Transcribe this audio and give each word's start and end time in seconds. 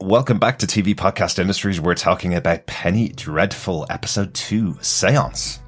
Welcome 0.00 0.38
back 0.38 0.58
to 0.60 0.66
TV 0.66 0.94
Podcast 0.94 1.38
Industries. 1.38 1.78
We're 1.78 1.94
talking 1.94 2.34
about 2.34 2.64
Penny 2.64 3.10
Dreadful, 3.10 3.84
Episode 3.90 4.32
2, 4.32 4.78
Seance. 4.80 5.60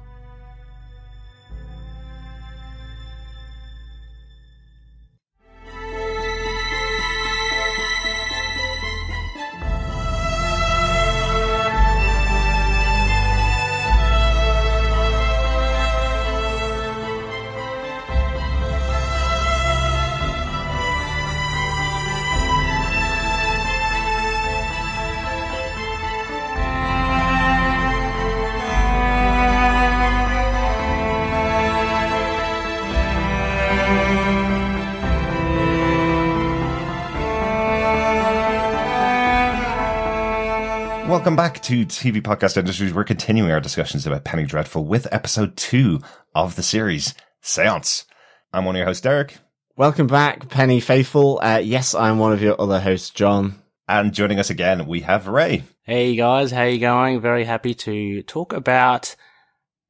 To 41.63 41.85
TV 41.85 42.21
Podcast 42.21 42.57
Industries. 42.57 42.93
We're 42.93 43.05
continuing 43.05 43.49
our 43.49 43.61
discussions 43.61 44.05
about 44.05 44.25
Penny 44.25 44.43
Dreadful 44.43 44.83
with 44.83 45.07
episode 45.13 45.55
two 45.55 46.01
of 46.35 46.57
the 46.57 46.63
series, 46.63 47.13
Seance. 47.41 48.03
I'm 48.51 48.65
one 48.65 48.75
of 48.75 48.79
your 48.79 48.85
hosts, 48.85 49.01
Derek. 49.01 49.37
Welcome 49.77 50.07
back, 50.07 50.49
Penny 50.49 50.81
Faithful. 50.81 51.39
Uh, 51.41 51.61
yes, 51.63 51.95
I'm 51.95 52.19
one 52.19 52.33
of 52.33 52.41
your 52.41 52.59
other 52.59 52.81
hosts, 52.81 53.11
John. 53.11 53.61
And 53.87 54.13
joining 54.13 54.39
us 54.39 54.49
again, 54.49 54.87
we 54.87 55.01
have 55.01 55.29
Ray. 55.29 55.63
Hey 55.83 56.17
guys, 56.17 56.51
how 56.51 56.63
you 56.63 56.79
going? 56.79 57.21
Very 57.21 57.45
happy 57.45 57.73
to 57.75 58.23
talk 58.23 58.51
about 58.51 59.15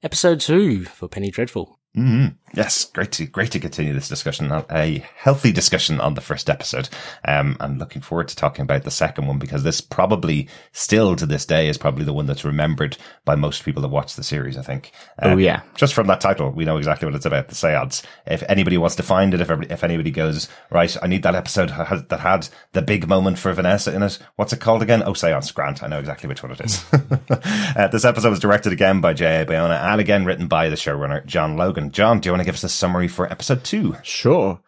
episode 0.03 0.41
two 0.41 0.85
for 0.85 1.07
Penny 1.07 1.31
Dreadful. 1.31 1.79
Mm-hmm. 1.97 2.35
Yes, 2.55 2.85
great 2.85 3.11
to 3.13 3.25
great 3.25 3.49
to 3.51 3.59
continue 3.59 3.93
this 3.93 4.07
discussion, 4.07 4.51
a 4.51 5.03
healthy 5.15 5.51
discussion 5.51 5.99
on 5.99 6.13
the 6.13 6.21
first 6.21 6.51
episode. 6.51 6.87
Um, 7.27 7.57
I'm 7.59 7.79
looking 7.79 8.03
forward 8.03 8.27
to 8.27 8.35
talking 8.35 8.61
about 8.61 8.83
the 8.83 8.91
second 8.91 9.25
one 9.25 9.39
because 9.39 9.63
this 9.63 9.81
probably 9.81 10.47
still 10.71 11.15
to 11.15 11.25
this 11.25 11.47
day 11.47 11.67
is 11.67 11.79
probably 11.79 12.05
the 12.05 12.13
one 12.13 12.27
that's 12.27 12.45
remembered 12.45 12.95
by 13.25 13.33
most 13.33 13.65
people 13.65 13.81
that 13.81 13.87
watch 13.87 14.15
the 14.15 14.23
series. 14.23 14.55
I 14.55 14.61
think. 14.61 14.91
Uh, 15.19 15.29
oh 15.29 15.37
yeah, 15.37 15.61
just 15.73 15.95
from 15.95 16.05
that 16.07 16.21
title, 16.21 16.51
we 16.51 16.63
know 16.63 16.77
exactly 16.77 17.07
what 17.07 17.15
it's 17.15 17.25
about. 17.25 17.47
The 17.47 17.55
Seance. 17.55 18.03
If 18.27 18.43
anybody 18.47 18.77
wants 18.77 18.97
to 18.97 19.03
find 19.03 19.33
it, 19.33 19.41
if 19.41 19.49
if 19.49 19.83
anybody 19.83 20.11
goes 20.11 20.47
right, 20.69 20.95
I 21.01 21.07
need 21.07 21.23
that 21.23 21.35
episode 21.35 21.69
that 21.69 22.19
had 22.19 22.49
the 22.73 22.83
big 22.83 23.07
moment 23.07 23.39
for 23.39 23.51
Vanessa 23.53 23.95
in 23.95 24.03
it. 24.03 24.19
What's 24.35 24.53
it 24.53 24.61
called 24.61 24.83
again? 24.83 25.01
Oh, 25.03 25.13
Seance. 25.13 25.51
Grant. 25.51 25.81
I 25.81 25.87
know 25.87 25.99
exactly 25.99 26.29
which 26.29 26.43
one 26.43 26.51
it 26.51 26.61
is. 26.61 26.85
uh, 27.29 27.87
this 27.87 28.05
episode 28.05 28.29
was 28.29 28.39
directed 28.39 28.73
again 28.73 29.01
by 29.01 29.13
J.A. 29.13 29.43
Bayona 29.43 29.81
and 29.81 29.99
again 29.99 30.23
written 30.23 30.47
by 30.47 30.69
the 30.69 30.75
showrunner 30.75 31.25
John 31.25 31.57
Logan. 31.57 31.91
John, 31.91 32.19
do 32.19 32.27
you 32.27 32.31
want 32.31 32.42
to 32.43 32.47
give 32.47 32.55
us 32.55 32.63
a 32.63 32.69
summary 32.69 33.07
for 33.07 33.31
episode 33.31 33.63
two? 33.63 33.95
Sure. 34.03 34.59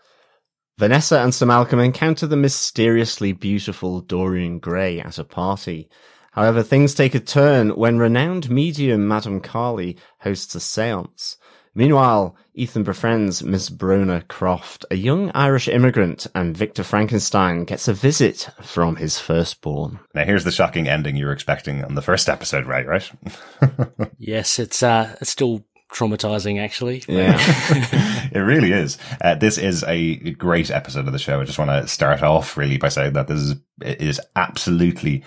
Vanessa 0.78 1.20
and 1.20 1.34
Sir 1.34 1.46
Malcolm 1.46 1.80
encounter 1.80 2.28
the 2.28 2.36
mysteriously 2.36 3.32
beautiful 3.32 4.02
Dorian 4.02 4.60
Gray 4.60 5.00
at 5.00 5.18
a 5.18 5.24
party. 5.24 5.90
However, 6.34 6.64
things 6.64 6.94
take 6.94 7.16
a 7.16 7.20
turn 7.20 7.70
when 7.70 7.98
renowned 7.98 8.50
medium 8.50 9.08
Madame 9.08 9.40
Kali 9.40 9.98
hosts 10.20 10.54
a 10.54 10.60
seance. 10.60 11.38
Meanwhile, 11.74 12.38
Ethan 12.54 12.84
befriends 12.84 13.44
Miss 13.44 13.70
Brona 13.70 14.26
Croft, 14.28 14.86
a 14.90 14.96
young 14.96 15.30
Irish 15.34 15.68
immigrant, 15.68 16.26
and 16.34 16.56
Victor 16.56 16.84
Frankenstein 16.84 17.66
gets 17.66 17.90
a 17.90 17.94
visit 17.94 18.50
from 18.62 18.96
his 18.96 19.20
firstborn. 19.20 20.00
Now, 20.14 20.24
here's 20.24 20.46
the 20.46 20.52
shocking 20.52 20.88
ending 20.88 21.18
you 21.18 21.26
were 21.26 21.34
expecting 21.34 21.84
on 21.84 21.96
the 21.96 22.02
first 22.02 22.30
episode, 22.30 22.66
right? 22.66 22.88
Right? 22.88 23.12
yes, 24.18 24.58
it's 24.58 24.82
uh, 24.84 25.18
it's 25.20 25.30
still 25.30 25.66
traumatizing 25.96 26.60
actually. 26.60 27.04
Yeah. 27.08 27.38
it 28.32 28.40
really 28.40 28.72
is. 28.72 28.98
Uh, 29.22 29.36
this 29.36 29.58
is 29.58 29.84
a 29.88 30.16
great 30.34 30.70
episode 30.70 31.08
of 31.08 31.14
the 31.14 31.20
show. 31.20 31.40
I 31.40 31.46
just 31.46 31.60
want 31.60 31.72
to 31.72 31.88
start 31.88 32.22
off 32.22 32.58
really 32.58 32.78
by 32.78 32.90
saying 32.90 33.14
that 33.14 33.28
this 33.28 33.40
is, 33.40 33.56
it 33.82 34.02
is 34.02 34.22
absolutely 34.36 35.24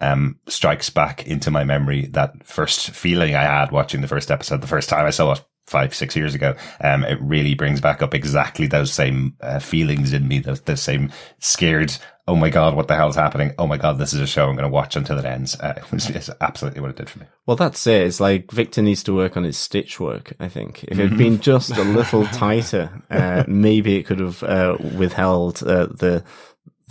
um, 0.00 0.38
strikes 0.48 0.90
back 0.90 1.26
into 1.26 1.50
my 1.50 1.64
memory 1.64 2.06
that 2.12 2.46
first 2.46 2.90
feeling 2.90 3.34
I 3.34 3.42
had 3.42 3.72
watching 3.72 4.00
the 4.00 4.08
first 4.08 4.30
episode, 4.30 4.60
the 4.60 4.66
first 4.66 4.88
time 4.88 5.06
I 5.06 5.10
saw 5.10 5.32
it 5.32 5.44
five, 5.66 5.94
six 5.94 6.16
years 6.16 6.34
ago. 6.34 6.54
Um, 6.80 7.04
it 7.04 7.18
really 7.20 7.54
brings 7.54 7.80
back 7.80 8.02
up 8.02 8.14
exactly 8.14 8.66
those 8.66 8.92
same 8.92 9.36
uh, 9.40 9.58
feelings 9.58 10.12
in 10.12 10.26
me, 10.28 10.40
those, 10.40 10.60
those 10.62 10.82
same 10.82 11.12
scared, 11.38 11.96
oh 12.28 12.36
my 12.36 12.50
God, 12.50 12.76
what 12.76 12.88
the 12.88 12.94
hell 12.94 13.08
is 13.08 13.16
happening? 13.16 13.52
Oh 13.58 13.66
my 13.66 13.76
God, 13.76 13.98
this 13.98 14.12
is 14.12 14.20
a 14.20 14.26
show 14.26 14.48
I'm 14.48 14.54
going 14.54 14.68
to 14.68 14.72
watch 14.72 14.96
until 14.96 15.18
it 15.18 15.24
ends. 15.24 15.58
Uh, 15.58 15.82
it's 15.92 16.30
absolutely 16.40 16.80
what 16.80 16.90
it 16.90 16.96
did 16.96 17.10
for 17.10 17.20
me. 17.20 17.26
Well, 17.46 17.56
that's 17.56 17.86
it. 17.86 18.06
It's 18.06 18.20
like 18.20 18.50
Victor 18.50 18.82
needs 18.82 19.02
to 19.04 19.14
work 19.14 19.36
on 19.36 19.44
his 19.44 19.56
stitch 19.56 19.98
work, 19.98 20.32
I 20.38 20.48
think. 20.48 20.84
If 20.84 20.98
it 20.98 21.08
had 21.08 21.18
been 21.18 21.40
just 21.40 21.76
a 21.76 21.84
little 21.84 22.26
tighter, 22.26 23.02
uh, 23.10 23.44
maybe 23.48 23.96
it 23.96 24.04
could 24.04 24.20
have 24.20 24.42
uh, 24.42 24.76
withheld 24.96 25.62
uh, 25.62 25.86
the 25.86 26.24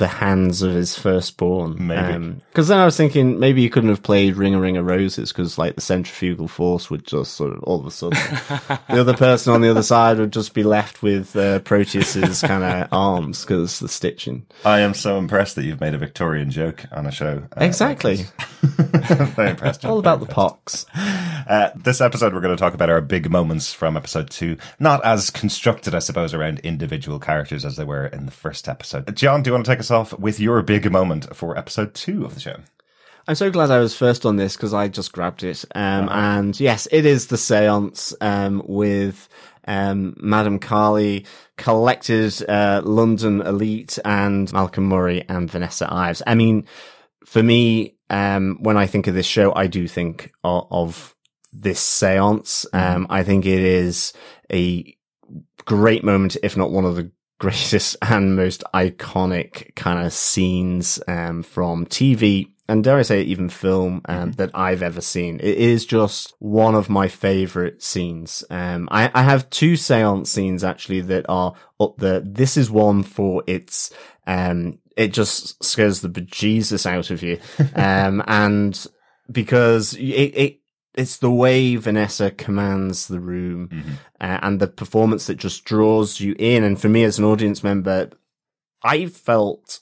the 0.02 0.08
hands 0.08 0.64
of 0.64 0.74
his 0.74 0.98
firstborn. 0.98 1.76
Maybe. 1.86 2.34
Because 2.50 2.72
um, 2.72 2.74
then 2.74 2.80
I 2.80 2.86
was 2.86 2.98
thinking 2.98 3.40
maybe 3.40 3.62
he 3.62 3.70
couldn't 3.70 3.92
have 3.92 4.02
played 4.02 4.36
Ring 4.36 4.56
a 4.56 4.60
Ring 4.60 4.76
of 4.76 4.88
Roses 4.88 5.32
because 5.32 5.60
like 5.60 5.76
the 5.76 5.82
centrifugal 5.82 6.48
force 6.48 6.90
would 6.90 7.06
just 7.06 7.36
sort 7.36 7.54
of 7.54 7.62
all 7.64 7.80
of 7.80 7.86
a 7.86 7.92
sudden 7.92 8.18
the 8.90 9.00
other 9.00 9.14
person 9.14 9.54
on 9.54 9.62
the 9.62 9.70
other 9.70 9.84
side 9.84 10.18
would 10.18 10.34
just 10.34 10.56
be 10.56 10.64
left 10.64 11.04
with 11.04 11.36
uh, 11.36 11.60
Proteus's 11.60 12.42
kind 12.42 12.64
of 12.64 12.88
arms 12.92 13.42
because 13.42 13.80
the 13.80 13.88
stitching. 13.88 14.48
I 14.66 14.80
am 14.80 14.96
so 14.96 15.20
impressed 15.20 15.56
that 15.56 15.66
you've 15.66 15.80
made 15.80 15.94
a 15.94 16.00
Victorian 16.00 16.50
joke 16.50 16.84
on 16.92 17.06
a 17.06 17.12
show. 17.12 17.44
Uh, 17.56 17.64
exactly. 17.64 18.26
very 18.64 19.52
impressed. 19.52 19.86
All 19.86 20.00
about 20.00 20.20
the 20.20 20.26
pox. 20.26 20.88
Uh, 20.96 21.70
this 21.76 22.02
episode, 22.02 22.34
we're 22.34 22.42
going 22.42 22.58
to 22.58 22.60
talk 22.60 22.74
about 22.74 22.90
our 22.90 23.02
big 23.02 23.30
moments 23.30 23.72
from 23.72 23.96
episode 23.96 24.32
two. 24.32 24.58
Not 24.80 25.06
as 25.06 25.30
constructed, 25.30 25.94
I 25.94 26.00
suppose, 26.00 26.34
around 26.34 26.58
individual 26.60 27.20
characters 27.20 27.66
as 27.66 27.76
they 27.76 27.84
were 27.84 28.08
in 28.08 28.26
the 28.26 28.32
first 28.32 28.68
episode. 28.68 29.16
John, 29.16 29.44
do 29.44 29.50
you 29.50 29.54
want 29.54 29.66
to 29.66 29.72
take 29.72 29.80
us 29.80 29.91
off 29.92 30.18
with 30.18 30.40
your 30.40 30.62
big 30.62 30.92
moment 30.92 31.36
for 31.36 31.58
episode 31.58 31.94
two 31.94 32.26
of 32.26 32.34
the 32.34 32.40
show. 32.40 32.58
I'm 33.28 33.36
so 33.36 33.52
glad 33.52 33.70
I 33.70 33.80
was 33.80 33.96
first 33.96 34.26
on 34.26 34.36
this 34.36 34.56
because 34.56 34.74
I 34.74 34.88
just 34.88 35.12
grabbed 35.12 35.44
it. 35.44 35.64
Um, 35.76 36.10
uh-huh. 36.10 36.18
and 36.18 36.60
yes, 36.60 36.88
it 36.92 37.06
is 37.06 37.28
the 37.28 37.38
seance, 37.38 38.14
um, 38.20 38.64
with, 38.66 39.30
um, 39.68 40.16
Madame 40.18 40.58
Kali, 40.58 41.26
collected, 41.58 42.44
uh, 42.50 42.82
London 42.84 43.42
elite 43.42 44.00
and 44.04 44.52
Malcolm 44.52 44.86
Murray 44.86 45.24
and 45.30 45.50
Vanessa 45.52 45.88
Ives. 45.92 46.24
I 46.26 46.34
mean, 46.34 46.66
for 47.26 47.44
me, 47.44 47.96
um, 48.10 48.58
when 48.62 48.78
I 48.78 48.88
think 48.88 49.08
of 49.08 49.14
this 49.14 49.28
show, 49.28 49.54
I 49.56 49.68
do 49.68 49.88
think 49.88 50.32
of, 50.44 50.68
of 50.72 51.16
this 51.54 51.80
seance. 51.80 52.66
Mm-hmm. 52.74 52.96
Um, 52.96 53.08
I 53.10 53.24
think 53.24 53.46
it 53.46 53.60
is 53.62 54.14
a 54.52 54.96
great 55.66 56.04
moment, 56.04 56.38
if 56.42 56.58
not 56.58 56.72
one 56.72 56.86
of 56.86 56.96
the 56.96 57.12
greatest 57.42 57.98
and 58.04 58.36
most 58.36 58.64
iconic 58.74 59.76
kind 59.76 60.06
of 60.06 60.14
scenes 60.14 61.02
um, 61.08 61.42
from 61.42 61.86
TV 61.88 62.48
and 62.70 62.86
dare 62.86 63.00
I 63.00 63.02
say 63.02 63.24
even 63.24 63.50
film 63.50 64.02
um, 64.06 64.18
mm-hmm. 64.18 64.32
that 64.34 64.52
I've 64.54 64.82
ever 64.82 65.02
seen. 65.02 65.42
It 65.42 65.58
is 65.58 65.86
just 65.86 66.34
one 66.40 66.74
of 66.74 66.90
my 66.90 67.10
favorite 67.10 67.84
scenes. 67.84 68.46
Um, 68.50 68.88
I, 68.90 69.12
I, 69.14 69.24
have 69.24 69.50
two 69.50 69.76
seance 69.76 70.32
scenes 70.32 70.64
actually 70.64 71.02
that 71.02 71.26
are 71.28 71.54
up 71.82 71.98
there. 71.98 72.22
This 72.22 72.56
is 72.56 72.72
one 72.72 73.04
for 73.04 73.44
its, 73.46 73.92
um, 74.26 74.80
it 74.96 75.12
just 75.12 75.62
scares 75.62 76.00
the 76.00 76.08
bejesus 76.08 76.86
out 76.86 77.12
of 77.12 77.22
you. 77.24 77.40
Um, 77.76 78.24
and 78.26 78.88
because 79.30 79.94
it, 79.96 80.00
it 80.02 80.61
it's 80.96 81.18
the 81.18 81.32
way 81.32 81.76
Vanessa 81.76 82.32
commands 82.32 83.08
the 83.08 83.20
room 83.20 83.70
mm-hmm. 83.70 83.92
uh, 84.20 84.40
and 84.42 84.60
the 84.60 84.68
performance 84.68 85.28
that 85.28 85.36
just 85.36 85.64
draws 85.64 86.20
you 86.20 86.36
in. 86.38 86.64
And 86.64 86.80
for 86.80 86.90
me 86.90 87.04
as 87.04 87.18
an 87.18 87.26
audience 87.26 87.64
member, 87.64 88.10
I 88.84 89.06
felt 89.06 89.80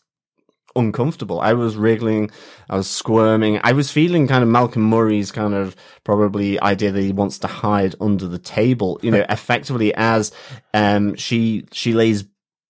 uncomfortable. 0.76 1.42
I 1.42 1.54
was 1.54 1.76
wriggling, 1.76 2.30
I 2.70 2.78
was 2.78 2.90
squirming. 2.90 3.60
I 3.64 3.74
was 3.74 3.92
feeling 3.92 4.28
kind 4.28 4.44
of 4.44 4.50
Malcolm 4.50 4.84
Murray's 4.84 5.32
kind 5.32 5.54
of 5.54 5.76
probably 6.04 6.60
idea 6.62 6.92
that 6.92 7.02
he 7.02 7.12
wants 7.12 7.40
to 7.40 7.48
hide 7.48 7.96
under 8.00 8.28
the 8.28 8.40
table, 8.40 9.00
you 9.02 9.12
know, 9.12 9.26
effectively 9.30 9.94
as 9.96 10.32
um 10.74 11.16
she 11.16 11.66
she 11.72 11.94
lays 11.94 12.24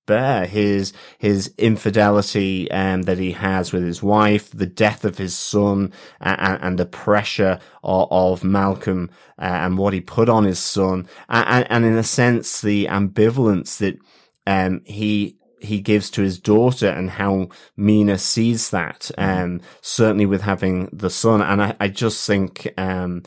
bear 0.10 0.48
his 0.48 0.92
his 1.20 1.54
infidelity 1.60 2.70
um, 2.72 3.04
that 3.04 3.20
he 3.20 3.34
has 3.34 3.72
with 3.72 3.84
his 3.84 4.02
wife, 4.02 4.50
the 4.50 4.66
death 4.66 5.06
of 5.06 5.20
his 5.20 5.38
son, 5.38 5.94
and, 6.20 6.60
and 6.64 6.80
the 6.80 6.88
pressure 6.88 7.60
of, 7.84 8.08
of 8.10 8.44
Malcolm 8.44 9.12
uh, 9.38 9.60
and 9.64 9.78
what 9.78 9.94
he 9.94 10.02
put 10.02 10.28
on 10.28 10.46
his 10.46 10.58
son, 10.58 11.08
and, 11.30 11.68
and, 11.70 11.86
in 11.86 11.96
a 11.96 12.04
sense 12.04 12.60
the 12.60 12.88
ambivalence 12.88 13.78
that 13.78 14.00
um, 14.48 14.82
he 14.84 15.38
he 15.62 15.80
gives 15.80 16.10
to 16.10 16.24
his 16.24 16.40
daughter 16.40 16.88
and 16.90 17.12
how 17.12 17.50
Mina 17.78 18.18
sees 18.18 18.72
that. 18.72 19.12
Um, 19.16 19.62
certainly 19.82 20.26
with 20.26 20.42
having 20.42 20.90
the 20.92 21.12
son, 21.12 21.40
and 21.44 21.62
I, 21.62 21.76
I 21.80 21.88
just 21.88 22.26
think 22.26 22.68
um, 22.80 23.22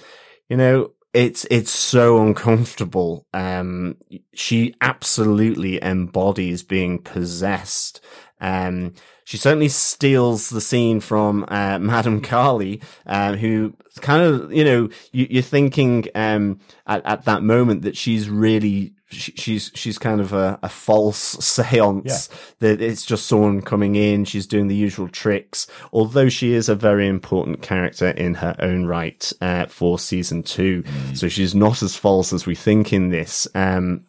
you 0.48 0.56
know 0.56 0.90
it's 1.14 1.46
it's 1.50 1.70
so 1.70 2.22
uncomfortable. 2.22 3.26
Um, 3.34 3.96
she 4.34 4.74
absolutely 4.80 5.82
embodies 5.82 6.62
being 6.62 6.98
possessed. 6.98 8.00
Um, 8.40 8.94
she 9.24 9.36
certainly 9.36 9.68
steals 9.68 10.50
the 10.50 10.60
scene 10.60 11.00
from 11.00 11.44
uh, 11.48 11.78
Madame 11.80 12.20
Kali, 12.20 12.80
uh, 13.06 13.34
who 13.34 13.74
kind 14.00 14.22
of, 14.22 14.52
you 14.52 14.64
know, 14.64 14.88
you, 15.12 15.38
are 15.38 15.42
thinking 15.42 16.06
um, 16.14 16.60
at, 16.86 17.04
at 17.06 17.24
that 17.24 17.42
moment 17.42 17.82
that 17.82 17.96
she's 17.96 18.28
really 18.28 18.94
she, 19.12 19.32
she's 19.32 19.70
she's 19.74 19.98
kind 19.98 20.20
of 20.20 20.32
a, 20.32 20.58
a 20.62 20.68
false 20.68 21.18
seance 21.40 22.28
yeah. 22.30 22.38
that 22.60 22.80
it's 22.80 23.04
just 23.04 23.26
someone 23.26 23.62
coming 23.62 23.94
in 23.94 24.24
she's 24.24 24.46
doing 24.46 24.68
the 24.68 24.74
usual 24.74 25.08
tricks 25.08 25.66
although 25.92 26.28
she 26.28 26.52
is 26.52 26.68
a 26.68 26.74
very 26.74 27.06
important 27.06 27.62
character 27.62 28.10
in 28.10 28.34
her 28.34 28.56
own 28.58 28.86
right 28.86 29.32
uh, 29.40 29.66
for 29.66 29.98
season 29.98 30.42
two 30.42 30.82
mm. 30.82 31.16
so 31.16 31.28
she's 31.28 31.54
not 31.54 31.82
as 31.82 31.96
false 31.96 32.32
as 32.32 32.46
we 32.46 32.54
think 32.54 32.92
in 32.92 33.10
this 33.10 33.46
um, 33.54 34.04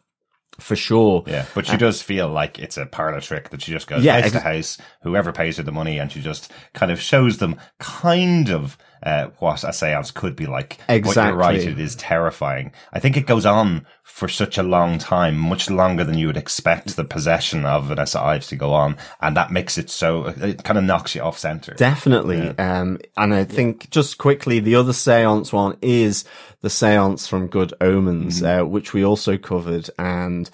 for 0.59 0.75
sure. 0.75 1.23
Yeah, 1.25 1.45
but 1.55 1.65
she 1.65 1.73
uh, 1.73 1.77
does 1.77 2.01
feel 2.01 2.29
like 2.29 2.59
it's 2.59 2.77
a 2.77 2.85
parlor 2.85 3.21
trick 3.21 3.49
that 3.49 3.61
she 3.61 3.71
just 3.71 3.87
goes 3.87 4.03
yeah, 4.03 4.13
house 4.13 4.25
ex- 4.25 4.33
to 4.33 4.39
house, 4.39 4.77
whoever 5.01 5.31
pays 5.31 5.57
her 5.57 5.63
the 5.63 5.71
money, 5.71 5.99
and 5.99 6.11
she 6.11 6.21
just 6.21 6.51
kind 6.73 6.91
of 6.91 7.01
shows 7.01 7.39
them 7.39 7.59
kind 7.79 8.49
of 8.49 8.77
uh, 9.03 9.27
what 9.39 9.63
a 9.63 9.73
seance 9.73 10.11
could 10.11 10.35
be 10.35 10.45
like. 10.45 10.79
Exactly. 10.87 11.13
But 11.13 11.27
you're 11.27 11.35
right, 11.35 11.59
it 11.59 11.79
is 11.79 11.95
terrifying. 11.95 12.71
I 12.93 12.99
think 12.99 13.17
it 13.17 13.27
goes 13.27 13.45
on 13.45 13.85
for 14.03 14.27
such 14.27 14.57
a 14.57 14.63
long 14.63 14.97
time, 14.97 15.37
much 15.37 15.69
longer 15.69 16.03
than 16.03 16.17
you 16.17 16.27
would 16.27 16.37
expect 16.37 16.95
the 16.95 17.03
possession 17.03 17.65
of 17.65 17.85
Vanessa 17.85 18.19
Ives 18.19 18.47
to 18.47 18.55
go 18.55 18.73
on. 18.73 18.97
And 19.21 19.35
that 19.35 19.51
makes 19.51 19.77
it 19.77 19.89
so, 19.89 20.25
it 20.27 20.63
kind 20.63 20.77
of 20.77 20.83
knocks 20.83 21.15
you 21.15 21.21
off 21.21 21.37
center. 21.37 21.73
Definitely. 21.73 22.37
Yeah. 22.37 22.79
Um, 22.81 22.99
and 23.17 23.33
I 23.33 23.43
think 23.43 23.89
just 23.89 24.17
quickly, 24.17 24.59
the 24.59 24.75
other 24.75 24.93
seance 24.93 25.51
one 25.51 25.77
is 25.81 26.25
the 26.61 26.69
seance 26.69 27.27
from 27.27 27.47
Good 27.47 27.73
Omens, 27.81 28.41
mm-hmm. 28.41 28.61
uh, 28.61 28.65
which 28.65 28.93
we 28.93 29.03
also 29.03 29.37
covered. 29.37 29.89
And, 29.97 30.49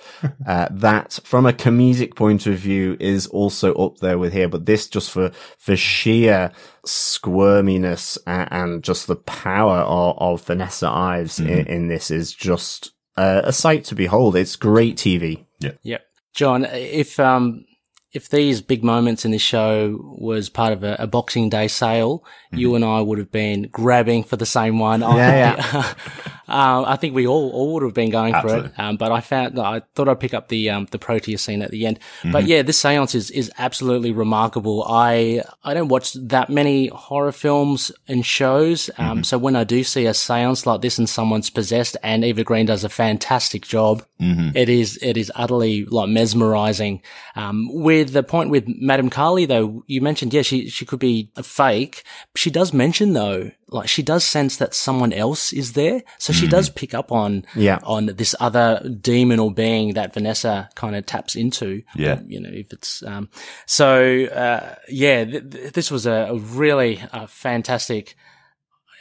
uh, 0.48 0.68
that 0.72 1.20
from 1.24 1.46
a 1.46 1.54
comedic 1.54 2.16
point 2.16 2.48
of 2.48 2.58
view 2.58 2.98
is 3.00 3.28
also 3.28 3.74
up 3.74 3.98
there 3.98 4.18
with 4.18 4.32
here, 4.32 4.48
but 4.48 4.66
this 4.66 4.88
just 4.88 5.12
for, 5.12 5.32
for 5.58 5.76
sheer 5.76 6.52
squirminess 6.90 8.18
and, 8.26 8.84
just 8.84 9.08
the 9.08 9.16
power 9.16 9.80
of, 9.80 10.18
of 10.18 10.46
Vanessa 10.46 10.88
Ives 10.88 11.40
mm-hmm. 11.40 11.50
in, 11.50 11.68
in, 11.68 11.88
this 11.88 12.12
is 12.12 12.34
just 12.34 12.92
uh, 13.18 13.42
a 13.44 13.54
sight 13.54 13.84
to 13.86 13.96
behold. 13.96 14.36
It's 14.36 14.56
great 14.56 14.98
TV. 14.98 15.46
Yeah. 15.60 15.72
Yeah. 15.84 15.98
John, 16.34 16.66
if, 16.66 17.20
um, 17.20 17.66
if 18.12 18.30
these 18.30 18.60
big 18.62 18.84
moments 18.84 19.24
in 19.24 19.30
this 19.30 19.42
show 19.42 19.96
was 20.18 20.50
part 20.50 20.74
of 20.74 20.84
a, 20.84 20.96
a 20.98 21.06
Boxing 21.06 21.48
Day 21.48 21.68
sale, 21.68 22.20
mm-hmm. 22.48 22.58
you 22.58 22.74
and 22.74 22.84
I 22.84 23.02
would 23.02 23.20
have 23.20 23.32
been 23.32 23.68
grabbing 23.72 24.24
for 24.24 24.36
the 24.36 24.48
same 24.48 24.80
one. 24.80 25.02
Yeah, 25.02 25.56
yeah. 25.56 25.94
um, 26.48 26.86
I 26.86 26.96
think 26.96 27.14
we 27.14 27.28
all, 27.28 27.52
all 27.52 27.74
would 27.74 27.84
have 27.84 27.94
been 27.94 28.10
going 28.10 28.34
Absolutely. 28.34 28.70
for 28.70 28.76
it. 28.76 28.80
Um, 28.80 28.98
but 28.98 29.12
I 29.12 29.22
found, 29.22 29.60
I 29.60 29.82
thought 29.94 30.10
I'd 30.10 30.20
pick 30.20 30.34
up 30.34 30.48
the, 30.48 30.72
um, 30.72 30.88
the 30.90 30.98
Proteus 30.98 31.44
scene 31.44 31.62
at 31.62 31.70
the 31.70 31.86
end. 31.86 32.00
Mm-hmm. 32.00 32.32
But 32.32 32.48
yeah, 32.48 32.64
this 32.64 32.80
seance 32.80 33.14
is, 33.14 33.30
is 33.30 33.52
absolutely 33.60 34.12
remarkable. 34.12 34.84
I, 34.88 35.44
I 35.64 35.76
don't 35.76 35.90
watch 35.90 36.14
that 36.14 36.50
many 36.50 36.88
horror 36.88 37.32
films 37.32 37.92
and 38.08 38.26
shows. 38.26 38.90
Um, 38.98 39.06
mm-hmm. 39.06 39.24
so 39.24 39.38
when 39.38 39.56
I 39.56 39.64
do 39.64 39.84
see 39.84 40.08
a 40.08 40.16
seance 40.16 40.66
like 40.66 40.82
this 40.82 40.98
and 40.98 41.08
someone's 41.08 41.52
possessed 41.52 41.96
and 42.02 42.26
Eva 42.26 42.44
Green 42.44 42.66
does 42.66 42.84
a 42.84 42.90
fantastic 42.90 43.68
job, 43.68 44.04
mm-hmm. 44.20 44.58
it 44.58 44.68
is, 44.68 44.98
it 45.04 45.16
is 45.16 45.32
utterly 45.36 45.86
like 45.86 46.10
mesmerizing. 46.10 47.04
Um, 47.36 47.70
with 48.00 48.14
the 48.14 48.24
point 48.24 48.50
with 48.50 48.66
Madame 48.68 49.10
Kali 49.10 49.46
though, 49.46 49.84
you 49.88 50.02
mentioned, 50.02 50.34
yeah, 50.34 50.42
she, 50.42 50.70
she 50.70 50.86
could 50.86 51.00
be 51.00 51.32
a 51.36 51.44
fake. 51.44 52.04
She 52.36 52.50
does 52.50 52.74
mention 52.74 53.14
though, 53.14 53.52
like 53.68 53.90
she 53.90 54.02
does 54.02 54.24
sense 54.24 54.58
that 54.58 54.74
someone 54.74 55.14
else 55.14 55.54
is 55.54 55.74
there. 55.74 56.04
So 56.18 56.34
she 56.34 56.48
mm. 56.48 56.52
does 56.52 56.70
pick 56.70 56.94
up 56.94 57.12
on, 57.12 57.46
yeah. 57.56 57.80
on 57.84 58.08
this 58.08 58.36
other 58.40 58.82
demon 59.02 59.40
or 59.40 59.54
being 59.54 59.94
that 59.94 60.14
Vanessa 60.14 60.70
kind 60.76 60.96
of 60.96 61.06
taps 61.06 61.36
into. 61.36 61.84
Yeah. 61.96 62.22
You 62.26 62.40
know, 62.40 62.50
if 62.52 62.72
it's, 62.74 63.04
um, 63.04 63.30
so, 63.66 64.26
uh, 64.26 64.76
yeah, 64.88 65.26
th- 65.26 65.50
th- 65.52 65.74
this 65.74 65.92
was 65.92 66.06
a, 66.06 66.28
a 66.30 66.38
really 66.38 67.02
uh, 67.12 67.28
fantastic, 67.28 68.16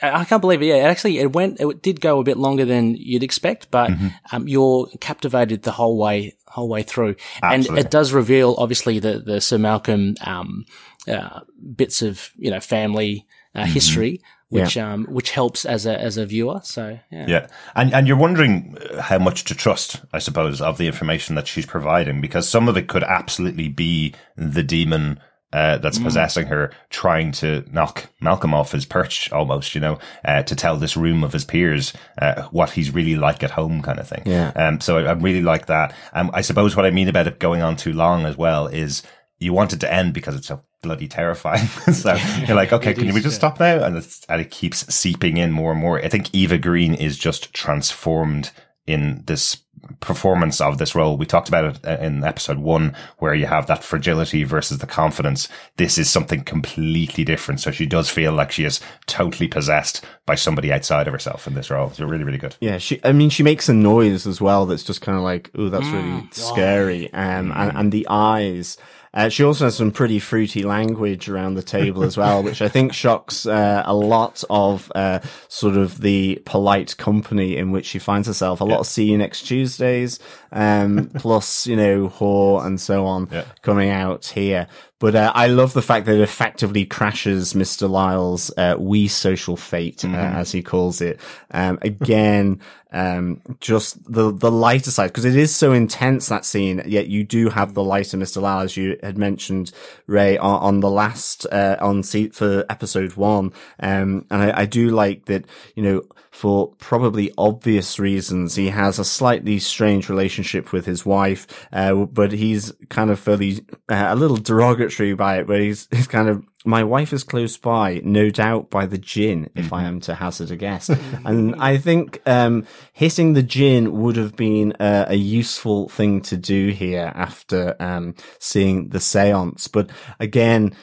I 0.00 0.24
can't 0.24 0.40
believe 0.40 0.62
it. 0.62 0.66
Yeah, 0.66 0.76
actually, 0.76 1.18
it 1.18 1.32
went. 1.32 1.60
It 1.60 1.82
did 1.82 2.00
go 2.00 2.20
a 2.20 2.24
bit 2.24 2.36
longer 2.36 2.64
than 2.64 2.94
you'd 2.94 3.22
expect, 3.22 3.70
but 3.70 3.90
mm-hmm. 3.90 4.08
um, 4.32 4.46
you're 4.46 4.86
captivated 5.00 5.62
the 5.62 5.72
whole 5.72 5.98
way, 5.98 6.36
whole 6.46 6.68
way 6.68 6.82
through, 6.82 7.16
Absolutely. 7.42 7.68
and 7.68 7.86
it 7.86 7.90
does 7.90 8.12
reveal 8.12 8.54
obviously 8.58 8.98
the 8.98 9.18
the 9.18 9.40
Sir 9.40 9.58
Malcolm 9.58 10.14
um, 10.24 10.66
uh, 11.08 11.40
bits 11.74 12.02
of 12.02 12.30
you 12.36 12.50
know 12.50 12.60
family 12.60 13.26
uh, 13.54 13.62
mm-hmm. 13.62 13.72
history, 13.72 14.22
which 14.50 14.76
yeah. 14.76 14.92
um 14.92 15.04
which 15.06 15.30
helps 15.30 15.64
as 15.64 15.86
a 15.86 16.00
as 16.00 16.16
a 16.16 16.26
viewer. 16.26 16.60
So 16.62 16.98
yeah. 17.10 17.26
yeah, 17.26 17.46
and 17.74 17.92
and 17.92 18.06
you're 18.06 18.16
wondering 18.16 18.76
uh, 18.78 19.02
how 19.02 19.18
much 19.18 19.44
to 19.44 19.54
trust, 19.54 20.00
I 20.12 20.18
suppose, 20.18 20.60
of 20.60 20.78
the 20.78 20.86
information 20.86 21.34
that 21.34 21.46
she's 21.46 21.66
providing 21.66 22.20
because 22.20 22.48
some 22.48 22.68
of 22.68 22.76
it 22.76 22.88
could 22.88 23.04
absolutely 23.04 23.68
be 23.68 24.14
the 24.36 24.62
demon. 24.62 25.20
Uh, 25.50 25.78
that's 25.78 25.98
mm. 25.98 26.04
possessing 26.04 26.46
her, 26.46 26.70
trying 26.90 27.32
to 27.32 27.64
knock 27.72 28.10
Malcolm 28.20 28.52
off 28.52 28.72
his 28.72 28.84
perch 28.84 29.32
almost, 29.32 29.74
you 29.74 29.80
know, 29.80 29.98
uh, 30.22 30.42
to 30.42 30.54
tell 30.54 30.76
this 30.76 30.94
room 30.94 31.24
of 31.24 31.32
his 31.32 31.46
peers, 31.46 31.94
uh, 32.20 32.42
what 32.50 32.68
he's 32.68 32.92
really 32.92 33.16
like 33.16 33.42
at 33.42 33.52
home 33.52 33.80
kind 33.80 33.98
of 33.98 34.06
thing. 34.06 34.22
Yeah. 34.26 34.52
Um, 34.54 34.78
so 34.78 34.98
I, 34.98 35.04
I 35.04 35.12
really 35.12 35.40
like 35.40 35.64
that. 35.66 35.94
Um, 36.12 36.30
I 36.34 36.42
suppose 36.42 36.76
what 36.76 36.84
I 36.84 36.90
mean 36.90 37.08
about 37.08 37.26
it 37.26 37.38
going 37.38 37.62
on 37.62 37.76
too 37.76 37.94
long 37.94 38.26
as 38.26 38.36
well 38.36 38.66
is 38.66 39.02
you 39.38 39.54
want 39.54 39.72
it 39.72 39.80
to 39.80 39.92
end 39.92 40.12
because 40.12 40.34
it's 40.34 40.48
so 40.48 40.60
bloody 40.82 41.08
terrifying. 41.08 41.66
so 41.92 42.16
you're 42.46 42.56
like, 42.56 42.72
okay, 42.72 42.94
can 42.94 43.08
is, 43.08 43.14
we 43.14 43.20
just 43.20 43.34
yeah. 43.34 43.48
stop 43.48 43.60
now? 43.60 43.84
And, 43.84 43.96
and 44.28 44.40
it 44.40 44.50
keeps 44.50 44.92
seeping 44.94 45.36
in 45.36 45.52
more 45.52 45.72
and 45.72 45.80
more. 45.80 45.98
I 46.04 46.08
think 46.08 46.34
Eva 46.34 46.58
Green 46.58 46.94
is 46.94 47.16
just 47.16 47.52
transformed 47.54 48.50
in 48.86 49.22
this 49.26 49.58
performance 50.00 50.60
of 50.60 50.78
this 50.78 50.94
role. 50.94 51.16
We 51.16 51.26
talked 51.26 51.48
about 51.48 51.64
it 51.64 51.86
uh, 51.86 52.02
in 52.04 52.24
episode 52.24 52.58
one, 52.58 52.94
where 53.18 53.34
you 53.34 53.46
have 53.46 53.66
that 53.66 53.84
fragility 53.84 54.44
versus 54.44 54.78
the 54.78 54.86
confidence. 54.86 55.48
This 55.76 55.98
is 55.98 56.10
something 56.10 56.44
completely 56.44 57.24
different. 57.24 57.60
So 57.60 57.70
she 57.70 57.86
does 57.86 58.08
feel 58.08 58.32
like 58.32 58.52
she 58.52 58.64
is 58.64 58.80
totally 59.06 59.48
possessed 59.48 60.04
by 60.26 60.34
somebody 60.34 60.72
outside 60.72 61.06
of 61.06 61.12
herself 61.12 61.46
in 61.46 61.54
this 61.54 61.70
role. 61.70 61.90
So 61.90 62.06
really, 62.06 62.24
really 62.24 62.38
good. 62.38 62.56
Yeah. 62.60 62.78
She, 62.78 63.00
I 63.04 63.12
mean, 63.12 63.30
she 63.30 63.42
makes 63.42 63.68
a 63.68 63.74
noise 63.74 64.26
as 64.26 64.40
well. 64.40 64.66
That's 64.66 64.84
just 64.84 65.00
kind 65.00 65.16
of 65.18 65.24
like, 65.24 65.50
oh, 65.54 65.68
that's 65.68 65.86
really 65.86 66.22
mm, 66.22 66.34
scary. 66.34 67.12
Um, 67.12 67.52
and, 67.52 67.76
and 67.76 67.92
the 67.92 68.06
eyes, 68.08 68.76
uh, 69.14 69.28
she 69.28 69.42
also 69.42 69.64
has 69.64 69.76
some 69.76 69.90
pretty 69.90 70.18
fruity 70.18 70.62
language 70.62 71.28
around 71.28 71.54
the 71.54 71.62
table 71.62 72.02
as 72.02 72.16
well, 72.16 72.42
which 72.42 72.60
I 72.60 72.68
think 72.68 72.92
shocks 72.92 73.46
uh, 73.46 73.82
a 73.84 73.94
lot 73.94 74.44
of 74.50 74.92
uh, 74.94 75.20
sort 75.48 75.76
of 75.76 76.00
the 76.00 76.42
polite 76.44 76.96
company 76.96 77.56
in 77.56 77.70
which 77.70 77.86
she 77.86 77.98
finds 77.98 78.28
herself. 78.28 78.60
A 78.60 78.64
lot 78.64 78.80
of 78.80 78.86
see 78.86 79.04
you 79.04 79.18
next 79.18 79.42
Tuesdays, 79.42 80.18
um, 80.52 81.10
plus 81.14 81.66
you 81.66 81.76
know 81.76 82.08
whore 82.08 82.64
and 82.64 82.80
so 82.80 83.06
on 83.06 83.28
yeah. 83.32 83.44
coming 83.62 83.90
out 83.90 84.26
here. 84.26 84.66
But 85.00 85.14
uh, 85.14 85.32
I 85.34 85.46
love 85.46 85.74
the 85.74 85.82
fact 85.82 86.06
that 86.06 86.16
it 86.16 86.20
effectively 86.20 86.84
crashes 86.84 87.52
Mr. 87.52 87.88
Lyle's 87.88 88.50
uh, 88.56 88.74
"we 88.78 89.06
social 89.06 89.56
fate," 89.56 90.04
uh, 90.04 90.08
mm-hmm. 90.08 90.16
uh, 90.16 90.40
as 90.40 90.50
he 90.50 90.62
calls 90.62 91.00
it. 91.00 91.20
Um, 91.52 91.78
again, 91.82 92.60
um, 92.90 93.40
just 93.60 94.02
the 94.12 94.32
the 94.32 94.50
lighter 94.50 94.90
side 94.90 95.08
because 95.08 95.24
it 95.24 95.36
is 95.36 95.54
so 95.54 95.72
intense 95.72 96.28
that 96.28 96.44
scene. 96.44 96.82
Yet 96.84 97.06
you 97.06 97.22
do 97.22 97.48
have 97.48 97.74
the 97.74 97.84
lighter 97.84 98.16
Mr. 98.16 98.42
Lyle, 98.42 98.62
as 98.62 98.76
you 98.76 98.98
had 99.02 99.16
mentioned, 99.16 99.70
Ray, 100.08 100.36
on, 100.36 100.60
on 100.60 100.80
the 100.80 100.90
last 100.90 101.46
uh, 101.52 101.76
on 101.80 102.02
seat 102.02 102.34
for 102.34 102.64
episode 102.68 103.14
one. 103.14 103.52
Um, 103.78 104.26
and 104.30 104.42
I, 104.42 104.62
I 104.62 104.66
do 104.66 104.90
like 104.90 105.26
that. 105.26 105.44
You 105.76 105.82
know 105.84 106.02
for 106.38 106.68
probably 106.78 107.32
obvious 107.36 107.98
reasons. 107.98 108.54
He 108.54 108.68
has 108.68 109.00
a 109.00 109.04
slightly 109.04 109.58
strange 109.58 110.08
relationship 110.08 110.72
with 110.72 110.86
his 110.86 111.04
wife, 111.04 111.48
uh, 111.72 111.94
but 111.94 112.30
he's 112.30 112.72
kind 112.90 113.10
of 113.10 113.18
fairly 113.18 113.66
uh, 113.88 114.06
a 114.10 114.14
little 114.14 114.36
derogatory 114.36 115.14
by 115.14 115.38
it, 115.40 115.48
where 115.48 115.58
he's, 115.58 115.88
he's 115.90 116.06
kind 116.06 116.28
of 116.28 116.44
my 116.64 116.84
wife 116.84 117.12
is 117.12 117.24
close 117.24 117.56
by, 117.56 118.00
no 118.04 118.30
doubt 118.30 118.70
by 118.70 118.86
the 118.86 118.98
gin, 118.98 119.50
if 119.56 119.72
I 119.72 119.82
am 119.82 119.98
to 120.02 120.14
hazard 120.14 120.52
a 120.52 120.56
guess. 120.56 120.88
and 121.24 121.56
I 121.56 121.76
think 121.76 122.22
um, 122.24 122.68
hitting 122.92 123.32
the 123.32 123.42
gin 123.42 124.00
would 124.00 124.14
have 124.14 124.36
been 124.36 124.74
a, 124.78 125.06
a 125.08 125.16
useful 125.16 125.88
thing 125.88 126.20
to 126.22 126.36
do 126.36 126.68
here 126.68 127.10
after 127.16 127.74
um, 127.80 128.14
seeing 128.38 128.90
the 128.90 129.00
seance. 129.00 129.66
But 129.66 129.90
again, 130.20 130.76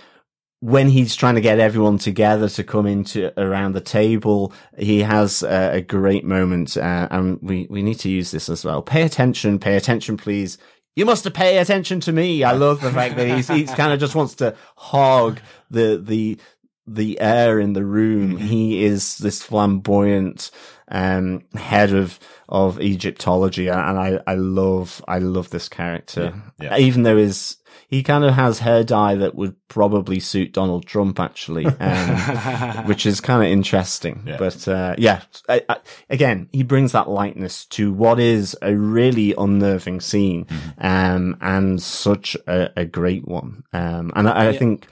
when 0.66 0.90
he's 0.90 1.16
trying 1.16 1.36
to 1.36 1.42
get 1.42 1.60
everyone 1.60 2.00
together 2.00 2.50
to 2.50 2.64
come 2.64 2.88
into 2.88 3.32
around 3.40 3.74
the 3.74 3.82
table, 3.82 4.52
he 4.80 5.02
has 5.02 5.44
uh, 5.44 5.70
a 5.74 5.82
great 5.82 6.26
moment, 6.26 6.76
uh, 6.76 7.08
and 7.12 7.38
we 7.44 7.68
we 7.70 7.84
need 7.84 8.00
to 8.00 8.10
use 8.10 8.32
this 8.32 8.50
as 8.50 8.66
well. 8.66 8.82
Pay 8.82 9.04
attention, 9.04 9.60
pay 9.60 9.76
attention, 9.76 10.18
please. 10.18 10.58
You 10.96 11.06
must 11.06 11.32
pay 11.36 11.60
attention 11.60 12.00
to 12.00 12.12
me. 12.12 12.44
I 12.44 12.54
love 12.54 12.82
the 12.82 12.92
fact 12.92 13.16
that 13.18 13.28
he's 13.28 13.48
he's 13.48 13.72
kind 13.76 13.94
of 13.94 14.00
just 14.00 14.16
wants 14.16 14.34
to 14.36 14.56
hog 14.76 15.40
the 15.70 16.02
the 16.04 16.40
the 16.88 17.22
air 17.22 17.60
in 17.60 17.74
the 17.74 17.86
room. 17.86 18.32
Mm-hmm. 18.32 18.48
He 18.48 18.84
is 18.84 19.20
this 19.20 19.44
flamboyant 19.44 20.50
um, 20.88 21.44
head 21.54 21.94
of 21.94 22.18
of 22.50 22.82
Egyptology, 22.82 23.68
and 23.68 24.00
I 24.00 24.20
I 24.26 24.34
love 24.34 25.06
I 25.08 25.20
love 25.20 25.52
this 25.52 25.70
character, 25.70 26.34
yeah, 26.60 26.72
yeah. 26.72 26.78
even 26.78 27.04
though 27.04 27.18
his 27.18 27.58
he 27.88 28.04
kind 28.04 28.24
of 28.24 28.34
has 28.34 28.60
hair 28.60 28.84
dye 28.84 29.16
that 29.16 29.36
would 29.36 29.56
probably 29.68 30.20
suit 30.20 30.54
Donald 30.54 30.86
Trump, 30.86 31.20
actually, 31.20 31.66
um, 31.66 32.18
which 32.86 33.06
is 33.06 33.22
kind 33.22 33.44
of 33.44 33.50
interesting. 33.50 34.24
Yeah. 34.26 34.38
But 34.38 34.68
uh, 34.68 34.96
yeah, 34.98 35.22
I, 35.48 35.64
I, 35.70 35.78
again, 36.10 36.50
he 36.52 36.64
brings 36.64 36.92
that 36.94 37.10
lightness 37.10 37.66
to 37.68 37.94
what 37.94 38.20
is 38.20 38.58
a 38.62 38.76
really 38.76 39.34
unnerving 39.38 40.02
scene, 40.02 40.46
mm-hmm. 40.46 40.86
um, 40.86 41.38
and 41.42 41.82
such 41.82 42.36
a, 42.48 42.72
a 42.78 42.86
great 42.86 43.28
one. 43.28 43.64
Um, 43.74 44.12
and 44.16 44.28
I, 44.28 44.32
I 44.32 44.50
yeah. 44.52 44.60
think 44.60 44.88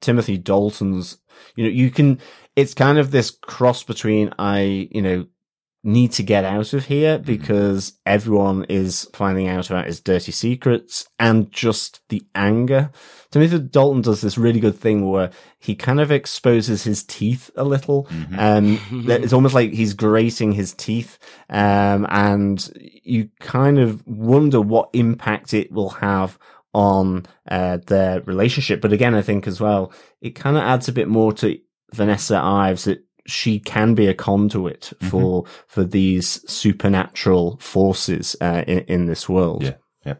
Timothy 0.00 0.38
Dalton's, 0.38 1.18
you 1.56 1.64
know, 1.64 1.70
you 1.70 1.90
can. 1.90 2.20
It's 2.56 2.74
kind 2.74 2.98
of 2.98 3.10
this 3.10 3.32
cross 3.32 3.82
between 3.82 4.32
I, 4.38 4.88
you 4.92 5.02
know, 5.02 5.26
need 5.84 6.10
to 6.10 6.22
get 6.22 6.44
out 6.44 6.72
of 6.72 6.86
here 6.86 7.16
mm-hmm. 7.16 7.26
because 7.26 7.90
mm-hmm. 7.90 7.98
everyone 8.06 8.64
is 8.64 9.08
finding 9.12 9.48
out 9.48 9.68
about 9.68 9.86
his 9.86 10.00
dirty 10.00 10.32
secrets 10.32 11.06
and 11.18 11.52
just 11.52 12.00
the 12.08 12.26
anger. 12.34 12.90
Timothy 13.30 13.58
Dalton 13.58 14.00
does 14.00 14.22
this 14.22 14.38
really 14.38 14.60
good 14.60 14.78
thing 14.78 15.08
where 15.08 15.30
he 15.58 15.74
kind 15.74 16.00
of 16.00 16.10
exposes 16.10 16.84
his 16.84 17.04
teeth 17.04 17.50
a 17.56 17.64
little. 17.64 18.04
Mm-hmm. 18.04 18.38
Um, 18.38 19.06
it's 19.10 19.32
almost 19.34 19.54
like 19.54 19.72
he's 19.72 19.92
grating 19.92 20.52
his 20.52 20.72
teeth. 20.72 21.18
Um, 21.50 22.06
and 22.08 22.72
you 22.76 23.28
kind 23.40 23.78
of 23.78 24.06
wonder 24.06 24.60
what 24.60 24.88
impact 24.94 25.52
it 25.52 25.70
will 25.70 25.90
have 25.90 26.38
on, 26.72 27.26
uh, 27.48 27.78
their 27.86 28.22
relationship. 28.22 28.80
But 28.80 28.92
again, 28.92 29.14
I 29.14 29.22
think 29.22 29.46
as 29.46 29.60
well, 29.60 29.92
it 30.20 30.30
kind 30.30 30.56
of 30.56 30.62
adds 30.62 30.88
a 30.88 30.92
bit 30.92 31.08
more 31.08 31.32
to 31.34 31.58
Vanessa 31.92 32.38
Ives. 32.38 32.86
It 32.86 33.04
she 33.26 33.58
can 33.58 33.94
be 33.94 34.06
a 34.06 34.14
conduit 34.14 34.92
mm-hmm. 34.96 35.08
for 35.08 35.44
for 35.66 35.84
these 35.84 36.48
supernatural 36.50 37.58
forces 37.58 38.36
uh, 38.40 38.64
in, 38.66 38.80
in 38.80 39.06
this 39.06 39.28
world. 39.28 39.62
Yeah, 39.62 39.74
yeah, 40.04 40.14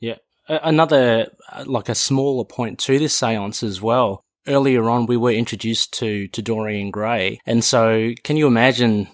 yeah. 0.00 0.16
Another 0.48 1.28
uh, 1.52 1.64
like 1.66 1.88
a 1.88 1.94
smaller 1.94 2.44
point 2.44 2.78
to 2.80 2.98
this 2.98 3.18
séance 3.18 3.62
as 3.62 3.80
well. 3.80 4.22
Earlier 4.48 4.88
on, 4.88 5.06
we 5.06 5.16
were 5.16 5.32
introduced 5.32 5.92
to 5.94 6.28
to 6.28 6.42
Dorian 6.42 6.90
Gray, 6.90 7.40
and 7.46 7.64
so 7.64 8.12
can 8.24 8.36
you 8.36 8.46
imagine? 8.46 9.08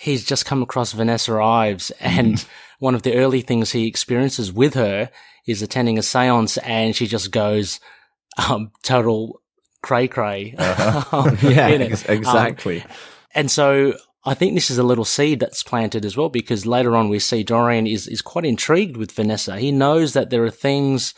He's 0.00 0.24
just 0.24 0.46
come 0.46 0.62
across 0.62 0.92
Vanessa 0.92 1.34
Ives, 1.34 1.90
and 2.00 2.34
mm-hmm. 2.34 2.48
one 2.78 2.94
of 2.94 3.02
the 3.02 3.16
early 3.16 3.40
things 3.40 3.72
he 3.72 3.88
experiences 3.88 4.52
with 4.52 4.74
her 4.74 5.10
is 5.44 5.60
attending 5.60 5.98
a 5.98 6.02
séance, 6.02 6.56
and 6.62 6.94
she 6.94 7.08
just 7.08 7.32
goes 7.32 7.80
um, 8.48 8.70
total 8.82 9.40
cray 9.88 10.06
cray. 10.06 10.54
Uh-huh. 10.58 11.34
yeah, 11.42 11.68
exactly. 11.68 12.82
Um, 12.82 12.88
and 13.34 13.50
so 13.50 13.94
I 14.24 14.34
think 14.34 14.54
this 14.54 14.70
is 14.70 14.76
a 14.76 14.82
little 14.82 15.04
seed 15.04 15.40
that's 15.40 15.62
planted 15.62 16.04
as 16.04 16.16
well 16.16 16.28
because 16.28 16.66
later 16.66 16.94
on 16.94 17.08
we 17.08 17.18
see 17.18 17.42
Dorian 17.42 17.86
is, 17.86 18.06
is 18.06 18.20
quite 18.20 18.44
intrigued 18.44 18.96
with 18.98 19.12
Vanessa. 19.12 19.58
He 19.58 19.72
knows 19.72 20.12
that 20.12 20.28
there 20.28 20.44
are 20.44 20.50
things, 20.50 21.14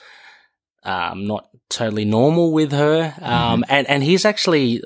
um, 0.84 1.26
not 1.26 1.48
totally 1.68 2.04
normal 2.04 2.52
with 2.52 2.70
her. 2.70 3.12
Um, 3.20 3.62
mm-hmm. 3.62 3.62
and, 3.68 3.88
and 3.88 4.04
he's 4.04 4.24
actually 4.24 4.82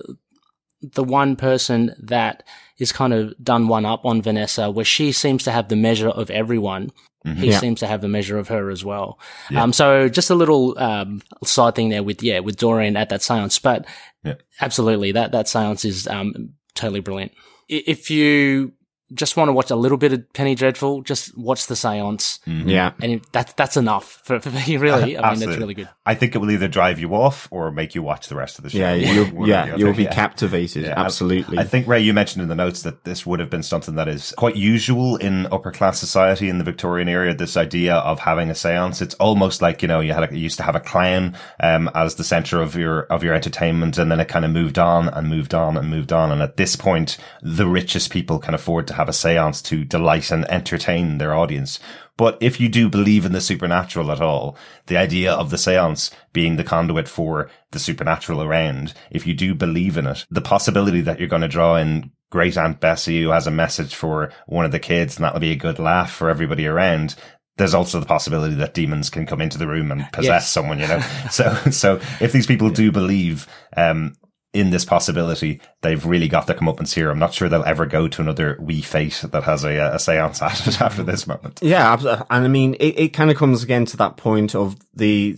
the 0.81 1.05
one 1.05 1.37
person 1.37 1.95
that 1.99 2.43
is 2.79 2.93
kind 2.93 3.13
of 3.13 3.35
done 3.43 3.69
one 3.69 3.85
up 3.85 4.07
on 4.07 4.23
Vanessa 4.23 4.71
where 4.71 4.85
she 4.85 5.13
seems 5.13 5.45
to 5.45 5.53
have 5.53 5.69
the 5.69 5.77
measure 5.77 6.09
of 6.09 6.31
everyone. 6.31 6.91
Mm-hmm. 7.27 7.41
He 7.41 7.51
yeah. 7.51 7.59
seems 7.59 7.81
to 7.81 7.87
have 7.87 8.01
the 8.01 8.09
measure 8.09 8.39
of 8.39 8.49
her 8.49 8.71
as 8.71 8.85
well. 8.85 9.19
Yeah. 9.51 9.63
Um, 9.63 9.73
so 9.73 10.09
just 10.09 10.31
a 10.31 10.35
little, 10.35 10.79
um, 10.79 11.23
side 11.43 11.75
thing 11.75 11.89
there 11.89 12.03
with, 12.03 12.23
yeah, 12.23 12.41
with 12.41 12.57
Dorian 12.57 12.97
at 12.97 13.09
that 13.09 13.23
seance, 13.23 13.59
but 13.59 13.87
yeah. 14.23 14.35
absolutely 14.61 15.13
that, 15.13 15.33
that 15.33 15.49
seance 15.49 15.85
is, 15.85 16.07
um, 16.07 16.51
totally 16.75 17.01
brilliant. 17.01 17.33
If 17.69 18.11
you 18.11 18.73
just 19.13 19.37
want 19.37 19.49
to 19.49 19.53
watch 19.53 19.71
a 19.71 19.77
little 19.77 19.99
bit 19.99 20.13
of 20.13 20.33
Penny 20.33 20.55
Dreadful, 20.55 21.03
just 21.03 21.37
watch 21.37 21.67
the 21.67 21.77
seance. 21.77 22.41
Mm-hmm. 22.47 22.69
Yeah. 22.69 22.93
And 23.03 23.21
that's, 23.33 23.53
that's 23.53 23.77
enough 23.77 24.23
for, 24.25 24.41
for 24.41 24.51
me, 24.51 24.79
really. 24.79 25.19
I 25.19 25.31
mean, 25.31 25.41
that's 25.41 25.59
really 25.59 25.75
good. 25.75 25.89
I 26.07 26.15
think 26.15 26.35
it 26.35 26.39
will 26.39 26.51
either 26.51 26.69
drive 26.69 26.99
you 26.99 27.15
off 27.15 27.47
or 27.51 27.71
make 27.71 27.95
you 27.95 28.03
watch 28.03 28.29
the 28.29 28.35
rest 28.35 28.59
of 28.59 28.65
the 28.65 28.71
show. 28.71 28.79
Yeah, 28.79 28.95
you'll, 28.95 29.47
yeah, 29.47 29.77
you'll 29.77 29.95
be 29.95 30.05
yeah. 30.05 30.15
captivated. 30.15 30.85
Yeah. 30.85 30.95
Absolutely. 30.97 31.59
I 31.59 31.65
think, 31.65 31.87
Ray, 31.87 32.01
you 32.01 32.15
mentioned 32.15 32.43
in 32.43 32.49
the 32.49 32.55
notes 32.55 32.83
that 32.83 33.05
this 33.05 33.27
would 33.27 33.41
have 33.41 33.51
been 33.51 33.63
something 33.63 33.95
that 33.97 34.09
is 34.09 34.33
quite 34.39 34.57
usual 34.57 35.17
in 35.17 35.47
upper 35.53 35.71
class 35.71 35.99
society 35.99 36.49
in 36.49 36.59
the 36.59 36.65
Victorian 36.65 37.09
era. 37.09 37.35
This 37.35 37.59
idea 37.59 37.97
of 37.97 38.21
having 38.21 38.49
a 38.49 38.55
seance. 38.55 39.03
It's 39.03 39.15
almost 39.17 39.61
like, 39.61 39.83
you 39.83 39.89
know, 39.89 40.01
you 40.01 40.15
had 40.15 40.33
a, 40.33 40.35
you 40.35 40.41
used 40.43 40.57
to 40.57 40.63
have 40.63 40.77
a 40.77 40.81
clown, 40.81 41.37
um, 41.61 41.91
as 41.95 42.15
the 42.15 42.25
center 42.25 42.63
of 42.63 42.75
your, 42.75 43.03
of 43.05 43.23
your 43.23 43.35
entertainment. 43.35 43.99
And 43.99 44.11
then 44.11 44.19
it 44.19 44.29
kind 44.29 44.45
of 44.45 44.51
moved 44.51 44.79
on 44.79 45.09
and 45.09 45.29
moved 45.29 45.55
on 45.55 45.77
and 45.77 45.91
moved 45.91 46.13
on. 46.13 46.33
And 46.33 46.41
at 46.41 46.57
this 46.57 46.75
point, 46.75 47.19
the 47.43 47.67
richest 47.67 48.11
people 48.11 48.39
can 48.39 48.55
afford 48.55 48.87
to 48.87 48.94
have 48.95 49.09
a 49.09 49.13
seance 49.13 49.63
to 49.63 49.85
delight 49.85 50.31
and 50.31 50.45
entertain 50.51 51.19
their 51.19 51.35
audience. 51.35 51.79
But 52.17 52.39
if 52.41 52.61
you 52.61 52.69
do 52.69 52.89
believe 52.89 53.25
in 53.25 53.33
the 53.33 53.41
supernatural 53.41 54.13
at 54.13 54.21
all, 54.21 54.57
the 54.87 54.97
idea 54.97 55.33
of 55.33 55.51
the 55.51 55.59
seance 55.59 56.11
being 56.33 56.57
the 56.57 56.65
conduit 56.65 57.09
for 57.09 57.51
the 57.73 57.79
supernatural 57.79 58.43
around, 58.43 58.95
if 59.11 59.27
you 59.27 59.35
do 59.35 59.55
believe 59.55 59.97
in 59.97 60.07
it, 60.07 60.25
the 60.31 60.41
possibility 60.41 61.01
that 61.01 61.19
you're 61.19 61.29
going 61.29 61.43
to 61.43 61.49
draw 61.49 61.77
in 61.77 62.13
great 62.31 62.57
Aunt 62.57 62.81
Bessie 62.81 63.23
who 63.23 63.31
has 63.31 63.47
a 63.47 63.53
message 63.53 63.95
for 63.95 64.33
one 64.47 64.65
of 64.65 64.73
the 64.73 64.79
kids 64.79 65.17
and 65.17 65.25
that'll 65.25 65.41
be 65.41 65.53
a 65.53 65.57
good 65.57 65.79
laugh 65.79 66.13
for 66.13 66.31
everybody 66.31 66.67
around, 66.67 67.17
there's 67.57 67.75
also 67.75 68.01
the 68.01 68.07
possibility 68.07 68.55
that 68.57 68.75
demons 68.75 69.11
can 69.11 69.27
come 69.27 69.41
into 69.41 69.59
the 69.59 69.69
room 69.69 69.93
and 69.93 70.11
possess 70.13 70.43
yes. 70.43 70.51
someone, 70.51 70.81
you 70.81 70.89
know? 70.89 71.01
so, 71.31 71.55
so 71.71 72.01
if 72.21 72.33
these 72.33 72.47
people 72.47 72.71
do 72.71 72.91
believe, 72.91 73.47
um, 73.77 74.15
in 74.55 74.71
this 74.71 74.85
possibility, 74.85 75.61
they've 75.83 76.07
really 76.07 76.29
got 76.29 76.47
their 76.47 76.57
comeuppance 76.57 76.95
here. 76.95 77.11
I'm 77.11 77.19
not 77.19 77.35
sure 77.35 77.49
they'll 77.49 77.65
ever 77.65 77.87
go 77.87 78.09
to 78.09 78.23
another 78.23 78.57
wee 78.61 78.83
fête 78.83 79.29
that 79.31 79.43
has 79.43 79.65
a, 79.65 79.77
a 79.77 79.99
seance 79.99 80.41
at 80.43 80.67
it 80.67 80.81
after 80.81 81.03
this 81.03 81.27
moment. 81.27 81.59
Yeah, 81.61 82.25
and 82.31 82.45
I 82.45 82.49
mean, 82.49 82.75
it, 82.75 82.99
it 82.99 83.09
kind 83.09 83.31
of 83.31 83.37
comes 83.37 83.63
again 83.63 83.85
to 83.87 83.97
that 83.99 84.17
point 84.17 84.55
of 84.55 84.77
the 84.95 85.37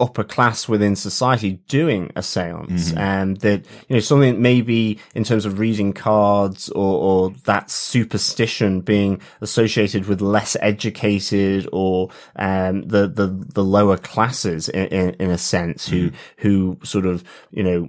upper 0.00 0.24
class 0.24 0.66
within 0.66 0.96
society 0.96 1.60
doing 1.68 2.10
a 2.16 2.22
seance 2.22 2.88
mm-hmm. 2.88 2.98
and 2.98 3.36
that 3.38 3.64
you 3.88 3.96
know 3.96 4.00
something 4.00 4.40
maybe 4.40 4.98
in 5.14 5.22
terms 5.22 5.44
of 5.44 5.58
reading 5.58 5.92
cards 5.92 6.70
or, 6.70 6.96
or 6.98 7.30
that 7.44 7.70
superstition 7.70 8.80
being 8.80 9.20
associated 9.42 10.06
with 10.06 10.22
less 10.22 10.56
educated 10.60 11.68
or 11.70 12.08
um, 12.36 12.82
the 12.82 13.06
the 13.06 13.26
the 13.52 13.62
lower 13.62 13.98
classes 13.98 14.70
in, 14.70 14.86
in, 14.86 15.10
in 15.14 15.30
a 15.30 15.38
sense 15.38 15.86
who 15.86 16.10
mm-hmm. 16.10 16.16
who 16.38 16.78
sort 16.82 17.04
of 17.04 17.22
you 17.50 17.62
know 17.62 17.88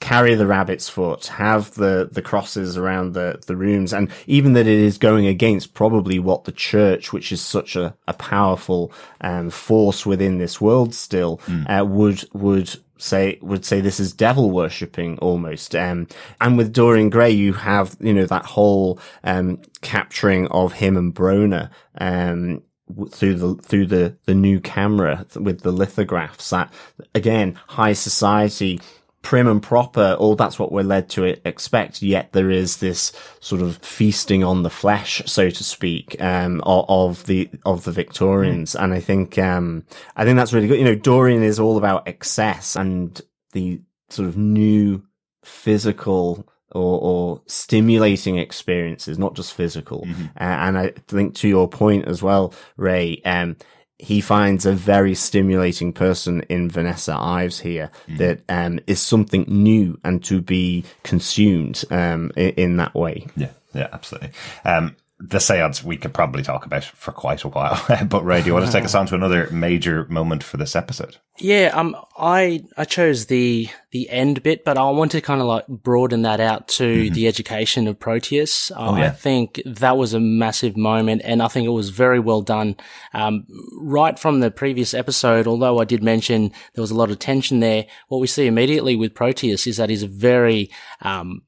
carry 0.00 0.34
the 0.34 0.46
rabbit's 0.46 0.88
foot, 0.88 1.26
have 1.26 1.74
the, 1.74 2.08
the 2.10 2.22
crosses 2.22 2.76
around 2.76 3.12
the, 3.12 3.40
the 3.46 3.56
rooms, 3.56 3.92
and 3.92 4.10
even 4.26 4.54
that 4.54 4.66
it 4.66 4.78
is 4.78 4.98
going 4.98 5.26
against 5.26 5.74
probably 5.74 6.18
what 6.18 6.44
the 6.44 6.52
church, 6.52 7.12
which 7.12 7.30
is 7.30 7.40
such 7.40 7.76
a, 7.76 7.94
a 8.08 8.14
powerful 8.14 8.92
um, 9.20 9.50
force 9.50 10.06
within 10.06 10.38
this 10.38 10.60
world 10.60 10.94
still, 10.94 11.38
mm. 11.46 11.68
uh, 11.68 11.84
would, 11.84 12.24
would 12.32 12.74
say, 12.96 13.38
would 13.42 13.64
say 13.64 13.80
this 13.80 14.00
is 14.00 14.12
devil 14.12 14.50
worshipping 14.50 15.18
almost. 15.18 15.76
Um, 15.76 16.08
and 16.40 16.56
with 16.56 16.72
Dorian 16.72 17.10
Gray, 17.10 17.30
you 17.30 17.52
have, 17.52 17.94
you 18.00 18.14
know, 18.14 18.26
that 18.26 18.46
whole, 18.46 18.98
um, 19.22 19.60
capturing 19.82 20.46
of 20.48 20.72
him 20.72 20.96
and 20.96 21.14
Brona, 21.14 21.70
um, 21.98 22.62
through 23.10 23.34
the 23.34 23.54
through 23.62 23.86
the 23.86 24.16
the 24.26 24.34
new 24.34 24.58
camera 24.58 25.24
with 25.36 25.60
the 25.60 25.70
lithographs 25.70 26.50
that 26.50 26.72
again 27.14 27.56
high 27.68 27.92
society 27.92 28.80
prim 29.22 29.46
and 29.46 29.62
proper, 29.62 30.16
all 30.18 30.34
that's 30.34 30.58
what 30.58 30.72
we're 30.72 30.82
led 30.82 31.08
to 31.10 31.24
expect. 31.46 32.02
Yet 32.02 32.32
there 32.32 32.50
is 32.50 32.78
this 32.78 33.12
sort 33.40 33.62
of 33.62 33.76
feasting 33.78 34.42
on 34.42 34.62
the 34.62 34.70
flesh, 34.70 35.22
so 35.26 35.50
to 35.50 35.64
speak, 35.64 36.20
um, 36.20 36.60
of, 36.64 36.86
of, 36.88 37.26
the 37.26 37.50
of 37.64 37.84
the 37.84 37.92
Victorians, 37.92 38.74
mm. 38.74 38.82
and 38.82 38.94
I 38.94 39.00
think 39.00 39.38
um, 39.38 39.84
I 40.16 40.24
think 40.24 40.36
that's 40.36 40.52
really 40.52 40.68
good. 40.68 40.78
You 40.78 40.84
know, 40.84 40.94
Dorian 40.94 41.42
is 41.42 41.60
all 41.60 41.76
about 41.76 42.08
excess 42.08 42.76
and 42.76 43.20
the 43.52 43.80
sort 44.08 44.28
of 44.28 44.36
new 44.36 45.02
physical 45.44 46.48
or, 46.72 47.00
or 47.00 47.42
stimulating 47.46 48.38
experiences, 48.38 49.18
not 49.18 49.34
just 49.34 49.54
physical. 49.54 50.04
Mm-hmm. 50.06 50.24
Uh, 50.38 50.44
and 50.44 50.78
I 50.78 50.92
think 51.08 51.34
to 51.36 51.48
your 51.48 51.68
point 51.68 52.06
as 52.06 52.22
well, 52.22 52.54
Ray, 52.76 53.20
um, 53.24 53.56
he 54.02 54.20
finds 54.20 54.66
a 54.66 54.72
very 54.72 55.14
stimulating 55.14 55.92
person 55.92 56.40
in 56.48 56.70
Vanessa 56.70 57.14
Ives 57.14 57.60
here 57.60 57.90
mm. 58.08 58.18
that 58.18 58.40
um, 58.48 58.80
is 58.86 59.00
something 59.00 59.44
new 59.48 59.98
and 60.04 60.22
to 60.24 60.40
be 60.40 60.84
consumed 61.02 61.84
um, 61.90 62.32
in, 62.36 62.50
in, 62.50 62.76
that 62.78 62.94
way. 62.94 63.26
Yeah, 63.36 63.50
yeah, 63.74 63.88
absolutely. 63.92 64.30
Um, 64.64 64.96
the 65.22 65.38
seance 65.38 65.84
we 65.84 65.98
could 65.98 66.14
probably 66.14 66.42
talk 66.42 66.64
about 66.64 66.82
for 66.82 67.12
quite 67.12 67.44
a 67.44 67.48
while. 67.48 67.78
but 68.08 68.24
Ray, 68.24 68.40
do 68.40 68.46
you 68.46 68.54
want 68.54 68.64
to 68.64 68.72
take 68.72 68.84
us 68.84 68.94
on 68.94 69.06
to 69.06 69.14
another 69.14 69.50
major 69.50 70.06
moment 70.06 70.42
for 70.42 70.56
this 70.56 70.74
episode? 70.74 71.18
Yeah, 71.38 71.70
um, 71.74 71.94
I 72.16 72.64
I 72.76 72.84
chose 72.86 73.26
the 73.26 73.68
the 73.92 74.08
end 74.08 74.42
bit, 74.42 74.64
but 74.64 74.78
I 74.78 74.90
want 74.90 75.12
to 75.12 75.20
kind 75.20 75.40
of 75.40 75.46
like 75.46 75.66
broaden 75.66 76.22
that 76.22 76.40
out 76.40 76.68
to 76.68 76.84
mm-hmm. 76.84 77.14
the 77.14 77.28
education 77.28 77.86
of 77.86 78.00
Proteus. 78.00 78.70
Uh, 78.70 78.76
oh, 78.78 78.96
yeah. 78.96 79.06
I 79.06 79.10
think 79.10 79.60
that 79.66 79.98
was 79.98 80.14
a 80.14 80.20
massive 80.20 80.76
moment, 80.76 81.22
and 81.24 81.42
I 81.42 81.48
think 81.48 81.66
it 81.66 81.70
was 81.70 81.90
very 81.90 82.18
well 82.18 82.40
done. 82.40 82.76
Um, 83.12 83.46
right 83.78 84.18
from 84.18 84.40
the 84.40 84.50
previous 84.50 84.94
episode, 84.94 85.46
although 85.46 85.80
I 85.80 85.84
did 85.84 86.02
mention 86.02 86.50
there 86.74 86.82
was 86.82 86.90
a 86.90 86.96
lot 86.96 87.10
of 87.10 87.18
tension 87.18 87.60
there, 87.60 87.86
what 88.08 88.20
we 88.20 88.26
see 88.26 88.46
immediately 88.46 88.96
with 88.96 89.14
Proteus 89.14 89.66
is 89.66 89.76
that 89.76 89.90
he's 89.90 90.02
a 90.02 90.08
very 90.08 90.70
um, 91.02 91.42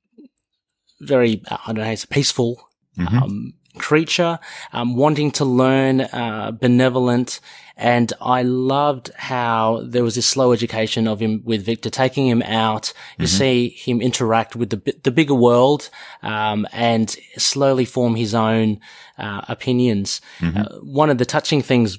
very 1.00 1.42
I 1.50 1.58
don't 1.68 1.76
know, 1.76 1.84
he's 1.84 2.04
peaceful. 2.04 2.68
Mm-hmm. 2.98 3.18
Um, 3.18 3.54
creature, 3.78 4.38
um, 4.72 4.96
wanting 4.96 5.30
to 5.32 5.44
learn, 5.44 6.02
uh, 6.02 6.52
benevolent. 6.52 7.40
And 7.76 8.12
I 8.20 8.42
loved 8.42 9.10
how 9.16 9.82
there 9.84 10.04
was 10.04 10.14
this 10.14 10.26
slow 10.26 10.52
education 10.52 11.08
of 11.08 11.20
him 11.20 11.42
with 11.44 11.64
Victor, 11.64 11.90
taking 11.90 12.26
him 12.28 12.42
out. 12.42 12.92
You 13.18 13.24
mm-hmm. 13.24 13.36
see 13.36 13.68
him 13.70 14.00
interact 14.00 14.54
with 14.54 14.70
the, 14.70 15.00
the 15.02 15.10
bigger 15.10 15.34
world, 15.34 15.90
um, 16.22 16.66
and 16.72 17.10
slowly 17.36 17.84
form 17.84 18.14
his 18.14 18.34
own, 18.34 18.80
uh, 19.18 19.42
opinions. 19.48 20.20
Mm-hmm. 20.38 20.58
Uh, 20.58 20.64
one 20.82 21.10
of 21.10 21.18
the 21.18 21.24
touching 21.24 21.62
things 21.62 21.98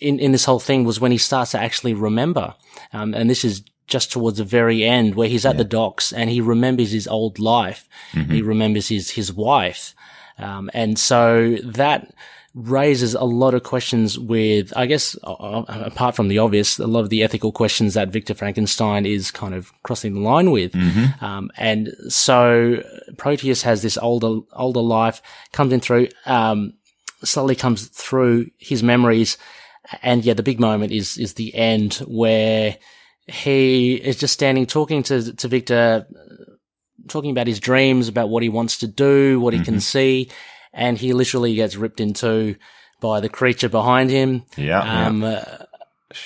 in, 0.00 0.18
in 0.18 0.32
this 0.32 0.44
whole 0.44 0.60
thing 0.60 0.84
was 0.84 1.00
when 1.00 1.12
he 1.12 1.18
starts 1.18 1.52
to 1.52 1.60
actually 1.60 1.94
remember. 1.94 2.54
Um, 2.92 3.14
and 3.14 3.28
this 3.28 3.44
is 3.44 3.62
just 3.86 4.12
towards 4.12 4.38
the 4.38 4.44
very 4.44 4.84
end 4.84 5.14
where 5.14 5.28
he's 5.28 5.44
at 5.44 5.54
yeah. 5.54 5.58
the 5.58 5.64
docks 5.64 6.12
and 6.12 6.30
he 6.30 6.40
remembers 6.40 6.92
his 6.92 7.08
old 7.08 7.38
life. 7.38 7.88
Mm-hmm. 8.12 8.32
He 8.32 8.42
remembers 8.42 8.88
his, 8.88 9.10
his 9.10 9.32
wife. 9.32 9.94
Um, 10.42 10.70
and 10.74 10.98
so 10.98 11.56
that 11.64 12.12
raises 12.54 13.14
a 13.14 13.22
lot 13.22 13.54
of 13.54 13.62
questions 13.62 14.18
with, 14.18 14.72
I 14.76 14.86
guess, 14.86 15.16
uh, 15.22 15.64
apart 15.68 16.16
from 16.16 16.28
the 16.28 16.38
obvious, 16.38 16.78
a 16.78 16.86
lot 16.86 17.00
of 17.00 17.10
the 17.10 17.22
ethical 17.22 17.52
questions 17.52 17.94
that 17.94 18.08
Victor 18.08 18.34
Frankenstein 18.34 19.06
is 19.06 19.30
kind 19.30 19.54
of 19.54 19.72
crossing 19.84 20.14
the 20.14 20.20
line 20.20 20.50
with. 20.50 20.72
Mm-hmm. 20.72 21.24
Um, 21.24 21.50
and 21.56 21.94
so 22.08 22.82
Proteus 23.16 23.62
has 23.62 23.82
this 23.82 23.96
older, 23.96 24.40
older 24.52 24.80
life, 24.80 25.22
comes 25.52 25.72
in 25.72 25.80
through, 25.80 26.08
um, 26.26 26.74
slowly 27.22 27.54
comes 27.54 27.86
through 27.86 28.50
his 28.58 28.82
memories. 28.82 29.38
And 30.02 30.24
yeah, 30.24 30.34
the 30.34 30.42
big 30.42 30.58
moment 30.58 30.92
is, 30.92 31.18
is 31.18 31.34
the 31.34 31.54
end 31.54 31.94
where 32.06 32.78
he 33.26 33.94
is 33.94 34.16
just 34.16 34.34
standing 34.34 34.66
talking 34.66 35.04
to, 35.04 35.32
to 35.34 35.48
Victor, 35.48 36.06
talking 37.10 37.30
about 37.30 37.46
his 37.46 37.60
dreams, 37.60 38.08
about 38.08 38.30
what 38.30 38.42
he 38.42 38.48
wants 38.48 38.78
to 38.78 38.86
do, 38.86 39.40
what 39.40 39.52
he 39.52 39.60
mm-hmm. 39.60 39.72
can 39.72 39.80
see, 39.80 40.30
and 40.72 40.96
he 40.96 41.12
literally 41.12 41.54
gets 41.54 41.76
ripped 41.76 42.00
in 42.00 42.14
two 42.14 42.56
by 43.00 43.20
the 43.20 43.28
creature 43.28 43.68
behind 43.68 44.10
him. 44.10 44.44
Yeah. 44.56 44.80
Um, 44.80 45.22
yeah. 45.22 45.28
Uh, 45.28 45.64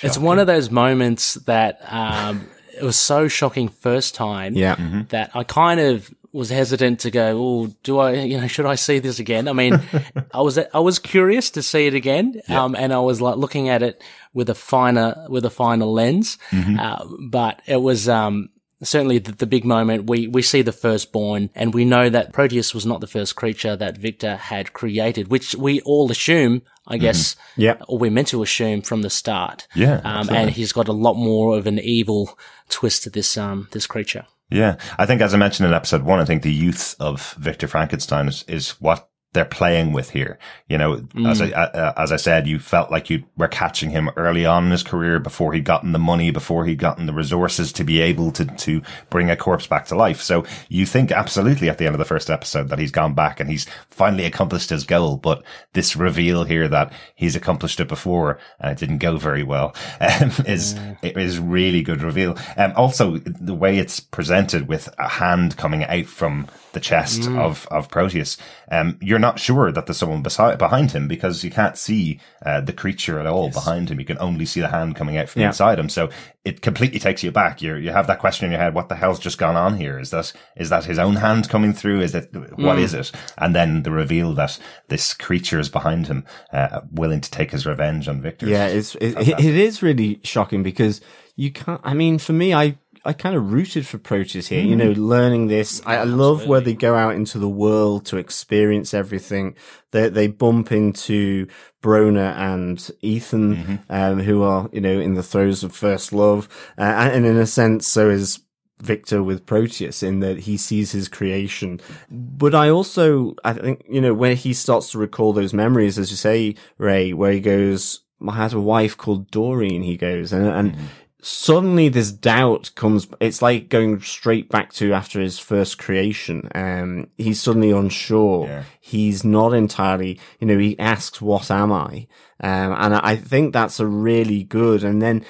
it's 0.01 0.17
one 0.17 0.39
of 0.39 0.47
those 0.47 0.71
moments 0.71 1.35
that 1.45 1.79
um, 1.91 2.49
it 2.75 2.83
was 2.83 2.97
so 2.97 3.27
shocking 3.27 3.69
first 3.69 4.15
time 4.15 4.55
yeah. 4.55 4.75
Mm-hmm. 4.75 5.01
that 5.09 5.31
I 5.33 5.43
kind 5.43 5.79
of 5.79 6.13
was 6.31 6.49
hesitant 6.49 6.99
to 6.99 7.11
go, 7.11 7.37
oh, 7.39 7.67
do 7.83 7.97
I, 7.97 8.13
you 8.13 8.37
know, 8.37 8.47
should 8.47 8.65
I 8.65 8.75
see 8.75 8.99
this 8.99 9.19
again? 9.19 9.47
I 9.47 9.53
mean, 9.53 9.81
I 10.33 10.41
was, 10.41 10.57
I 10.57 10.79
was 10.79 10.99
curious 10.99 11.51
to 11.51 11.63
see 11.63 11.87
it 11.87 11.93
again. 11.93 12.41
Yeah. 12.49 12.63
Um, 12.63 12.75
and 12.75 12.91
I 12.91 12.99
was 12.99 13.21
like 13.21 13.37
looking 13.37 13.69
at 13.69 13.81
it 13.81 14.03
with 14.33 14.49
a 14.49 14.55
finer, 14.55 15.25
with 15.29 15.45
a 15.45 15.49
finer 15.49 15.85
lens. 15.85 16.37
Mm-hmm. 16.49 16.77
Uh, 16.77 17.05
but 17.29 17.61
it 17.67 17.81
was, 17.81 18.09
um, 18.09 18.49
certainly 18.83 19.19
the, 19.19 19.31
the, 19.31 19.45
big 19.45 19.65
moment, 19.65 20.09
we, 20.09 20.27
we 20.27 20.41
see 20.41 20.61
the 20.61 20.71
firstborn 20.71 21.49
and 21.55 21.73
we 21.73 21.85
know 21.85 22.09
that 22.09 22.33
Proteus 22.33 22.73
was 22.73 22.85
not 22.85 23.01
the 23.01 23.07
first 23.07 23.35
creature 23.35 23.75
that 23.75 23.97
Victor 23.97 24.35
had 24.35 24.73
created, 24.73 25.29
which 25.29 25.55
we 25.55 25.81
all 25.81 26.11
assume, 26.11 26.61
I 26.87 26.97
guess, 26.97 27.35
mm-hmm. 27.35 27.61
yeah, 27.61 27.77
or 27.87 27.97
we're 27.97 28.11
meant 28.11 28.27
to 28.29 28.43
assume 28.43 28.81
from 28.81 29.01
the 29.01 29.09
start. 29.09 29.67
Yeah. 29.75 30.01
Um, 30.03 30.29
and 30.29 30.49
he's 30.49 30.73
got 30.73 30.87
a 30.87 30.93
lot 30.93 31.15
more 31.15 31.57
of 31.57 31.67
an 31.67 31.79
evil 31.79 32.37
twist 32.69 33.03
to 33.03 33.09
this, 33.09 33.37
um, 33.37 33.67
this 33.71 33.87
creature. 33.87 34.25
Yeah. 34.49 34.77
I 34.97 35.05
think 35.05 35.21
as 35.21 35.33
I 35.33 35.37
mentioned 35.37 35.67
in 35.67 35.73
episode 35.73 36.03
one, 36.03 36.19
I 36.19 36.25
think 36.25 36.43
the 36.43 36.53
youth 36.53 36.95
of 36.99 37.33
Victor 37.33 37.67
Frankenstein 37.67 38.27
is, 38.27 38.43
is 38.47 38.71
what 38.81 39.09
they're 39.35 39.45
playing 39.45 39.93
with 39.93 40.09
here. 40.09 40.39
You 40.67 40.79
know, 40.79 40.95
mm. 40.95 41.29
as 41.29 41.39
I, 41.39 41.51
uh, 41.51 41.93
as 41.95 42.11
I 42.11 42.15
said, 42.15 42.47
you 42.47 42.57
felt 42.57 42.89
like 42.89 43.11
you 43.11 43.23
were 43.37 43.47
catching 43.47 43.91
him 43.91 44.09
early 44.15 44.45
on 44.45 44.65
in 44.65 44.71
his 44.71 44.81
career 44.81 45.19
before 45.19 45.53
he'd 45.53 45.65
gotten 45.65 45.91
the 45.91 45.99
money, 45.99 46.31
before 46.31 46.65
he'd 46.65 46.79
gotten 46.79 47.05
the 47.05 47.13
resources 47.13 47.71
to 47.73 47.83
be 47.83 48.01
able 48.01 48.31
to, 48.31 48.45
to 48.45 48.81
bring 49.11 49.29
a 49.29 49.35
corpse 49.35 49.67
back 49.67 49.85
to 49.87 49.95
life. 49.95 50.21
So 50.21 50.43
you 50.69 50.87
think 50.87 51.11
absolutely 51.11 51.69
at 51.69 51.77
the 51.77 51.85
end 51.85 51.93
of 51.93 51.99
the 51.99 52.05
first 52.05 52.31
episode 52.31 52.69
that 52.69 52.79
he's 52.79 52.91
gone 52.91 53.13
back 53.13 53.39
and 53.39 53.47
he's 53.49 53.67
finally 53.89 54.25
accomplished 54.25 54.71
his 54.71 54.85
goal. 54.85 55.17
But 55.17 55.43
this 55.73 55.95
reveal 55.95 56.45
here 56.45 56.67
that 56.69 56.91
he's 57.13 57.35
accomplished 57.35 57.79
it 57.79 57.87
before 57.87 58.39
and 58.59 58.71
it 58.71 58.79
didn't 58.79 58.97
go 58.97 59.17
very 59.17 59.43
well 59.43 59.75
um, 60.01 60.31
is, 60.47 60.73
mm. 60.73 61.17
is 61.17 61.37
really 61.37 61.83
good 61.83 62.01
reveal. 62.01 62.37
Um, 62.57 62.73
also 62.75 63.17
the 63.17 63.53
way 63.53 63.77
it's 63.77 63.99
presented 63.99 64.67
with 64.67 64.89
a 64.97 65.07
hand 65.07 65.57
coming 65.57 65.83
out 65.83 66.05
from 66.05 66.47
the 66.75 66.79
chest 66.79 67.21
mm. 67.21 67.39
of, 67.39 67.67
of 67.71 67.89
Proteus, 67.89 68.37
um, 68.71 68.99
you're 69.01 69.17
not 69.17 69.39
sure 69.39 69.71
that 69.71 69.87
there's 69.87 69.97
someone 69.97 70.21
beside, 70.21 70.59
behind 70.59 70.91
him 70.91 71.07
because 71.07 71.43
you 71.43 71.49
can't 71.49 71.75
see 71.77 72.19
uh, 72.45 72.61
the 72.61 72.73
creature 72.73 73.19
at 73.19 73.25
all 73.25 73.45
yes. 73.45 73.55
behind 73.55 73.89
him. 73.89 73.99
You 73.99 74.05
can 74.05 74.19
only 74.19 74.45
see 74.45 74.61
the 74.61 74.67
hand 74.67 74.95
coming 74.95 75.17
out 75.17 75.29
from 75.29 75.41
yeah. 75.41 75.47
inside 75.47 75.79
him. 75.79 75.89
So 75.89 76.09
it 76.43 76.61
completely 76.61 76.99
takes 76.99 77.23
you 77.23 77.31
back. 77.31 77.61
You 77.63 77.75
you 77.75 77.89
have 77.89 78.05
that 78.05 78.19
question 78.19 78.45
in 78.45 78.51
your 78.51 78.61
head: 78.61 78.75
What 78.75 78.87
the 78.87 78.95
hell's 78.95 79.19
just 79.19 79.39
gone 79.39 79.55
on 79.55 79.77
here? 79.77 79.97
Is 79.97 80.11
that 80.11 80.31
is 80.55 80.69
that 80.69 80.85
his 80.85 80.99
own 80.99 81.15
hand 81.15 81.49
coming 81.49 81.73
through? 81.73 82.01
Is 82.01 82.13
it 82.13 82.31
what 82.33 82.77
mm. 82.77 82.81
is 82.81 82.93
it? 82.93 83.11
And 83.39 83.55
then 83.55 83.81
the 83.81 83.91
reveal 83.91 84.33
that 84.35 84.59
this 84.89 85.15
creature 85.15 85.59
is 85.59 85.69
behind 85.69 86.05
him, 86.05 86.23
uh, 86.53 86.81
willing 86.91 87.21
to 87.21 87.31
take 87.31 87.49
his 87.49 87.65
revenge 87.65 88.07
on 88.07 88.21
Victor. 88.21 88.47
Yeah, 88.47 88.67
it's 88.67 88.93
it, 88.95 89.17
it 89.17 89.39
is 89.39 89.81
really 89.81 90.19
shocking 90.23 90.61
because 90.61 91.01
you 91.35 91.51
can't. 91.51 91.81
I 91.83 91.95
mean, 91.95 92.19
for 92.19 92.33
me, 92.33 92.53
I 92.53 92.77
I 93.05 93.13
kind 93.13 93.35
of 93.35 93.51
rooted 93.51 93.85
for 93.85 93.99
Proteus 93.99 94.47
here. 94.47 94.63
Mm. 94.63 94.67
You 94.67 94.75
know, 94.75 94.91
learning 94.91 95.47
this. 95.47 95.81
I, 95.85 95.97
I 95.97 96.03
love 96.03 96.47
where 96.47 96.61
they 96.61 96.73
go 96.73 96.95
out 96.95 97.15
into 97.15 97.37
the 97.37 97.49
world 97.49 98.05
to 98.07 98.17
experience 98.17 98.93
everything. 98.93 99.55
They 99.91 100.09
they 100.09 100.27
bump 100.27 100.71
into 100.71 101.47
Brona 101.83 102.35
and 102.35 102.91
Ethan, 103.01 103.55
mm-hmm. 103.55 103.75
um, 103.89 104.19
who 104.21 104.43
are 104.43 104.69
you 104.71 104.81
know 104.81 104.99
in 104.99 105.13
the 105.13 105.23
throes 105.23 105.63
of 105.63 105.75
first 105.75 106.11
love, 106.11 106.49
uh, 106.77 106.81
and 106.81 107.25
in 107.25 107.37
a 107.37 107.45
sense, 107.45 107.87
so 107.87 108.09
is 108.09 108.39
Victor 108.79 109.23
with 109.23 109.45
Proteus 109.45 110.01
in 110.03 110.19
that 110.21 110.39
he 110.39 110.57
sees 110.57 110.91
his 110.91 111.07
creation. 111.07 111.79
But 112.09 112.53
I 112.53 112.69
also, 112.69 113.35
I 113.43 113.53
think, 113.53 113.85
you 113.87 114.01
know, 114.01 114.13
when 114.13 114.35
he 114.35 114.53
starts 114.53 114.91
to 114.91 114.97
recall 114.97 115.31
those 115.31 115.53
memories, 115.53 115.97
as 115.97 116.11
you 116.11 116.17
say, 116.17 116.55
Ray, 116.77 117.13
where 117.13 117.31
he 117.31 117.39
goes, 117.39 118.01
I 118.27 118.33
had 118.33 118.53
a 118.53 118.59
wife 118.59 118.97
called 118.97 119.31
Doreen, 119.31 119.81
he 119.81 119.95
goes, 119.95 120.33
and, 120.33 120.47
and 120.47 120.75
mm 120.75 120.81
suddenly 121.25 121.89
this 121.89 122.11
doubt 122.11 122.69
comes 122.75 123.07
it's 123.19 123.41
like 123.41 123.67
going 123.67 123.99
straight 123.99 124.47
back 124.47 124.71
to 124.71 124.93
after 124.93 125.19
his 125.19 125.39
first 125.39 125.79
creation. 125.79 126.47
Um 126.53 127.07
he's 127.17 127.41
suddenly 127.41 127.71
unsure. 127.71 128.45
Yeah. 128.47 128.63
he's 128.79 129.23
not 129.23 129.51
entirely 129.53 130.19
you 130.39 130.45
know 130.45 130.59
he 130.59 130.77
asks 130.77 131.19
what 131.21 131.49
am 131.49 131.71
i? 131.71 132.05
Um 132.41 132.73
and 132.77 132.93
i 132.93 133.15
think 133.15 133.53
that's 133.53 133.79
a 133.79 133.87
really 133.87 134.43
good 134.43 134.83
and 134.83 135.01
then 135.01 135.25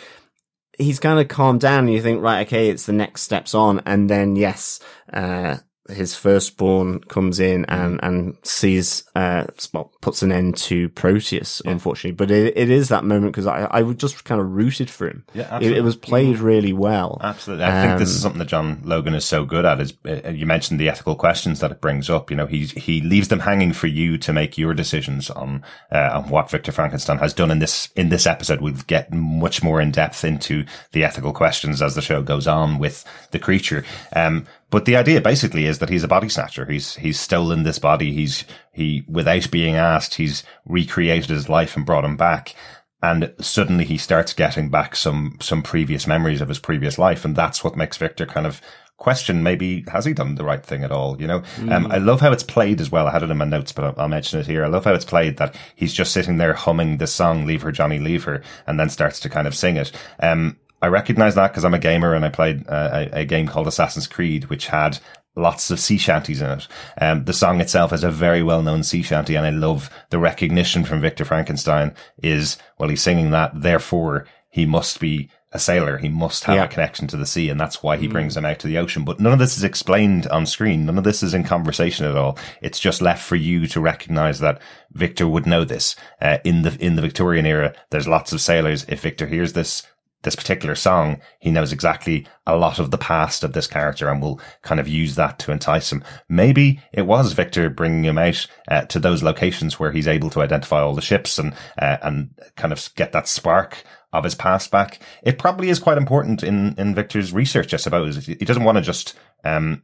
he's 0.78 1.00
kind 1.00 1.18
of 1.18 1.30
calmed 1.30 1.62
down 1.62 1.86
and 1.86 1.94
you 1.94 2.02
think 2.02 2.22
right 2.22 2.46
okay 2.46 2.68
it's 2.70 2.86
the 2.86 2.92
next 2.92 3.22
steps 3.22 3.56
on 3.56 3.82
and 3.86 4.10
then 4.10 4.36
yes 4.36 4.82
uh 5.14 5.58
his 5.90 6.16
firstborn 6.16 7.00
comes 7.02 7.40
in 7.40 7.66
and 7.66 8.00
and 8.02 8.38
sees 8.44 9.04
uh 9.16 9.46
well 9.74 9.92
puts 10.02 10.24
an 10.24 10.32
end 10.32 10.58
to 10.58 10.90
Proteus 10.90 11.62
yeah. 11.64 11.72
unfortunately. 11.72 12.16
But 12.16 12.32
it, 12.32 12.58
it 12.58 12.70
is 12.70 12.90
that 12.90 13.04
moment 13.04 13.34
because 13.34 13.48
I 13.48 13.66
I 13.66 13.82
would 13.82 14.00
just 14.00 14.24
kind 14.24 14.42
of 14.42 14.52
rooted 14.52 14.90
for 14.90 15.08
him. 15.08 15.26
Yeah 15.34 15.60
it, 15.60 15.78
it, 15.78 15.82
was 15.82 15.96
played 15.96 16.40
really 16.40 16.74
well. 16.74 17.20
Absolutely. 17.22 17.66
I 17.66 17.82
um, 17.82 17.88
think 17.88 18.00
this 18.00 18.10
is 18.10 18.18
um, 18.18 18.22
something 18.22 18.40
that 18.40 18.48
John 18.48 18.82
Logan 18.84 19.14
is 19.14 19.26
so 19.26 19.46
good 19.46 19.66
at 19.66 19.80
is 19.80 19.94
uh, 20.06 20.30
you 20.30 20.46
mentioned 20.46 20.80
the 20.80 20.90
ethical 20.90 21.16
questions 21.16 21.60
that 21.60 21.72
it 21.72 21.82
brings 21.82 22.10
up. 22.10 22.32
You 22.32 22.38
know 22.38 22.48
he 22.48 22.66
he 22.66 23.02
leaves 23.02 23.28
them 23.28 23.40
hanging 23.40 23.74
for 23.74 23.88
you 23.88 24.18
to 24.18 24.34
make 24.34 24.58
your 24.58 24.74
decisions 24.74 25.30
on 25.30 25.64
uh, 25.92 26.10
on 26.14 26.30
what 26.30 26.50
Victor 26.50 26.72
Frankenstein 26.72 27.20
has 27.20 27.34
done 27.34 27.52
in 27.52 27.60
this 27.60 27.90
in 27.96 28.10
this 28.10 28.26
episode. 28.26 28.62
We'll 28.62 28.74
get 28.88 29.14
much 29.14 29.62
more 29.62 29.80
in 29.80 29.92
depth 29.92 30.24
into 30.24 30.66
the 30.94 31.04
ethical 31.04 31.34
questions 31.34 31.82
as 31.82 31.96
the 31.96 32.02
show 32.02 32.22
goes 32.24 32.48
on 32.48 32.80
with 32.80 33.06
the 33.32 33.40
creature. 33.40 33.86
Um 34.14 34.48
but 34.76 34.84
the 34.84 34.98
idea 34.98 35.22
basically 35.22 35.68
is 35.68 35.80
that 35.80 35.88
he's 35.88 36.04
a 36.04 36.08
body 36.10 36.28
snatcher. 36.28 36.66
He's, 36.66 36.96
he's 36.96 37.18
stolen 37.18 37.64
this 37.64 37.80
body. 37.80 38.12
He's, 38.12 38.44
he, 38.74 39.06
without 39.08 39.50
being 39.50 39.76
asked, 39.76 40.16
he's 40.16 40.44
recreated 40.66 41.30
his 41.30 41.48
life 41.48 41.78
and 41.78 41.86
brought 41.86 42.04
him 42.04 42.18
back. 42.18 42.54
And 43.02 43.34
suddenly 43.40 43.86
he 43.86 43.98
starts 43.98 44.34
getting 44.34 44.70
back 44.70 44.98
some, 44.98 45.38
some 45.40 45.64
previous 45.64 46.08
memories 46.08 46.42
of 46.42 46.50
his 46.50 46.60
previous 46.60 46.98
life. 47.00 47.24
And 47.24 47.38
that's 47.38 47.64
what 47.64 47.78
makes 47.78 47.96
Victor 47.96 48.26
kind 48.26 48.46
of 48.46 48.60
question 48.98 49.44
maybe 49.44 49.86
has 49.88 50.04
he 50.04 50.14
done 50.14 50.36
the 50.36 50.44
right 50.44 50.66
thing 50.66 50.82
at 50.82 50.92
all 50.92 51.20
you 51.20 51.28
know 51.28 51.42
mm. 51.58 51.70
um, 51.70 51.86
i 51.92 51.98
love 51.98 52.22
how 52.22 52.32
it's 52.32 52.44
played 52.44 52.80
as 52.80 52.90
well 52.90 53.08
i 53.08 53.12
had 53.12 53.24
it 53.24 53.30
in 53.30 53.36
my 53.36 53.44
notes 53.44 53.74
but 53.74 53.84
I'll, 53.84 53.94
I'll, 53.98 54.08
mention 54.08 54.40
it 54.40 54.48
here 54.48 54.64
i 54.64 54.70
love 54.70 54.86
how 54.86 54.94
it's 54.94 55.04
played 55.04 55.36
that 55.36 55.54
he's 55.76 55.94
just 55.94 56.14
sitting 56.14 56.38
there 56.38 56.54
humming 56.54 56.98
the 56.98 57.06
song 57.06 57.46
leave 57.46 57.62
her 57.64 57.74
johnny 57.74 58.00
leave 58.00 58.24
her 58.24 58.42
and 58.66 58.80
then 58.80 58.90
starts 58.90 59.20
to 59.20 59.30
kind 59.30 59.48
of 59.48 59.56
sing 59.56 59.76
it 59.76 59.92
um, 60.22 60.58
I 60.82 60.88
recognize 60.88 61.36
that 61.36 61.52
because 61.52 61.66
I'm 61.66 61.74
a 61.74 61.80
gamer 61.80 62.14
and 62.14 62.26
I 62.26 62.30
played 62.30 62.68
uh, 62.68 63.08
a, 63.14 63.20
a, 63.22 63.26
game 63.26 63.48
called 63.48 63.68
Assassin's 63.68 64.08
Creed, 64.08 64.46
which 64.46 64.68
had 64.68 65.00
lots 65.36 65.72
of 65.72 65.80
sea 65.80 65.98
shanties 65.98 66.42
in 66.42 66.50
it. 66.50 66.68
Um, 67.00 67.26
the 67.26 67.34
song 67.34 67.62
itself 67.62 67.92
is 67.94 68.04
a 68.04 68.12
very 68.12 68.44
well 68.44 68.62
known 68.62 68.84
sea 68.84 69.02
shanty, 69.02 69.36
and 69.36 69.46
I 69.46 69.50
love 69.50 69.90
the 70.10 70.20
recognition 70.20 70.84
from 70.86 71.02
Victor 71.02 71.26
Frankenstein 71.26 71.94
is, 72.22 72.58
well, 72.78 72.90
he's 72.90 73.02
singing 73.02 73.32
that, 73.32 73.52
therefore 73.62 74.26
he 74.50 74.66
must 74.66 75.00
be 75.00 75.30
a 75.56 75.60
sailor. 75.60 75.98
He 75.98 76.10
must 76.10 76.44
have 76.44 76.56
yeah. 76.56 76.66
a 76.66 76.68
connection 76.68 77.08
to 77.08 77.18
the 77.18 77.26
sea, 77.26 77.50
and 77.50 77.60
that's 77.60 77.82
why 77.82 77.98
he 77.98 78.08
mm. 78.08 78.12
brings 78.12 78.36
him 78.36 78.46
out 78.46 78.60
to 78.60 78.68
the 78.68 78.78
ocean. 78.78 79.06
But 79.06 79.20
none 79.20 79.34
of 79.34 79.40
this 79.40 79.58
is 79.58 79.64
explained 79.64 80.28
on 80.28 80.46
screen. 80.46 80.86
None 80.86 80.98
of 80.98 81.04
this 81.06 81.24
is 81.24 81.34
in 81.34 81.44
conversation 81.44 82.06
at 82.06 82.18
all. 82.18 82.38
It's 82.62 82.80
just 82.80 83.02
left 83.02 83.24
for 83.24 83.38
you 83.38 83.66
to 83.68 83.80
recognize 83.80 84.40
that 84.40 84.62
Victor 84.92 85.28
would 85.28 85.48
know 85.48 85.64
this. 85.64 85.96
Uh, 86.22 86.38
in 86.44 86.62
the 86.62 86.78
in 86.80 86.96
the 86.96 87.02
Victorian 87.02 87.46
era, 87.46 87.74
there's 87.90 88.08
lots 88.08 88.34
of 88.34 88.42
sailors. 88.42 88.86
If 88.90 89.02
Victor 89.02 89.28
hears 89.28 89.54
this 89.54 89.84
this 90.26 90.36
particular 90.36 90.76
song, 90.76 91.22
he 91.40 91.50
knows 91.50 91.72
exactly 91.72 92.28
a 92.46 92.58
lot 92.58 92.80
of 92.80 92.92
the 92.92 92.98
past 92.98 93.44
of 93.44 93.54
this 93.54 93.68
character 93.68 94.10
and 94.10 94.22
will 94.22 94.42
kind 94.62 94.80
of 94.82 94.88
use 94.88 95.16
that 95.16 95.40
to 95.40 95.52
entice 95.54 95.92
him. 95.92 96.04
Maybe 96.28 96.82
it 96.92 97.04
was 97.04 97.32
Victor 97.32 97.70
bringing 97.70 98.04
him 98.04 98.18
out 98.18 98.48
uh, 98.68 98.82
to 98.88 99.00
those 99.00 99.24
locations 99.24 99.80
where 99.80 99.94
he's 99.94 100.08
able 100.08 100.30
to 100.32 100.42
identify 100.42 100.82
all 100.82 100.94
the 100.94 101.02
ships 101.02 101.40
and 101.40 101.54
uh, 101.82 101.98
and 102.02 102.32
kind 102.58 102.74
of 102.74 102.90
get 102.96 103.14
that 103.14 103.30
spark 103.30 103.84
of 104.12 104.24
his 104.26 104.36
past 104.36 104.72
back. 104.72 105.00
It 105.24 105.40
probably 105.40 105.70
is 105.70 105.80
quite 105.80 105.98
important 105.98 106.44
in 106.44 106.76
in 106.78 106.96
Victor's 106.96 107.32
research, 107.32 107.74
I 107.74 107.78
suppose. 107.78 108.26
He 108.26 108.36
doesn't 108.36 108.64
want 108.64 108.78
to 108.78 108.82
just 108.82 109.16
um, 109.46 109.84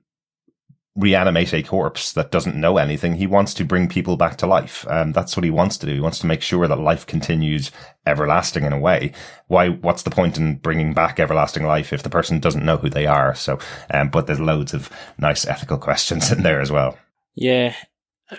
reanimate 0.96 1.54
a 1.54 1.64
corpse 1.64 2.12
that 2.14 2.32
doesn't 2.32 2.56
know 2.56 2.78
anything. 2.78 3.16
He 3.16 3.28
wants 3.28 3.54
to 3.56 3.64
bring 3.64 3.88
people 3.88 4.18
back 4.18 4.38
to 4.38 4.48
life. 4.48 4.86
Um, 4.90 5.14
that's 5.14 5.38
what 5.38 5.46
he 5.46 5.50
wants 5.50 5.78
to 5.78 5.86
do. 5.86 5.94
He 5.94 6.02
wants 6.02 6.20
to 6.20 6.28
make 6.28 6.42
sure 6.42 6.68
that 6.68 6.80
life 6.80 7.08
continues 7.08 7.72
everlasting 8.06 8.66
in 8.66 8.74
a 8.74 8.80
way. 8.80 9.14
Why, 9.48 9.70
what's 9.70 10.04
the 10.04 10.10
point 10.10 10.38
in 10.38 10.58
bringing 10.58 10.94
back 10.94 11.20
everlasting 11.20 11.64
life 11.64 11.94
if 11.94 12.04
the 12.04 12.10
person 12.10 12.40
doesn't 12.40 12.66
know 12.66 12.76
who 12.76 12.90
they 12.90 13.06
are? 13.06 13.34
So, 13.36 13.58
um, 13.94 14.10
but 14.10 14.28
there's 14.28 14.42
loads 14.42 14.74
of 14.74 14.90
nice 15.18 15.48
ethical 15.48 15.78
questions 15.88 16.32
in 16.32 16.44
there 16.44 16.60
as 16.60 16.72
well. 16.72 16.98
Yeah. 17.36 17.74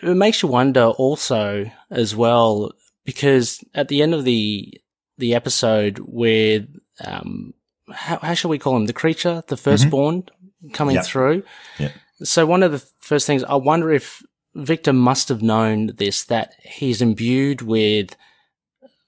It 0.02 0.16
makes 0.16 0.42
you 0.42 0.48
wonder 0.48 0.84
also 0.84 1.70
as 1.90 2.14
well, 2.14 2.72
because 3.04 3.64
at 3.74 3.88
the 3.88 4.02
end 4.02 4.12
of 4.12 4.24
the, 4.24 4.78
the 5.16 5.34
episode 5.34 6.00
with, 6.00 6.66
um, 7.02 7.54
how, 7.90 8.18
how 8.18 8.34
shall 8.34 8.50
we 8.50 8.58
call 8.58 8.76
him? 8.76 8.86
The 8.86 8.92
creature, 8.92 9.42
the 9.48 9.56
mm-hmm. 9.56 9.62
firstborn 9.62 10.22
mm-hmm. 10.22 10.70
coming 10.70 10.96
yep. 10.96 11.06
through. 11.06 11.44
Yeah 11.78 11.92
so 12.24 12.46
one 12.46 12.62
of 12.62 12.72
the 12.72 12.84
first 13.00 13.26
things 13.26 13.44
I 13.44 13.56
wonder 13.56 13.92
if 13.92 14.22
Victor 14.54 14.92
must 14.92 15.28
have 15.28 15.42
known 15.42 15.92
this 15.96 16.24
that 16.24 16.54
he's 16.62 17.00
imbued 17.00 17.62
with 17.62 18.16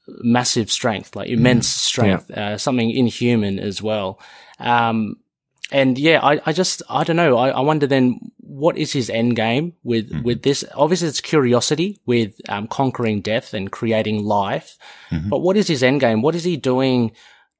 massive 0.06 0.70
strength, 0.70 1.16
like 1.16 1.28
immense 1.28 1.68
mm. 1.68 1.78
strength, 1.78 2.30
yeah. 2.30 2.52
uh, 2.52 2.58
something 2.58 2.90
inhuman 2.90 3.58
as 3.58 3.82
well. 3.82 4.20
Um, 4.58 5.16
and 5.70 5.98
yeah, 5.98 6.20
I, 6.22 6.40
I 6.46 6.52
just, 6.52 6.82
I 6.88 7.04
don't 7.04 7.16
know. 7.16 7.36
I, 7.36 7.50
I 7.50 7.60
wonder 7.60 7.86
then 7.86 8.20
what 8.38 8.76
is 8.76 8.92
his 8.92 9.08
end 9.08 9.36
game 9.36 9.72
with, 9.82 10.10
mm-hmm. 10.10 10.22
with 10.22 10.42
this? 10.42 10.64
Obviously 10.74 11.08
it's 11.08 11.20
curiosity 11.20 12.00
with, 12.06 12.34
um, 12.48 12.68
conquering 12.68 13.22
death 13.22 13.54
and 13.54 13.72
creating 13.72 14.24
life. 14.24 14.76
Mm-hmm. 15.10 15.30
But 15.30 15.40
what 15.40 15.56
is 15.56 15.66
his 15.66 15.82
end 15.82 16.00
game? 16.00 16.22
What 16.22 16.34
is 16.34 16.44
he 16.44 16.56
doing? 16.56 17.12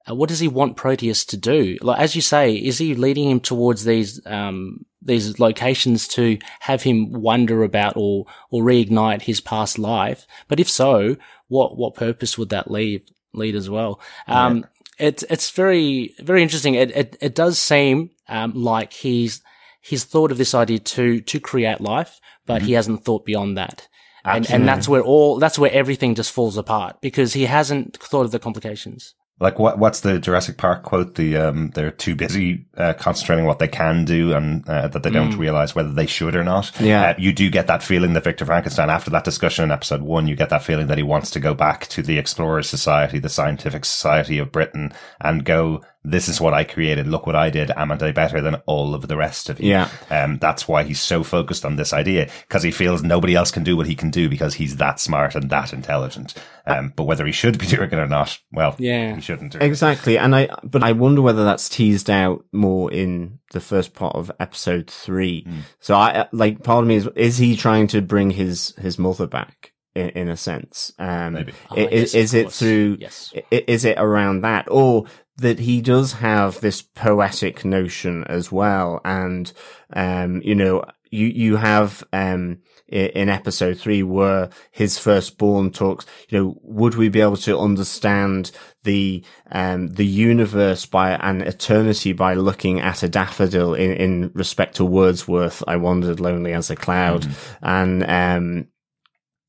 Uh, 0.09 0.15
what 0.15 0.29
does 0.29 0.41
he 0.41 0.49
want 0.49 0.77
Proteus 0.77 1.25
to 1.25 1.37
do? 1.37 1.79
Like, 1.81 1.99
as 1.99 2.15
you 2.15 2.23
say, 2.23 2.55
is 2.55 2.79
he 2.79 2.95
leading 2.95 3.31
him 3.31 3.41
towards 3.41 3.85
these, 3.85 4.21
um, 4.27 4.85
these 5.01 5.39
locations 5.41 6.07
to 6.09 6.39
have 6.61 6.83
him 6.83 7.11
wonder 7.13 7.63
about 7.63 7.95
or, 7.97 8.27
or 8.51 8.63
reignite 8.63 9.23
his 9.23 9.41
past 9.41 9.79
life? 9.79 10.27
But 10.47 10.61
if 10.61 10.69
so, 10.69 11.17
what, 11.49 11.79
what 11.79 11.95
purpose 11.95 12.37
would 12.37 12.51
that 12.51 12.71
leave, 12.71 13.03
lead 13.33 13.55
as 13.55 13.71
well? 13.71 14.01
Um, 14.27 14.59
yeah. 14.59 15.07
it's, 15.07 15.23
it's 15.31 15.51
very, 15.51 16.15
very 16.19 16.43
interesting. 16.43 16.75
It, 16.75 16.91
it, 16.91 17.17
it 17.21 17.35
does 17.35 17.59
seem, 17.59 18.11
um, 18.29 18.53
like 18.55 18.93
he's, 18.93 19.43
he's 19.81 20.05
thought 20.05 20.31
of 20.31 20.39
this 20.39 20.55
idea 20.55 20.81
to, 20.81 21.21
to 21.23 21.41
create 21.41 21.81
life, 21.81 22.21
but 22.45 22.59
mm-hmm. 22.59 22.67
he 22.67 22.73
hasn't 22.75 23.05
thought 23.05 23.25
beyond 23.25 23.57
that. 23.57 23.89
And, 24.27 24.51
and 24.51 24.67
that's 24.67 24.89
where 24.89 25.03
all, 25.03 25.39
that's 25.39 25.59
where 25.59 25.71
everything 25.71 26.15
just 26.15 26.33
falls 26.33 26.57
apart 26.57 27.03
because 27.03 27.35
he 27.35 27.45
hasn't 27.45 27.99
thought 27.99 28.25
of 28.25 28.31
the 28.31 28.39
complications. 28.39 29.15
Like 29.41 29.59
what? 29.59 29.79
What's 29.79 30.01
the 30.01 30.21
Jurassic 30.21 30.57
Park 30.57 30.85
quote? 30.85 31.17
The 31.17 31.37
um, 31.37 31.71
they're 31.71 31.91
too 31.91 32.15
busy 32.15 32.67
uh, 32.77 32.95
concentrating 32.95 33.47
what 33.47 33.59
they 33.59 33.67
can 33.67 34.05
do, 34.05 34.33
and 34.33 34.67
uh, 34.69 34.87
that 34.89 35.03
they 35.03 35.11
don't 35.11 35.33
mm. 35.33 35.39
realize 35.39 35.75
whether 35.75 35.93
they 35.93 36.07
should 36.07 36.37
or 36.37 36.45
not. 36.45 36.71
Yeah, 36.81 37.11
uh, 37.11 37.15
you 37.19 37.33
do 37.33 37.51
get 37.51 37.67
that 37.67 37.83
feeling 37.83 38.13
that 38.13 38.23
Victor 38.23 38.47
Frankenstein, 38.47 38.91
after 38.91 39.11
that 39.11 39.25
discussion 39.25 39.65
in 39.65 39.73
episode 39.73 40.03
one, 40.03 40.29
you 40.29 40.37
get 40.37 40.51
that 40.51 40.63
feeling 40.63 40.87
that 40.87 40.99
he 40.99 41.05
wants 41.05 41.33
to 41.33 41.41
go 41.41 41.53
back 41.53 41.89
to 41.89 42.01
the 42.01 42.17
Explorers 42.17 42.69
Society, 42.69 43.19
the 43.19 43.29
Scientific 43.29 43.85
Society 43.85 44.39
of 44.39 44.53
Britain, 44.53 44.93
and 45.21 45.45
go 45.45 45.83
this 46.05 46.29
is 46.29 46.41
what 46.41 46.53
I 46.53 46.65
created. 46.65 47.07
Look 47.07 47.27
what 47.27 47.35
I 47.35 47.49
did. 47.49 47.71
Am 47.71 47.91
I 47.91 48.13
better 48.13 48.41
than 48.43 48.57
all 48.67 48.95
of 48.95 49.09
the 49.09 49.17
rest 49.17 49.49
of 49.49 49.59
you? 49.59 49.71
Yeah. 49.71 49.89
Um, 50.11 50.39
that's 50.39 50.69
why 50.69 50.83
he's 50.83 51.01
so 51.01 51.25
focused 51.25 51.65
on 51.65 51.77
this 51.77 51.95
idea 51.95 52.29
because 52.43 52.63
he 52.63 52.71
feels 52.71 53.03
nobody 53.03 53.35
else 53.35 53.51
can 53.51 53.65
do 53.65 53.77
what 53.77 53.87
he 53.87 53.95
can 53.95 54.11
do 54.11 54.29
because 54.29 54.55
he's 54.55 54.77
that 54.77 55.01
smart 55.01 55.35
and 55.35 55.49
that 55.49 55.73
intelligent. 55.73 56.35
Um, 56.67 56.93
but 56.95 57.05
whether 57.05 57.25
he 57.25 57.33
should 57.33 57.59
be 57.59 57.67
doing 57.67 57.91
it 57.91 57.95
or 57.95 58.07
not, 58.07 58.39
well, 58.53 58.77
yeah, 58.79 59.15
he 59.15 59.23
shouldn't. 59.23 59.53
Do 59.53 59.59
it. 59.59 59.65
Exactly. 59.65 60.19
And 60.19 60.37
I, 60.37 60.55
but 60.63 60.83
I 60.83 60.93
wonder 60.93 61.23
whether 61.23 61.45
that's 61.45 61.71
teased 61.71 62.11
out 62.11 62.45
more 62.53 62.93
in 62.93 63.39
the 63.53 63.61
first 63.61 63.95
part 63.95 64.15
of 64.15 64.31
episode 64.39 64.91
three. 64.91 65.45
Mm. 65.45 65.61
So 65.81 65.95
I, 65.95 66.29
like, 66.33 66.63
part 66.63 66.83
of 66.83 66.89
me 66.89 66.97
is, 66.97 67.09
is 67.17 67.39
he 67.39 67.57
trying 67.57 67.87
to 67.89 68.03
bring 68.03 68.31
his, 68.31 68.75
his 68.79 68.99
mother 68.99 69.27
back? 69.27 69.71
In, 69.95 70.09
in 70.09 70.29
a 70.29 70.37
sense, 70.37 70.91
um, 70.99 71.35
Maybe. 71.35 71.53
Oh, 71.71 71.77
is, 71.77 72.17
is 72.17 72.35
it 72.35 72.51
through? 72.51 72.97
Yes. 72.99 73.33
Is 73.53 73.85
it 73.85 73.97
around 73.97 74.41
that, 74.41 74.67
or 74.69 75.05
that 75.37 75.59
he 75.59 75.81
does 75.81 76.15
have 76.15 76.61
this 76.61 76.83
poetic 76.83 77.65
notion 77.65 78.25
as 78.25 78.53
well. 78.53 79.01
And, 79.05 79.53
um, 79.93 80.41
you 80.43 80.55
know, 80.55 80.85
you, 81.11 81.27
you 81.27 81.57
have, 81.57 82.05
um, 82.13 82.59
in 82.87 83.29
episode 83.29 83.79
three 83.79 84.03
where 84.03 84.51
his 84.71 84.99
firstborn 84.99 85.71
talks, 85.71 86.07
you 86.29 86.39
know, 86.39 86.59
would 86.63 86.95
we 86.95 87.09
be 87.09 87.21
able 87.21 87.37
to 87.39 87.59
understand 87.59 88.53
the, 88.85 89.25
um, 89.51 89.89
the 89.89 90.07
universe 90.07 90.87
by 90.87 91.13
an 91.13 91.41
eternity 91.41 92.13
by 92.13 92.35
looking 92.35 92.81
at 92.81 93.03
a 93.03 93.09
daffodil 93.09 93.75
in, 93.75 93.93
in 93.93 94.31
respect 94.35 94.77
to 94.77 94.85
Wordsworth? 94.85 95.65
I 95.67 95.77
wandered 95.77 96.21
lonely 96.21 96.53
as 96.53 96.71
a 96.71 96.77
cloud 96.77 97.23
mm. 97.23 97.57
and, 97.63 98.05
um, 98.05 98.69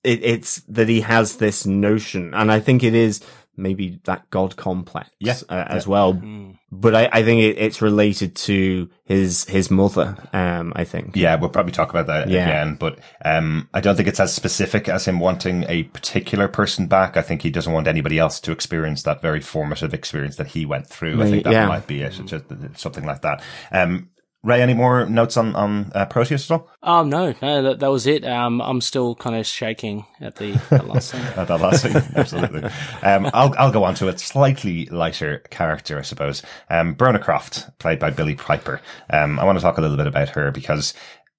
it, 0.03 0.23
it's 0.23 0.61
that 0.67 0.87
he 0.87 1.01
has 1.01 1.37
this 1.37 1.65
notion 1.65 2.33
and 2.33 2.51
I 2.51 2.59
think 2.59 2.83
it 2.83 2.93
is 2.93 3.21
maybe 3.57 3.99
that 4.05 4.29
god 4.29 4.55
complex 4.55 5.09
yeah, 5.19 5.35
uh, 5.49 5.65
as 5.67 5.87
well. 5.87 6.13
Mm. 6.13 6.57
But 6.71 6.95
I, 6.95 7.09
I 7.11 7.23
think 7.23 7.41
it, 7.41 7.57
it's 7.57 7.81
related 7.81 8.35
to 8.35 8.89
his 9.05 9.45
his 9.45 9.71
mother. 9.71 10.17
Um, 10.33 10.73
I 10.75 10.83
think. 10.83 11.15
Yeah, 11.15 11.35
we'll 11.35 11.49
probably 11.49 11.71
talk 11.71 11.89
about 11.89 12.07
that 12.07 12.29
yeah. 12.29 12.43
again. 12.43 12.75
But 12.75 12.99
um, 13.23 13.69
I 13.73 13.81
don't 13.81 13.95
think 13.95 14.07
it's 14.07 14.19
as 14.19 14.33
specific 14.33 14.89
as 14.89 15.05
him 15.05 15.19
wanting 15.19 15.65
a 15.67 15.83
particular 15.83 16.47
person 16.47 16.87
back. 16.87 17.17
I 17.17 17.21
think 17.21 17.41
he 17.41 17.49
doesn't 17.49 17.71
want 17.71 17.87
anybody 17.87 18.19
else 18.19 18.39
to 18.41 18.51
experience 18.51 19.03
that 19.03 19.21
very 19.21 19.41
formative 19.41 19.93
experience 19.93 20.35
that 20.37 20.47
he 20.47 20.65
went 20.65 20.87
through. 20.87 21.21
I 21.21 21.29
think 21.29 21.43
that 21.43 21.53
yeah. 21.53 21.67
might 21.67 21.87
be 21.87 22.01
it. 22.01 22.19
Just 22.25 22.45
something 22.79 23.05
like 23.05 23.21
that. 23.21 23.41
Um, 23.71 24.09
Ray, 24.45 24.61
any 24.61 24.75
more 24.75 25.07
notes 25.07 25.37
on 25.37 25.55
on 25.55 25.91
uh, 25.95 26.05
Proteus 26.05 26.49
at 26.49 26.59
all? 26.59 26.69
Um, 26.83 27.09
no, 27.09 27.33
no, 27.41 27.63
that, 27.63 27.79
that 27.79 27.89
was 27.89 28.05
it. 28.05 28.23
Um, 28.23 28.61
I'm 28.61 28.79
still 28.79 29.15
kind 29.15 29.35
of 29.35 29.47
shaking 29.47 30.05
at 30.21 30.35
the 30.35 30.51
that 30.69 30.87
last 30.87 31.09
scene. 31.09 31.21
at 31.35 31.47
that 31.47 31.59
last 31.59 31.81
scene, 31.81 31.95
absolutely. 32.15 32.63
Um, 33.01 33.29
I'll 33.33 33.55
I'll 33.57 33.71
go 33.71 33.83
on 33.83 33.95
to 33.95 34.07
a 34.07 34.17
slightly 34.17 34.85
lighter 34.85 35.39
character, 35.49 35.97
I 35.97 36.03
suppose. 36.03 36.43
Um, 36.69 36.93
Brona 36.95 37.19
Croft, 37.19 37.77
played 37.79 37.97
by 37.97 38.11
Billie 38.11 38.35
Piper. 38.35 38.81
Um, 39.09 39.39
I 39.39 39.45
want 39.45 39.57
to 39.57 39.63
talk 39.63 39.79
a 39.79 39.81
little 39.81 39.97
bit 39.97 40.07
about 40.07 40.29
her 40.29 40.51
because 40.51 40.93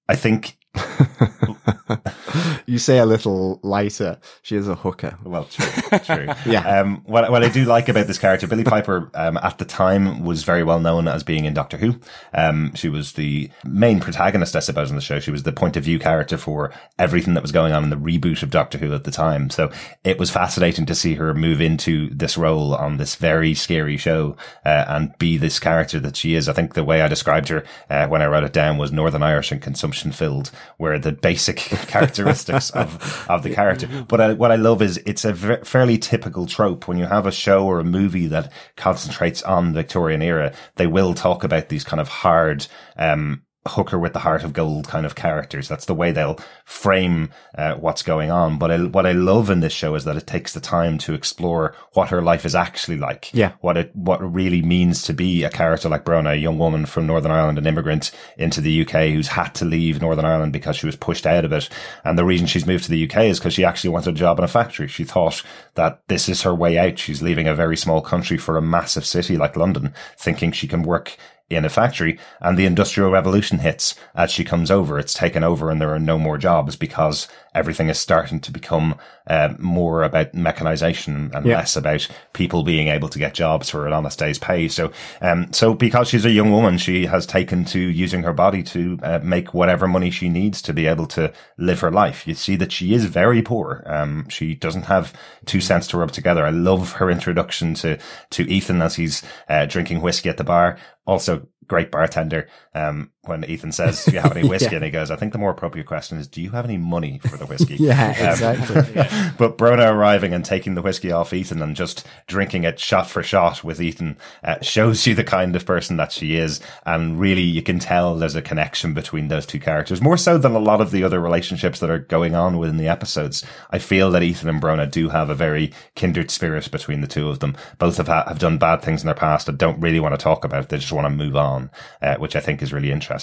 I 0.09 0.17
think 0.17 0.56
you 2.65 2.77
say 2.77 2.97
a 2.97 3.05
little 3.05 3.59
lighter. 3.63 4.19
She 4.41 4.55
is 4.55 4.67
a 4.67 4.75
hooker. 4.75 5.17
Well, 5.23 5.45
true, 5.45 5.99
true. 5.99 6.27
yeah. 6.45 6.79
Um, 6.79 7.03
what, 7.05 7.29
what 7.31 7.43
I 7.43 7.49
do 7.49 7.65
like 7.65 7.89
about 7.89 8.07
this 8.07 8.17
character, 8.17 8.47
Billie 8.47 8.63
Piper, 8.63 9.09
um, 9.13 9.37
at 9.37 9.57
the 9.57 9.65
time 9.65 10.23
was 10.23 10.43
very 10.43 10.63
well 10.63 10.79
known 10.79 11.07
as 11.07 11.23
being 11.23 11.45
in 11.45 11.53
Doctor 11.53 11.77
Who. 11.77 11.99
Um, 12.33 12.73
she 12.75 12.89
was 12.89 13.13
the 13.13 13.49
main 13.63 13.99
protagonist, 13.99 14.55
I 14.55 14.59
suppose, 14.59 14.89
in 14.89 14.95
the 14.95 15.01
show. 15.01 15.19
She 15.19 15.31
was 15.31 15.43
the 15.43 15.51
point 15.51 15.77
of 15.77 15.83
view 15.83 15.99
character 15.99 16.37
for 16.37 16.73
everything 16.99 17.33
that 17.35 17.43
was 17.43 17.51
going 17.51 17.73
on 17.73 17.83
in 17.83 17.89
the 17.89 17.95
reboot 17.95 18.43
of 18.43 18.49
Doctor 18.49 18.77
Who 18.77 18.93
at 18.93 19.03
the 19.03 19.11
time. 19.11 19.49
So 19.49 19.71
it 20.03 20.19
was 20.19 20.29
fascinating 20.29 20.85
to 20.87 20.95
see 20.95 21.15
her 21.15 21.33
move 21.33 21.61
into 21.61 22.09
this 22.09 22.37
role 22.37 22.75
on 22.75 22.97
this 22.97 23.15
very 23.15 23.53
scary 23.53 23.97
show 23.97 24.35
uh, 24.65 24.85
and 24.87 25.17
be 25.17 25.37
this 25.37 25.59
character 25.59 25.99
that 26.01 26.15
she 26.15 26.35
is. 26.35 26.49
I 26.49 26.53
think 26.53 26.73
the 26.73 26.83
way 26.83 27.01
I 27.01 27.07
described 27.07 27.47
her 27.49 27.63
uh, 27.89 28.07
when 28.07 28.21
I 28.21 28.27
wrote 28.27 28.43
it 28.43 28.53
down 28.53 28.77
was 28.77 28.91
Northern 28.91 29.23
Irish 29.23 29.51
and 29.51 29.61
consumption 29.61 30.11
filled 30.11 30.51
where 30.77 30.99
the 30.99 31.11
basic 31.11 31.57
characteristics 31.87 32.69
of, 32.71 33.25
of 33.29 33.43
the 33.43 33.53
character. 33.53 33.87
But 34.07 34.21
I, 34.21 34.33
what 34.33 34.51
I 34.51 34.55
love 34.55 34.81
is 34.81 34.97
it's 35.05 35.25
a 35.25 35.33
v- 35.33 35.63
fairly 35.63 35.97
typical 35.97 36.45
trope 36.45 36.87
when 36.87 36.97
you 36.97 37.05
have 37.05 37.25
a 37.25 37.31
show 37.31 37.65
or 37.65 37.79
a 37.79 37.83
movie 37.83 38.27
that 38.27 38.51
concentrates 38.75 39.41
on 39.43 39.73
Victorian 39.73 40.21
era, 40.21 40.53
they 40.75 40.87
will 40.87 41.13
talk 41.13 41.43
about 41.43 41.69
these 41.69 41.83
kind 41.83 41.99
of 41.99 42.07
hard, 42.07 42.67
um, 42.97 43.43
hooker 43.67 43.99
with 43.99 44.13
the 44.13 44.19
heart 44.19 44.43
of 44.43 44.53
gold 44.53 44.87
kind 44.87 45.05
of 45.05 45.15
characters. 45.15 45.67
That's 45.67 45.85
the 45.85 45.93
way 45.93 46.11
they'll 46.11 46.39
frame 46.65 47.29
uh, 47.57 47.75
what's 47.75 48.03
going 48.03 48.31
on. 48.31 48.57
But 48.57 48.71
I, 48.71 48.83
what 48.83 49.05
I 49.05 49.11
love 49.11 49.49
in 49.49 49.59
this 49.59 49.73
show 49.73 49.95
is 49.95 50.03
that 50.05 50.17
it 50.17 50.27
takes 50.27 50.53
the 50.53 50.59
time 50.59 50.97
to 50.99 51.13
explore 51.13 51.75
what 51.93 52.09
her 52.09 52.21
life 52.21 52.45
is 52.45 52.55
actually 52.55 52.97
like. 52.97 53.33
Yeah. 53.33 53.53
What 53.61 53.77
it, 53.77 53.95
what 53.95 54.21
it 54.21 54.25
really 54.25 54.61
means 54.61 55.01
to 55.03 55.13
be 55.13 55.43
a 55.43 55.49
character 55.49 55.89
like 55.89 56.05
Brona, 56.05 56.33
a 56.33 56.37
young 56.37 56.57
woman 56.57 56.85
from 56.85 57.07
Northern 57.07 57.31
Ireland, 57.31 57.57
an 57.57 57.67
immigrant 57.67 58.11
into 58.37 58.61
the 58.61 58.81
UK 58.81 59.09
who's 59.09 59.27
had 59.27 59.55
to 59.55 59.65
leave 59.65 60.01
Northern 60.01 60.25
Ireland 60.25 60.53
because 60.53 60.75
she 60.75 60.85
was 60.85 60.95
pushed 60.95 61.25
out 61.25 61.45
of 61.45 61.53
it. 61.53 61.69
And 62.03 62.17
the 62.17 62.25
reason 62.25 62.47
she's 62.47 62.67
moved 62.67 62.85
to 62.85 62.91
the 62.91 63.09
UK 63.09 63.25
is 63.25 63.39
because 63.39 63.53
she 63.53 63.65
actually 63.65 63.91
wanted 63.91 64.15
a 64.15 64.17
job 64.17 64.37
in 64.39 64.45
a 64.45 64.47
factory. 64.47 64.87
She 64.87 65.03
thought 65.03 65.43
that 65.75 66.01
this 66.07 66.29
is 66.29 66.41
her 66.41 66.53
way 66.53 66.77
out. 66.77 66.99
She's 66.99 67.21
leaving 67.21 67.47
a 67.47 67.55
very 67.55 67.77
small 67.77 68.01
country 68.01 68.37
for 68.37 68.57
a 68.57 68.61
massive 68.61 69.05
city 69.05 69.37
like 69.37 69.55
London, 69.55 69.93
thinking 70.17 70.51
she 70.51 70.67
can 70.67 70.83
work 70.83 71.17
in 71.49 71.65
a 71.65 71.69
factory 71.69 72.19
and 72.41 72.57
the 72.57 72.65
industrial 72.65 73.09
revolution 73.09 73.59
hits 73.59 73.95
as 74.15 74.31
she 74.31 74.43
comes 74.43 74.69
over. 74.69 74.99
It's 74.99 75.13
taken 75.13 75.43
over 75.43 75.69
and 75.69 75.81
there 75.81 75.93
are 75.93 75.99
no 75.99 76.17
more 76.17 76.37
jobs 76.37 76.75
because 76.75 77.27
everything 77.57 77.89
is 77.89 77.99
starting 77.99 78.39
to 78.41 78.51
become 78.51 78.95
uh, 79.27 79.53
more 79.57 80.03
about 80.03 80.33
mechanization 80.33 81.31
and 81.33 81.45
yeah. 81.45 81.57
less 81.57 81.75
about 81.75 82.07
people 82.33 82.63
being 82.63 82.87
able 82.87 83.09
to 83.09 83.19
get 83.19 83.33
jobs 83.33 83.69
for 83.69 83.87
an 83.87 83.93
honest 83.93 84.19
day's 84.19 84.39
pay. 84.39 84.67
So, 84.67 84.91
um, 85.21 85.51
so 85.51 85.73
because 85.73 86.07
she's 86.07 86.25
a 86.25 86.31
young 86.31 86.51
woman, 86.51 86.77
she 86.77 87.05
has 87.07 87.25
taken 87.25 87.65
to 87.65 87.79
using 87.79 88.23
her 88.23 88.33
body 88.33 88.63
to 88.63 88.99
uh, 89.03 89.19
make 89.23 89.53
whatever 89.53 89.87
money 89.87 90.11
she 90.11 90.29
needs 90.29 90.61
to 90.63 90.73
be 90.73 90.87
able 90.87 91.07
to 91.07 91.33
live 91.57 91.79
her 91.81 91.91
life. 91.91 92.27
You 92.27 92.35
see 92.35 92.55
that 92.57 92.71
she 92.71 92.93
is 92.93 93.05
very 93.05 93.41
poor. 93.41 93.83
Um, 93.85 94.29
she 94.29 94.55
doesn't 94.55 94.83
have 94.85 95.13
two 95.45 95.61
cents 95.61 95.87
to 95.87 95.97
rub 95.97 96.11
together. 96.11 96.45
I 96.45 96.51
love 96.51 96.93
her 96.93 97.09
introduction 97.09 97.73
to, 97.75 97.97
to 98.31 98.43
Ethan 98.43 98.81
as 98.81 98.95
he's 98.95 99.23
uh, 99.49 99.65
drinking 99.65 100.01
whiskey 100.01 100.29
at 100.29 100.37
the 100.37 100.43
bar. 100.43 100.77
Also, 101.05 101.47
great 101.67 101.91
bartender. 101.91 102.47
Um, 102.73 103.11
when 103.27 103.43
Ethan 103.45 103.71
says, 103.71 104.05
"Do 104.05 104.11
you 104.11 104.19
have 104.19 104.35
any 104.35 104.47
whiskey?" 104.49 104.71
yeah. 104.71 104.75
and 104.77 104.85
he 104.85 104.91
goes, 104.91 105.11
"I 105.11 105.15
think 105.15 105.33
the 105.33 105.39
more 105.39 105.51
appropriate 105.51 105.87
question 105.87 106.17
is, 106.17 106.27
do 106.27 106.41
you 106.41 106.51
have 106.51 106.65
any 106.65 106.77
money 106.77 107.19
for 107.19 107.37
the 107.37 107.45
whiskey?" 107.45 107.75
yeah, 107.79 108.15
um, 108.19 108.29
exactly. 108.31 108.93
yeah. 108.95 109.33
But 109.37 109.57
Brona 109.57 109.91
arriving 109.91 110.33
and 110.33 110.43
taking 110.43 110.75
the 110.75 110.81
whiskey 110.81 111.11
off 111.11 111.33
Ethan 111.33 111.61
and 111.61 111.75
just 111.75 112.05
drinking 112.27 112.63
it 112.63 112.79
shot 112.79 113.09
for 113.09 113.23
shot 113.23 113.63
with 113.63 113.81
Ethan 113.81 114.17
uh, 114.43 114.61
shows 114.61 115.05
you 115.05 115.15
the 115.15 115.23
kind 115.23 115.55
of 115.55 115.65
person 115.65 115.97
that 115.97 116.11
she 116.11 116.35
is, 116.35 116.59
and 116.85 117.19
really 117.19 117.41
you 117.41 117.61
can 117.61 117.79
tell 117.79 118.15
there's 118.15 118.35
a 118.35 118.41
connection 118.41 118.93
between 118.93 119.27
those 119.27 119.45
two 119.45 119.59
characters 119.59 120.01
more 120.01 120.17
so 120.17 120.37
than 120.37 120.53
a 120.53 120.59
lot 120.59 120.81
of 120.81 120.91
the 120.91 121.03
other 121.03 121.19
relationships 121.19 121.79
that 121.79 121.89
are 121.89 121.99
going 121.99 122.35
on 122.35 122.57
within 122.57 122.77
the 122.77 122.87
episodes. 122.87 123.43
I 123.71 123.79
feel 123.79 124.11
that 124.11 124.23
Ethan 124.23 124.49
and 124.49 124.61
Brona 124.61 124.89
do 124.89 125.09
have 125.09 125.29
a 125.29 125.35
very 125.35 125.71
kindred 125.95 126.31
spirit 126.31 126.69
between 126.71 127.01
the 127.01 127.07
two 127.07 127.29
of 127.29 127.39
them. 127.39 127.55
Both 127.77 127.97
have 127.97 128.07
ha- 128.07 128.25
have 128.27 128.39
done 128.39 128.57
bad 128.57 128.81
things 128.81 129.01
in 129.01 129.07
their 129.07 129.15
past 129.15 129.47
and 129.49 129.57
don't 129.57 129.79
really 129.79 129.99
want 129.99 130.13
to 130.13 130.23
talk 130.23 130.45
about. 130.45 130.63
It. 130.63 130.69
They 130.69 130.77
just 130.77 130.91
want 130.91 131.05
to 131.05 131.09
move 131.09 131.35
on, 131.35 131.69
uh, 132.01 132.15
which 132.15 132.35
I 132.35 132.39
think 132.39 132.61
is 132.61 132.73
really 132.73 132.91
interesting. 132.91 133.16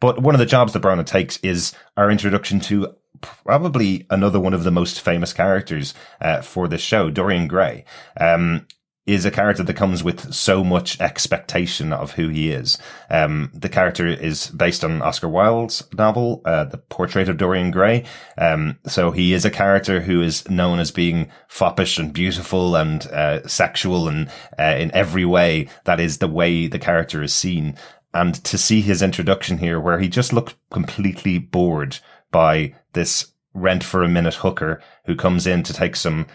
But 0.00 0.22
one 0.22 0.34
of 0.34 0.38
the 0.38 0.46
jobs 0.46 0.72
that 0.72 0.82
Brona 0.82 1.04
takes 1.04 1.38
is 1.38 1.72
our 1.96 2.10
introduction 2.10 2.60
to 2.60 2.94
probably 3.20 4.06
another 4.10 4.38
one 4.38 4.54
of 4.54 4.64
the 4.64 4.70
most 4.70 5.00
famous 5.00 5.32
characters 5.32 5.94
uh, 6.20 6.42
for 6.42 6.68
this 6.68 6.80
show, 6.80 7.10
Dorian 7.10 7.48
Gray. 7.48 7.84
Um, 8.18 8.66
is 9.08 9.24
a 9.24 9.30
character 9.30 9.62
that 9.62 9.74
comes 9.74 10.04
with 10.04 10.34
so 10.34 10.62
much 10.62 11.00
expectation 11.00 11.94
of 11.94 12.12
who 12.12 12.28
he 12.28 12.50
is. 12.50 12.76
Um, 13.08 13.50
the 13.54 13.70
character 13.70 14.06
is 14.06 14.48
based 14.48 14.84
on 14.84 15.00
Oscar 15.00 15.30
Wilde's 15.30 15.82
novel, 15.96 16.42
uh, 16.44 16.64
The 16.64 16.76
Portrait 16.76 17.30
of 17.30 17.38
Dorian 17.38 17.70
Gray. 17.70 18.04
Um, 18.36 18.78
so 18.86 19.10
he 19.10 19.32
is 19.32 19.46
a 19.46 19.50
character 19.50 20.02
who 20.02 20.20
is 20.20 20.48
known 20.50 20.78
as 20.78 20.90
being 20.90 21.30
foppish 21.48 21.98
and 21.98 22.12
beautiful 22.12 22.76
and 22.76 23.06
uh, 23.06 23.48
sexual 23.48 24.08
and 24.08 24.30
uh, 24.58 24.76
in 24.78 24.92
every 24.92 25.24
way. 25.24 25.68
That 25.84 26.00
is 26.00 26.18
the 26.18 26.28
way 26.28 26.66
the 26.66 26.78
character 26.78 27.22
is 27.22 27.32
seen. 27.32 27.78
And 28.18 28.34
to 28.46 28.58
see 28.58 28.80
his 28.80 29.00
introduction 29.00 29.58
here, 29.58 29.78
where 29.78 30.00
he 30.00 30.08
just 30.08 30.32
looked 30.32 30.56
completely 30.72 31.38
bored 31.38 31.98
by 32.32 32.74
this 32.92 33.32
rent 33.54 33.84
for 33.84 34.02
a 34.02 34.08
minute 34.08 34.34
hooker 34.34 34.82
who 35.04 35.14
comes 35.14 35.46
in 35.46 35.62
to 35.62 35.72
take 35.72 35.94
some 35.94 36.26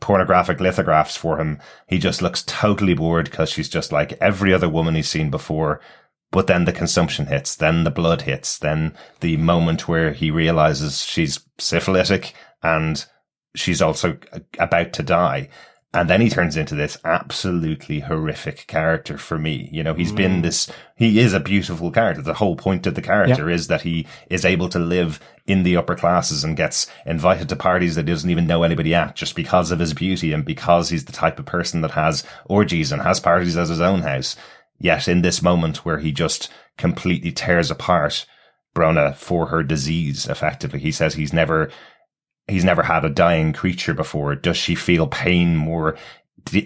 pornographic 0.00 0.60
lithographs 0.60 1.14
for 1.14 1.38
him. 1.38 1.58
He 1.88 1.98
just 1.98 2.22
looks 2.22 2.42
totally 2.46 2.94
bored 2.94 3.30
because 3.30 3.50
she's 3.50 3.68
just 3.68 3.92
like 3.92 4.14
every 4.14 4.54
other 4.54 4.68
woman 4.68 4.94
he's 4.94 5.10
seen 5.10 5.30
before. 5.30 5.82
But 6.30 6.46
then 6.46 6.64
the 6.64 6.72
consumption 6.72 7.26
hits, 7.26 7.54
then 7.54 7.84
the 7.84 7.90
blood 7.90 8.22
hits, 8.22 8.58
then 8.58 8.96
the 9.20 9.36
moment 9.36 9.86
where 9.86 10.14
he 10.14 10.30
realizes 10.30 11.04
she's 11.04 11.40
syphilitic 11.58 12.32
and 12.62 13.04
she's 13.54 13.82
also 13.82 14.16
about 14.58 14.94
to 14.94 15.02
die. 15.02 15.50
And 15.96 16.10
then 16.10 16.20
he 16.20 16.28
turns 16.28 16.58
into 16.58 16.74
this 16.74 16.98
absolutely 17.06 18.00
horrific 18.00 18.66
character 18.66 19.16
for 19.16 19.38
me. 19.38 19.70
You 19.72 19.82
know, 19.82 19.94
he's 19.94 20.12
mm. 20.12 20.16
been 20.16 20.42
this, 20.42 20.70
he 20.94 21.18
is 21.20 21.32
a 21.32 21.40
beautiful 21.40 21.90
character. 21.90 22.20
The 22.20 22.34
whole 22.34 22.54
point 22.54 22.86
of 22.86 22.94
the 22.94 23.00
character 23.00 23.48
is 23.48 23.68
that 23.68 23.80
he 23.80 24.06
is 24.28 24.44
able 24.44 24.68
to 24.68 24.78
live 24.78 25.20
in 25.46 25.62
the 25.62 25.78
upper 25.78 25.96
classes 25.96 26.44
and 26.44 26.54
gets 26.54 26.86
invited 27.06 27.48
to 27.48 27.56
parties 27.56 27.94
that 27.94 28.06
he 28.06 28.12
doesn't 28.12 28.28
even 28.28 28.46
know 28.46 28.62
anybody 28.62 28.94
at 28.94 29.16
just 29.16 29.34
because 29.34 29.70
of 29.70 29.78
his 29.78 29.94
beauty 29.94 30.34
and 30.34 30.44
because 30.44 30.90
he's 30.90 31.06
the 31.06 31.12
type 31.12 31.38
of 31.38 31.46
person 31.46 31.80
that 31.80 31.92
has 31.92 32.24
orgies 32.44 32.92
and 32.92 33.00
has 33.00 33.18
parties 33.18 33.56
at 33.56 33.68
his 33.68 33.80
own 33.80 34.02
house. 34.02 34.36
Yet 34.78 35.08
in 35.08 35.22
this 35.22 35.40
moment 35.40 35.86
where 35.86 35.98
he 35.98 36.12
just 36.12 36.50
completely 36.76 37.32
tears 37.32 37.70
apart 37.70 38.26
Brona 38.74 39.14
for 39.14 39.46
her 39.46 39.62
disease, 39.62 40.28
effectively, 40.28 40.80
he 40.80 40.92
says 40.92 41.14
he's 41.14 41.32
never 41.32 41.70
he's 42.48 42.64
never 42.64 42.82
had 42.82 43.04
a 43.04 43.10
dying 43.10 43.52
creature 43.52 43.94
before. 43.94 44.34
Does 44.34 44.56
she 44.56 44.74
feel 44.74 45.06
pain 45.06 45.56
more 45.56 45.96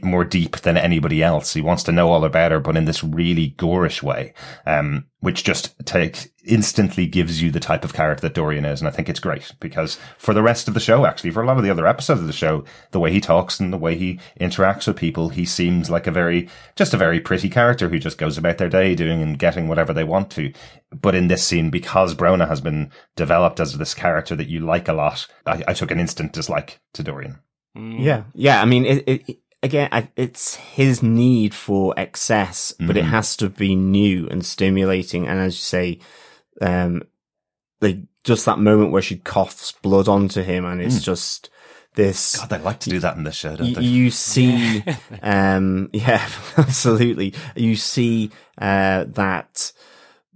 more 0.02 0.24
deep 0.24 0.58
than 0.58 0.76
anybody 0.76 1.22
else. 1.22 1.54
He 1.54 1.60
wants 1.60 1.82
to 1.84 1.92
know 1.92 2.10
all 2.10 2.24
about 2.24 2.52
her, 2.52 2.60
but 2.60 2.76
in 2.76 2.84
this 2.84 3.02
really 3.02 3.54
gorish 3.56 4.02
way, 4.02 4.34
um, 4.66 5.06
which 5.20 5.44
just 5.44 5.74
takes 5.86 6.28
instantly 6.44 7.07
gives 7.07 7.42
you 7.42 7.50
the 7.50 7.61
type 7.61 7.85
of 7.85 7.92
character 7.92 8.22
that 8.22 8.35
Dorian 8.35 8.64
is. 8.64 8.81
And 8.81 8.88
I 8.88 8.90
think 8.90 9.09
it's 9.09 9.20
great 9.20 9.53
because 9.61 9.98
for 10.18 10.33
the 10.33 10.42
rest 10.42 10.68
of 10.68 10.74
the 10.74 10.81
show, 10.81 11.05
actually, 11.05 11.31
for 11.31 11.42
a 11.42 11.46
lot 11.46 11.59
of 11.59 11.62
the 11.62 11.70
other 11.70 11.87
episodes 11.87 12.20
of 12.20 12.26
the 12.26 12.33
show, 12.33 12.64
the 12.90 13.00
way 13.00 13.12
he 13.12 13.20
talks 13.20 13.61
and 13.61 13.72
the 13.72 13.79
way 13.79 13.96
he 13.96 14.18
interacts 14.40 14.87
with 14.87 14.96
people, 14.96 15.29
he 15.29 15.44
seems 15.44 15.90
like 15.90 16.07
a 16.07 16.12
very, 16.12 16.48
just 16.76 16.94
a 16.94 16.98
very 16.98 17.20
pretty 17.20 17.48
character 17.48 17.88
who 17.88 17.98
just 17.98 18.18
goes 18.18 18.38
about 18.38 18.59
their 18.59 18.68
day 18.68 18.94
doing 18.94 19.22
and 19.22 19.38
getting 19.38 19.68
whatever 19.68 19.92
they 19.92 20.05
want 20.05 20.31
to. 20.33 20.53
But 20.90 21.14
in 21.14 21.29
this 21.29 21.44
scene, 21.44 21.70
because 21.70 22.14
Brona 22.14 22.48
has 22.48 22.61
been 22.61 22.90
developed 23.16 23.61
as 23.61 23.76
this 23.76 23.94
character 23.94 24.35
that 24.37 24.48
you 24.48 24.61
like 24.61 24.88
a 24.88 24.92
lot, 24.92 25.26
I, 25.46 25.62
I 25.68 25.72
took 25.74 25.90
an 25.90 26.00
instant 26.00 26.33
dislike 26.33 26.81
to 26.94 27.03
Dorian. 27.03 27.38
Yeah. 27.74 28.24
Yeah. 28.35 28.61
I 28.61 28.64
mean, 28.64 28.85
it, 28.85 29.05
it, 29.07 29.38
again, 29.62 30.09
it's 30.16 30.57
his 30.57 31.03
need 31.03 31.55
for 31.55 31.94
excess, 31.96 32.74
but 32.79 32.88
mm-hmm. 32.88 32.98
it 32.98 33.05
has 33.05 33.37
to 33.37 33.48
be 33.48 33.76
new 33.76 34.26
and 34.29 34.44
stimulating. 34.44 35.29
And 35.29 35.38
as 35.38 35.55
you 35.55 35.62
say, 35.62 36.00
um, 36.61 37.03
like 37.81 37.99
just 38.25 38.46
that 38.46 38.59
moment 38.59 38.92
where 38.92 39.03
she 39.03 39.16
coughs 39.16 39.73
blood 39.73 40.09
onto 40.09 40.42
him, 40.42 40.64
and 40.64 40.81
it's 40.81 41.01
mm. 41.01 41.05
just 41.05 41.51
this. 41.94 42.37
God, 42.37 42.51
they 42.51 42.59
like 42.59 42.81
to 42.81 42.90
do 42.90 43.01
that 43.01 43.16
in 43.16 43.25
this 43.25 43.37
show, 43.37 43.57
don't 43.57 43.75
they? 43.75 43.83
You 43.83 44.11
see, 44.11 44.85
um, 45.23 45.90
yeah, 45.92 46.29
absolutely. 46.57 47.35
You 47.55 47.77
see 47.77 48.31
uh, 48.59 49.05
that 49.09 49.73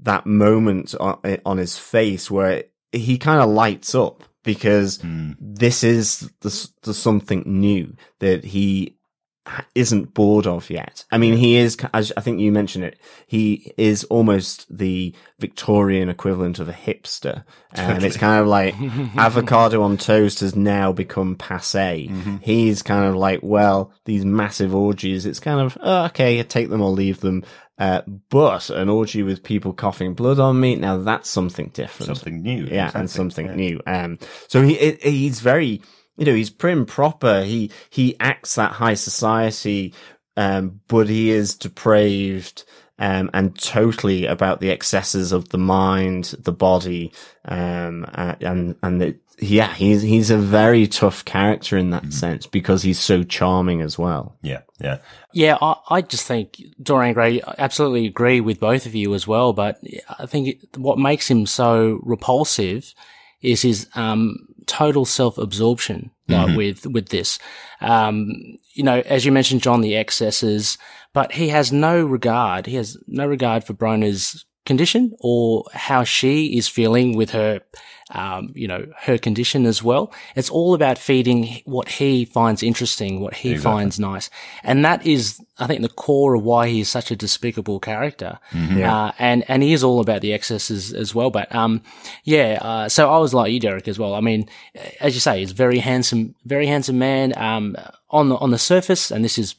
that 0.03 0.27
moment 0.27 0.95
on, 1.01 1.19
on 1.45 1.59
his 1.59 1.79
face 1.79 2.31
where 2.31 2.65
he 2.93 3.19
kind 3.19 3.41
of 3.41 3.49
lights 3.51 3.95
up 3.95 4.25
because 4.43 4.99
mm. 4.99 5.37
this 5.41 5.83
is 5.83 6.31
the, 6.41 6.71
the 6.83 6.95
something 6.95 7.43
new 7.47 7.97
that 8.21 8.45
he 8.45 8.93
isn't 9.74 10.14
bored 10.14 10.46
of 10.46 10.70
yet. 10.70 11.04
I 11.11 11.18
mean, 11.18 11.37
he 11.37 11.57
is, 11.57 11.76
as 11.92 12.12
I 12.16 12.22
think 12.22 12.40
you 12.40 12.50
mentioned 12.50 12.85
it, 12.85 12.98
he 13.26 13.72
is 13.76 14.04
almost 14.04 14.66
the 14.74 15.14
Victorian 15.38 16.09
equivalent 16.09 16.59
of 16.59 16.68
a 16.68 16.72
hipster. 16.72 17.44
And 17.72 17.98
um, 17.98 18.04
it's 18.04 18.16
kind 18.16 18.40
of 18.40 18.46
like 18.46 18.74
avocado 19.16 19.83
on 19.83 19.98
toast 19.98 20.40
has 20.40 20.57
now 20.57 20.92
become 20.92 21.37
passe. 21.37 22.09
Mm-hmm. 22.09 22.37
He's 22.38 22.83
kind 22.83 23.04
of 23.04 23.16
like, 23.16 23.40
well, 23.42 23.92
these 24.07 24.24
massive 24.24 24.74
orgies, 24.74 25.26
it's 25.26 25.40
kind 25.40 25.61
of, 25.61 25.76
oh, 25.80 26.07
okay, 26.07 26.42
take 26.42 26.70
them 26.70 26.80
or 26.80 26.90
leave 26.90 27.20
them. 27.20 27.44
Uh, 27.76 28.02
but 28.30 28.70
an 28.70 28.88
orgy 28.88 29.22
with 29.22 29.42
people 29.42 29.74
coughing 29.74 30.14
blood 30.14 30.38
on 30.38 30.59
me, 30.59 30.76
now 30.76 30.96
that's 30.98 31.28
something 31.28 31.70
different. 31.74 32.07
Something 32.07 32.40
new. 32.40 32.64
Yeah, 32.64 32.87
exactly. 32.87 33.00
and 33.00 33.11
something 33.11 33.46
yeah. 33.46 33.54
new. 33.54 33.80
Um, 33.87 34.18
so 34.48 34.62
he, 34.62 34.92
he's 35.02 35.40
very, 35.40 35.83
you 36.16 36.24
know, 36.24 36.35
he's 36.35 36.50
prim 36.50 36.87
proper. 36.87 37.42
He, 37.42 37.70
he 37.90 38.16
acts 38.20 38.55
that 38.55 38.72
high 38.72 38.94
society, 38.94 39.94
um, 40.37 40.81
but 40.88 41.09
he 41.09 41.31
is 41.31 41.55
depraved, 41.55 42.64
um, 42.98 43.31
and 43.35 43.59
totally 43.59 44.27
about 44.27 44.61
the 44.61 44.70
excesses 44.70 45.33
of 45.33 45.48
the 45.48 45.59
mind, 45.59 46.35
the 46.38 46.53
body, 46.53 47.12
um, 47.44 48.07
uh, 48.14 48.37
and, 48.40 48.77
and 48.83 49.00
the, 49.00 49.16
yeah, 49.40 49.74
he's, 49.74 50.00
he's 50.03 50.31
a 50.31 50.38
very 50.38 50.87
tough 50.87 51.24
character 51.24 51.77
in 51.77 51.90
that 51.90 52.03
mm-hmm. 52.03 52.12
sense 52.12 52.46
because 52.46 52.83
he's 52.83 53.00
so 53.00 53.24
charming 53.24 53.83
as 53.83 53.98
well. 53.98 54.37
Yeah. 54.42 54.61
Yeah. 54.81 54.98
Yeah. 55.33 55.59
I, 55.61 55.74
I 55.90 56.00
just 56.03 56.24
think 56.24 56.62
Dorian 56.81 57.14
Gray, 57.14 57.42
I 57.42 57.55
absolutely 57.59 58.07
agree 58.07 58.40
with 58.40 58.61
both 58.61 58.87
of 58.87 58.94
you 58.94 59.12
as 59.12 59.27
well. 59.27 59.53
But 59.53 59.81
I 60.20 60.27
think 60.27 60.64
what 60.77 60.98
makes 61.00 61.29
him 61.29 61.46
so 61.46 61.98
repulsive 62.05 62.94
is 63.42 63.62
his, 63.62 63.88
um, 63.96 64.46
total 64.66 65.05
self-absorption 65.05 66.11
mm-hmm. 66.29 66.57
with 66.57 66.87
with 66.87 67.09
this. 67.09 67.38
Um, 67.81 68.59
you 68.72 68.83
know, 68.83 69.03
as 69.07 69.24
you 69.24 69.33
mentioned, 69.33 69.62
John, 69.62 69.81
the 69.81 69.96
excesses, 69.96 70.79
but 71.12 71.33
he 71.33 71.48
has 71.48 71.72
no 71.72 72.05
regard. 72.05 72.66
He 72.66 72.77
has 72.77 72.96
no 73.07 73.27
regard 73.27 73.64
for 73.64 73.74
Brona's 73.74 74.44
condition 74.64 75.14
or 75.20 75.64
how 75.72 76.05
she 76.05 76.57
is 76.57 76.68
feeling 76.68 77.16
with 77.16 77.31
her, 77.31 77.61
um, 78.11 78.50
you 78.55 78.66
know, 78.66 78.87
her 79.00 79.18
condition 79.18 79.66
as 79.66 79.83
well. 79.83 80.12
It's 80.35 80.50
all 80.50 80.74
about 80.74 80.98
feeding 80.98 81.61
what 81.64 81.88
he 81.88 82.24
finds 82.24 82.62
interesting, 82.62 83.20
what 83.20 83.35
he 83.35 83.53
exactly. 83.53 83.72
finds 83.72 84.00
nice. 84.00 84.31
And 84.62 84.85
that 84.85 85.07
is, 85.07 85.40
I 85.59 85.66
think, 85.66 85.83
the 85.83 85.88
core 85.88 86.35
of 86.35 86.42
why 86.42 86.68
he 86.68 86.81
is 86.81 86.88
such 86.88 87.11
a 87.11 87.16
despicable 87.16 87.79
character. 87.79 88.38
Mm-hmm. 88.53 88.83
Uh, 88.83 89.12
and, 89.18 89.44
and 89.48 89.62
he 89.62 89.72
is 89.72 89.85
all 89.85 90.00
about 90.00 90.22
the 90.22 90.33
excesses 90.33 90.94
as 90.94 91.14
well. 91.14 91.31
But, 91.31 91.55
um, 91.55 91.83
yeah, 92.24 92.59
uh, 92.61 92.88
so 92.88 93.11
I 93.11 93.18
was 93.18 93.35
like 93.35 93.53
you, 93.53 93.61
Derek, 93.61 93.88
as 93.88 93.98
well. 93.98 94.14
I 94.14 94.20
mean, 94.20 94.48
as 95.00 95.14
you 95.14 95.20
say, 95.20 95.40
he's 95.40 95.53
very 95.53 95.79
handsome, 95.79 96.35
very 96.44 96.66
handsome 96.66 96.98
man, 96.98 97.37
um, 97.37 97.77
on 98.09 98.31
the, 98.31 98.37
on 98.37 98.50
the 98.50 98.59
surface. 98.59 99.11
And 99.11 99.24
this 99.24 99.38
is, 99.38 99.57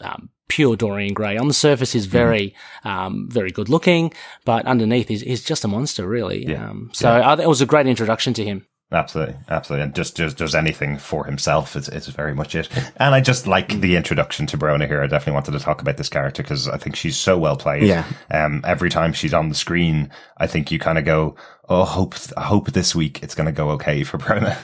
um, 0.00 0.28
pure 0.48 0.76
Dorian 0.76 1.14
Gray. 1.14 1.36
On 1.36 1.48
the 1.48 1.54
surface, 1.54 1.92
he's 1.92 2.06
very, 2.06 2.54
mm. 2.84 2.90
um, 2.90 3.28
very 3.30 3.50
good 3.50 3.68
looking, 3.68 4.12
but 4.44 4.66
underneath, 4.66 5.08
he's, 5.08 5.22
he's 5.22 5.44
just 5.44 5.64
a 5.64 5.68
monster, 5.68 6.06
really. 6.06 6.46
Yeah. 6.46 6.70
Um, 6.70 6.90
so 6.92 7.16
yeah. 7.16 7.30
I, 7.30 7.42
it 7.42 7.48
was 7.48 7.60
a 7.60 7.66
great 7.66 7.86
introduction 7.86 8.34
to 8.34 8.44
him. 8.44 8.66
Absolutely, 8.92 9.34
absolutely, 9.48 9.84
and 9.84 9.94
just 9.94 10.16
just 10.16 10.36
does 10.36 10.54
anything 10.54 10.98
for 10.98 11.24
himself 11.24 11.74
is 11.74 11.88
is 11.88 12.06
very 12.08 12.34
much 12.34 12.54
it. 12.54 12.68
And 12.96 13.14
I 13.14 13.20
just 13.20 13.46
like 13.46 13.80
the 13.80 13.96
introduction 13.96 14.46
to 14.48 14.58
Brona 14.58 14.86
here. 14.86 15.02
I 15.02 15.08
definitely 15.08 15.32
wanted 15.32 15.52
to 15.52 15.58
talk 15.58 15.80
about 15.80 15.96
this 15.96 16.10
character 16.10 16.42
because 16.42 16.68
I 16.68 16.76
think 16.76 16.94
she's 16.94 17.16
so 17.16 17.36
well 17.36 17.56
played. 17.56 17.84
Yeah. 17.84 18.04
Um, 18.30 18.62
every 18.64 18.90
time 18.90 19.12
she's 19.12 19.34
on 19.34 19.48
the 19.48 19.54
screen, 19.54 20.10
I 20.36 20.46
think 20.46 20.70
you 20.70 20.78
kind 20.78 20.98
of 20.98 21.04
go, 21.04 21.34
oh, 21.68 21.84
hope, 21.84 22.14
I 22.36 22.42
hope 22.42 22.72
this 22.72 22.94
week 22.94 23.22
it's 23.22 23.34
going 23.34 23.46
to 23.46 23.52
go 23.52 23.70
okay 23.72 24.04
for 24.04 24.18
Brona. 24.18 24.56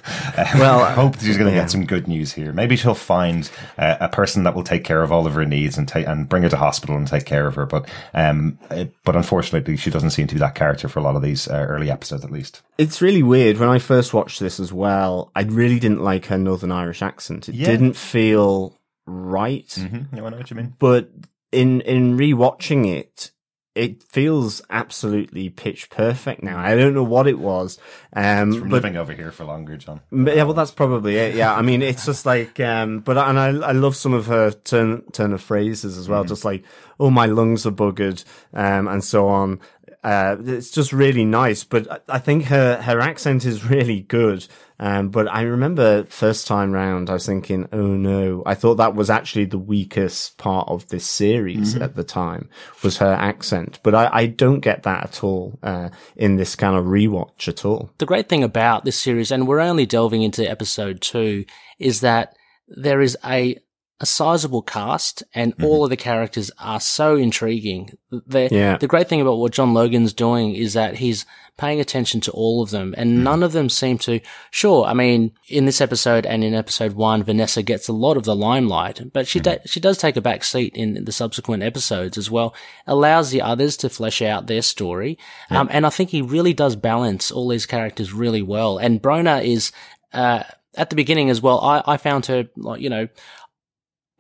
well, 0.59 0.81
I 0.81 0.93
hope 0.93 1.19
she's 1.21 1.37
going 1.37 1.51
to 1.51 1.57
yeah. 1.57 1.63
get 1.63 1.71
some 1.71 1.87
good 1.87 2.07
news 2.07 2.33
here. 2.33 2.53
Maybe 2.53 2.77
she'll 2.77 2.95
find 2.95 3.51
uh, 3.79 3.97
a 4.01 4.09
person 4.09 4.45
that 4.45 4.55
will 4.55 4.65
take 4.65 4.85
care 4.85 5.03
of 5.03 5.13
all 5.13 5.27
of 5.27 5.35
her 5.35 5.45
needs 5.45 5.79
and 5.79 5.89
take 5.89 6.07
and 6.07 6.29
bring 6.29 6.43
her 6.43 6.49
to 6.49 6.57
hospital 6.57 6.97
and 6.97 7.07
take 7.07 7.25
care 7.25 7.47
of 7.47 7.55
her. 7.55 7.67
But, 7.67 7.89
um, 8.15 8.59
it, 8.71 8.95
but 9.05 9.17
unfortunately, 9.17 9.77
she 9.77 9.91
doesn't 9.91 10.11
seem 10.11 10.27
to 10.27 10.35
be 10.35 10.41
that 10.41 10.55
character 10.55 10.89
for 10.89 10.99
a 10.99 11.03
lot 11.03 11.17
of 11.17 11.23
these 11.23 11.49
uh, 11.49 11.67
early 11.69 11.91
episodes, 11.91 12.25
at 12.25 12.31
least. 12.31 12.63
It's 12.79 13.03
really 13.03 13.23
weird. 13.23 13.59
When 13.59 13.69
I 13.69 13.79
first 13.79 14.15
watched 14.15 14.41
this 14.41 14.61
as 14.61 14.73
well, 14.73 15.31
I 15.35 15.43
really 15.43 15.79
didn't 15.79 16.03
like 16.03 16.27
her 16.27 16.39
Northern 16.39 16.73
Irish 16.73 17.03
accent. 17.03 17.49
It 17.49 17.55
yeah. 17.55 17.67
didn't 17.67 17.95
feel 17.95 18.79
right. 19.07 19.69
Mm-hmm. 19.69 20.17
Yeah, 20.17 20.25
I 20.25 20.31
know 20.31 20.37
what 20.37 20.51
you 20.51 20.57
mean. 20.57 20.75
But 20.79 21.11
in 21.53 21.81
in 21.83 22.17
rewatching 22.17 22.87
it, 22.87 23.33
it 23.75 24.03
feels 24.03 24.61
absolutely 24.69 25.49
pitch 25.49 25.91
perfect 25.91 26.43
now. 26.43 26.59
I 26.59 26.75
don't 26.75 26.93
know 26.93 27.05
what 27.05 27.29
it 27.29 27.39
was. 27.39 27.79
Um, 28.13 28.51
but, 28.51 28.69
living 28.69 28.97
over 28.97 29.13
here 29.13 29.31
for 29.31 29.45
longer, 29.45 29.77
John. 29.77 30.01
Yeah, 30.11 30.43
well, 30.43 30.55
that's 30.55 30.73
probably 30.73 31.17
it. 31.17 31.37
Yeah, 31.37 31.55
I 31.55 31.63
mean, 31.63 31.81
it's 31.81 32.05
just 32.05 32.27
like, 32.27 32.59
um, 32.59 33.01
but 33.01 33.17
and 33.17 33.39
I, 33.39 33.49
I 33.69 33.73
love 33.73 33.95
some 33.95 34.13
of 34.13 34.27
her 34.27 34.51
turn 34.51 35.03
turn 35.13 35.33
of 35.33 35.41
phrases 35.41 35.97
as 35.97 36.09
well. 36.09 36.25
Mm. 36.25 36.29
Just 36.29 36.45
like, 36.45 36.65
oh, 36.99 37.11
my 37.11 37.27
lungs 37.27 37.65
are 37.65 37.71
buggered, 37.71 38.25
um, 38.55 38.89
and 38.89 39.05
so 39.05 39.29
on. 39.29 39.61
Uh, 40.03 40.37
it's 40.45 40.71
just 40.71 40.93
really 40.93 41.25
nice. 41.25 41.65
But 41.65 42.05
I 42.09 42.19
think 42.19 42.45
her 42.45 42.81
her 42.81 43.01
accent 43.01 43.45
is 43.45 43.65
really 43.71 44.01
good. 44.01 44.47
Um, 44.83 45.11
but 45.11 45.29
I 45.29 45.43
remember 45.43 46.05
first 46.05 46.47
time 46.47 46.73
round, 46.73 47.11
I 47.11 47.15
was 47.15 47.27
thinking, 47.27 47.69
oh 47.71 47.97
no, 47.97 48.43
I 48.47 48.55
thought 48.55 48.77
that 48.77 48.95
was 48.95 49.11
actually 49.11 49.45
the 49.45 49.59
weakest 49.59 50.39
part 50.39 50.69
of 50.69 50.89
this 50.89 51.05
series 51.05 51.75
mm-hmm. 51.75 51.83
at 51.83 51.97
the 51.97 52.03
time 52.03 52.49
was 52.83 52.97
her 52.97 53.13
accent. 53.13 53.79
But 53.83 53.95
I, 53.95 54.09
I 54.11 54.27
don't 54.27 54.61
get 54.61 54.85
that 54.85 55.05
at 55.05 55.23
all, 55.23 55.59
uh, 55.63 55.91
in 56.17 56.37
this 56.37 56.57
kind 56.57 56.77
of 56.77 56.87
rewatch 56.87 57.47
at 57.47 57.67
all. 57.67 57.91
The 57.99 58.07
great 58.07 58.31
thing 58.31 58.43
about 58.43 58.87
this 58.87 58.97
series, 58.97 59.31
and 59.31 59.47
we're 59.47 59.61
only 59.61 59.85
delving 59.85 60.23
into 60.23 60.51
episode 60.51 61.03
two, 61.03 61.45
is 61.79 62.01
that 62.01 62.35
there 62.67 63.03
is 63.03 63.19
a 63.23 63.59
a 64.01 64.07
sizable 64.07 64.63
cast 64.63 65.23
and 65.35 65.53
mm-hmm. 65.55 65.65
all 65.65 65.85
of 65.85 65.91
the 65.91 65.97
characters 65.97 66.51
are 66.59 66.81
so 66.81 67.17
intriguing. 67.17 67.97
The, 68.11 68.49
yeah. 68.51 68.79
the 68.79 68.87
great 68.87 69.09
thing 69.09 69.21
about 69.21 69.39
what 69.39 69.53
John 69.53 69.75
Logan's 69.75 70.15
doing 70.15 70.55
is 70.55 70.73
that 70.73 70.97
he's 70.97 71.27
paying 71.59 71.81
attention 71.81 72.23
to 72.23 72.31
all 72.31 72.63
of 72.63 72.71
them 72.71 72.95
and 72.97 73.19
mm. 73.19 73.23
none 73.23 73.43
of 73.43 73.53
them 73.53 73.69
seem 73.69 73.99
to, 73.99 74.21
sure, 74.51 74.87
I 74.87 74.95
mean, 74.95 75.33
in 75.49 75.67
this 75.67 75.83
episode 75.83 76.25
and 76.25 76.43
in 76.43 76.55
episode 76.55 76.95
one, 76.95 77.23
Vanessa 77.23 77.63
gets 77.63 77.89
a 77.89 77.93
lot 77.93 78.17
of 78.17 78.25
the 78.25 78.35
limelight, 78.35 79.13
but 79.13 79.29
she, 79.29 79.39
mm. 79.39 79.43
da- 79.43 79.63
she 79.67 79.81
does 79.81 79.99
take 79.99 80.17
a 80.17 80.23
back 80.23 80.45
seat 80.45 80.75
in 80.75 81.05
the 81.05 81.13
subsequent 81.13 81.63
episodes 81.63 82.17
as 82.17 82.31
well, 82.31 82.55
allows 82.87 83.31
the 83.31 83.43
others 83.43 83.77
to 83.77 83.91
flesh 83.91 84.23
out 84.23 84.47
their 84.47 84.63
story. 84.63 85.19
Um, 85.51 85.69
and 85.71 85.85
I 85.85 85.91
think 85.91 86.09
he 86.09 86.23
really 86.23 86.55
does 86.55 86.75
balance 86.75 87.31
all 87.31 87.49
these 87.49 87.67
characters 87.67 88.15
really 88.15 88.43
well. 88.43 88.79
And 88.79 89.03
Brona 89.03 89.45
is, 89.45 89.73
uh, 90.15 90.45
at 90.77 90.89
the 90.89 90.97
beginning 90.97 91.31
as 91.31 91.43
well, 91.43 91.61
I, 91.61 91.83
I 91.85 91.97
found 91.97 92.27
her, 92.27 92.49
like, 92.57 92.81
you 92.81 92.89
know, 92.89 93.09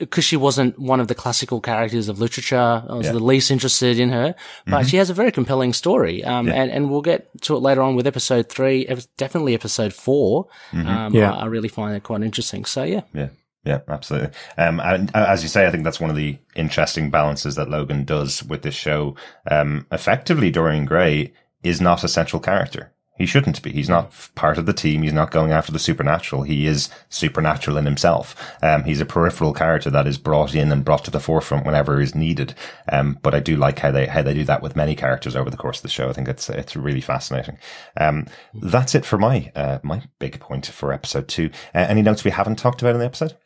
because 0.00 0.24
she 0.24 0.36
wasn't 0.36 0.78
one 0.78 0.98
of 0.98 1.06
the 1.08 1.14
classical 1.14 1.60
characters 1.60 2.08
of 2.08 2.18
literature. 2.18 2.82
I 2.88 2.94
was 2.94 3.06
yeah. 3.06 3.12
the 3.12 3.20
least 3.20 3.50
interested 3.50 4.00
in 4.00 4.10
her, 4.10 4.34
but 4.66 4.72
mm-hmm. 4.72 4.88
she 4.88 4.96
has 4.96 5.10
a 5.10 5.14
very 5.14 5.30
compelling 5.30 5.72
story. 5.72 6.24
Um, 6.24 6.48
yeah. 6.48 6.54
and, 6.54 6.70
and 6.70 6.90
we'll 6.90 7.02
get 7.02 7.28
to 7.42 7.54
it 7.54 7.60
later 7.60 7.82
on 7.82 7.94
with 7.94 8.06
episode 8.06 8.48
three, 8.48 8.88
definitely 9.16 9.54
episode 9.54 9.92
4 9.92 10.46
mm-hmm. 10.72 10.88
Um, 10.88 11.14
yeah. 11.14 11.32
I, 11.32 11.42
I, 11.42 11.46
really 11.46 11.68
find 11.68 11.94
it 11.94 12.02
quite 12.02 12.22
interesting. 12.22 12.64
So 12.64 12.82
yeah. 12.82 13.02
Yeah. 13.14 13.28
Yeah, 13.64 13.80
absolutely. 13.88 14.30
Um, 14.56 14.80
and 14.80 15.14
uh, 15.14 15.26
as 15.28 15.42
you 15.42 15.48
say, 15.48 15.66
I 15.66 15.70
think 15.70 15.84
that's 15.84 16.00
one 16.00 16.08
of 16.08 16.16
the 16.16 16.38
interesting 16.56 17.10
balances 17.10 17.56
that 17.56 17.68
Logan 17.68 18.04
does 18.04 18.42
with 18.42 18.62
this 18.62 18.74
show. 18.74 19.16
Um, 19.50 19.86
effectively, 19.92 20.50
Dorian 20.50 20.86
Gray 20.86 21.34
is 21.62 21.78
not 21.78 22.02
a 22.02 22.08
central 22.08 22.40
character. 22.40 22.92
He 23.20 23.26
shouldn't 23.26 23.60
be. 23.60 23.70
He's 23.70 23.90
not 23.90 24.14
part 24.34 24.56
of 24.56 24.64
the 24.64 24.72
team. 24.72 25.02
He's 25.02 25.12
not 25.12 25.30
going 25.30 25.52
after 25.52 25.70
the 25.70 25.78
supernatural. 25.78 26.44
He 26.44 26.66
is 26.66 26.88
supernatural 27.10 27.76
in 27.76 27.84
himself. 27.84 28.34
Um, 28.62 28.84
he's 28.84 29.02
a 29.02 29.04
peripheral 29.04 29.52
character 29.52 29.90
that 29.90 30.06
is 30.06 30.16
brought 30.16 30.54
in 30.54 30.72
and 30.72 30.86
brought 30.86 31.04
to 31.04 31.10
the 31.10 31.20
forefront 31.20 31.66
whenever 31.66 32.00
is 32.00 32.14
needed. 32.14 32.54
Um, 32.90 33.18
but 33.20 33.34
I 33.34 33.40
do 33.40 33.56
like 33.56 33.80
how 33.80 33.90
they 33.90 34.06
how 34.06 34.22
they 34.22 34.32
do 34.32 34.44
that 34.44 34.62
with 34.62 34.74
many 34.74 34.96
characters 34.96 35.36
over 35.36 35.50
the 35.50 35.58
course 35.58 35.80
of 35.80 35.82
the 35.82 35.90
show. 35.90 36.08
I 36.08 36.14
think 36.14 36.28
it's 36.28 36.48
it's 36.48 36.74
really 36.74 37.02
fascinating. 37.02 37.58
Um, 37.98 38.26
that's 38.54 38.94
it 38.94 39.04
for 39.04 39.18
my 39.18 39.52
uh, 39.54 39.80
my 39.82 40.02
big 40.18 40.40
point 40.40 40.64
for 40.68 40.90
episode 40.90 41.28
two. 41.28 41.50
Uh, 41.74 41.84
any 41.90 42.00
notes 42.00 42.24
we 42.24 42.30
haven't 42.30 42.56
talked 42.56 42.80
about 42.80 42.94
in 42.94 43.00
the 43.00 43.04
episode? 43.04 43.36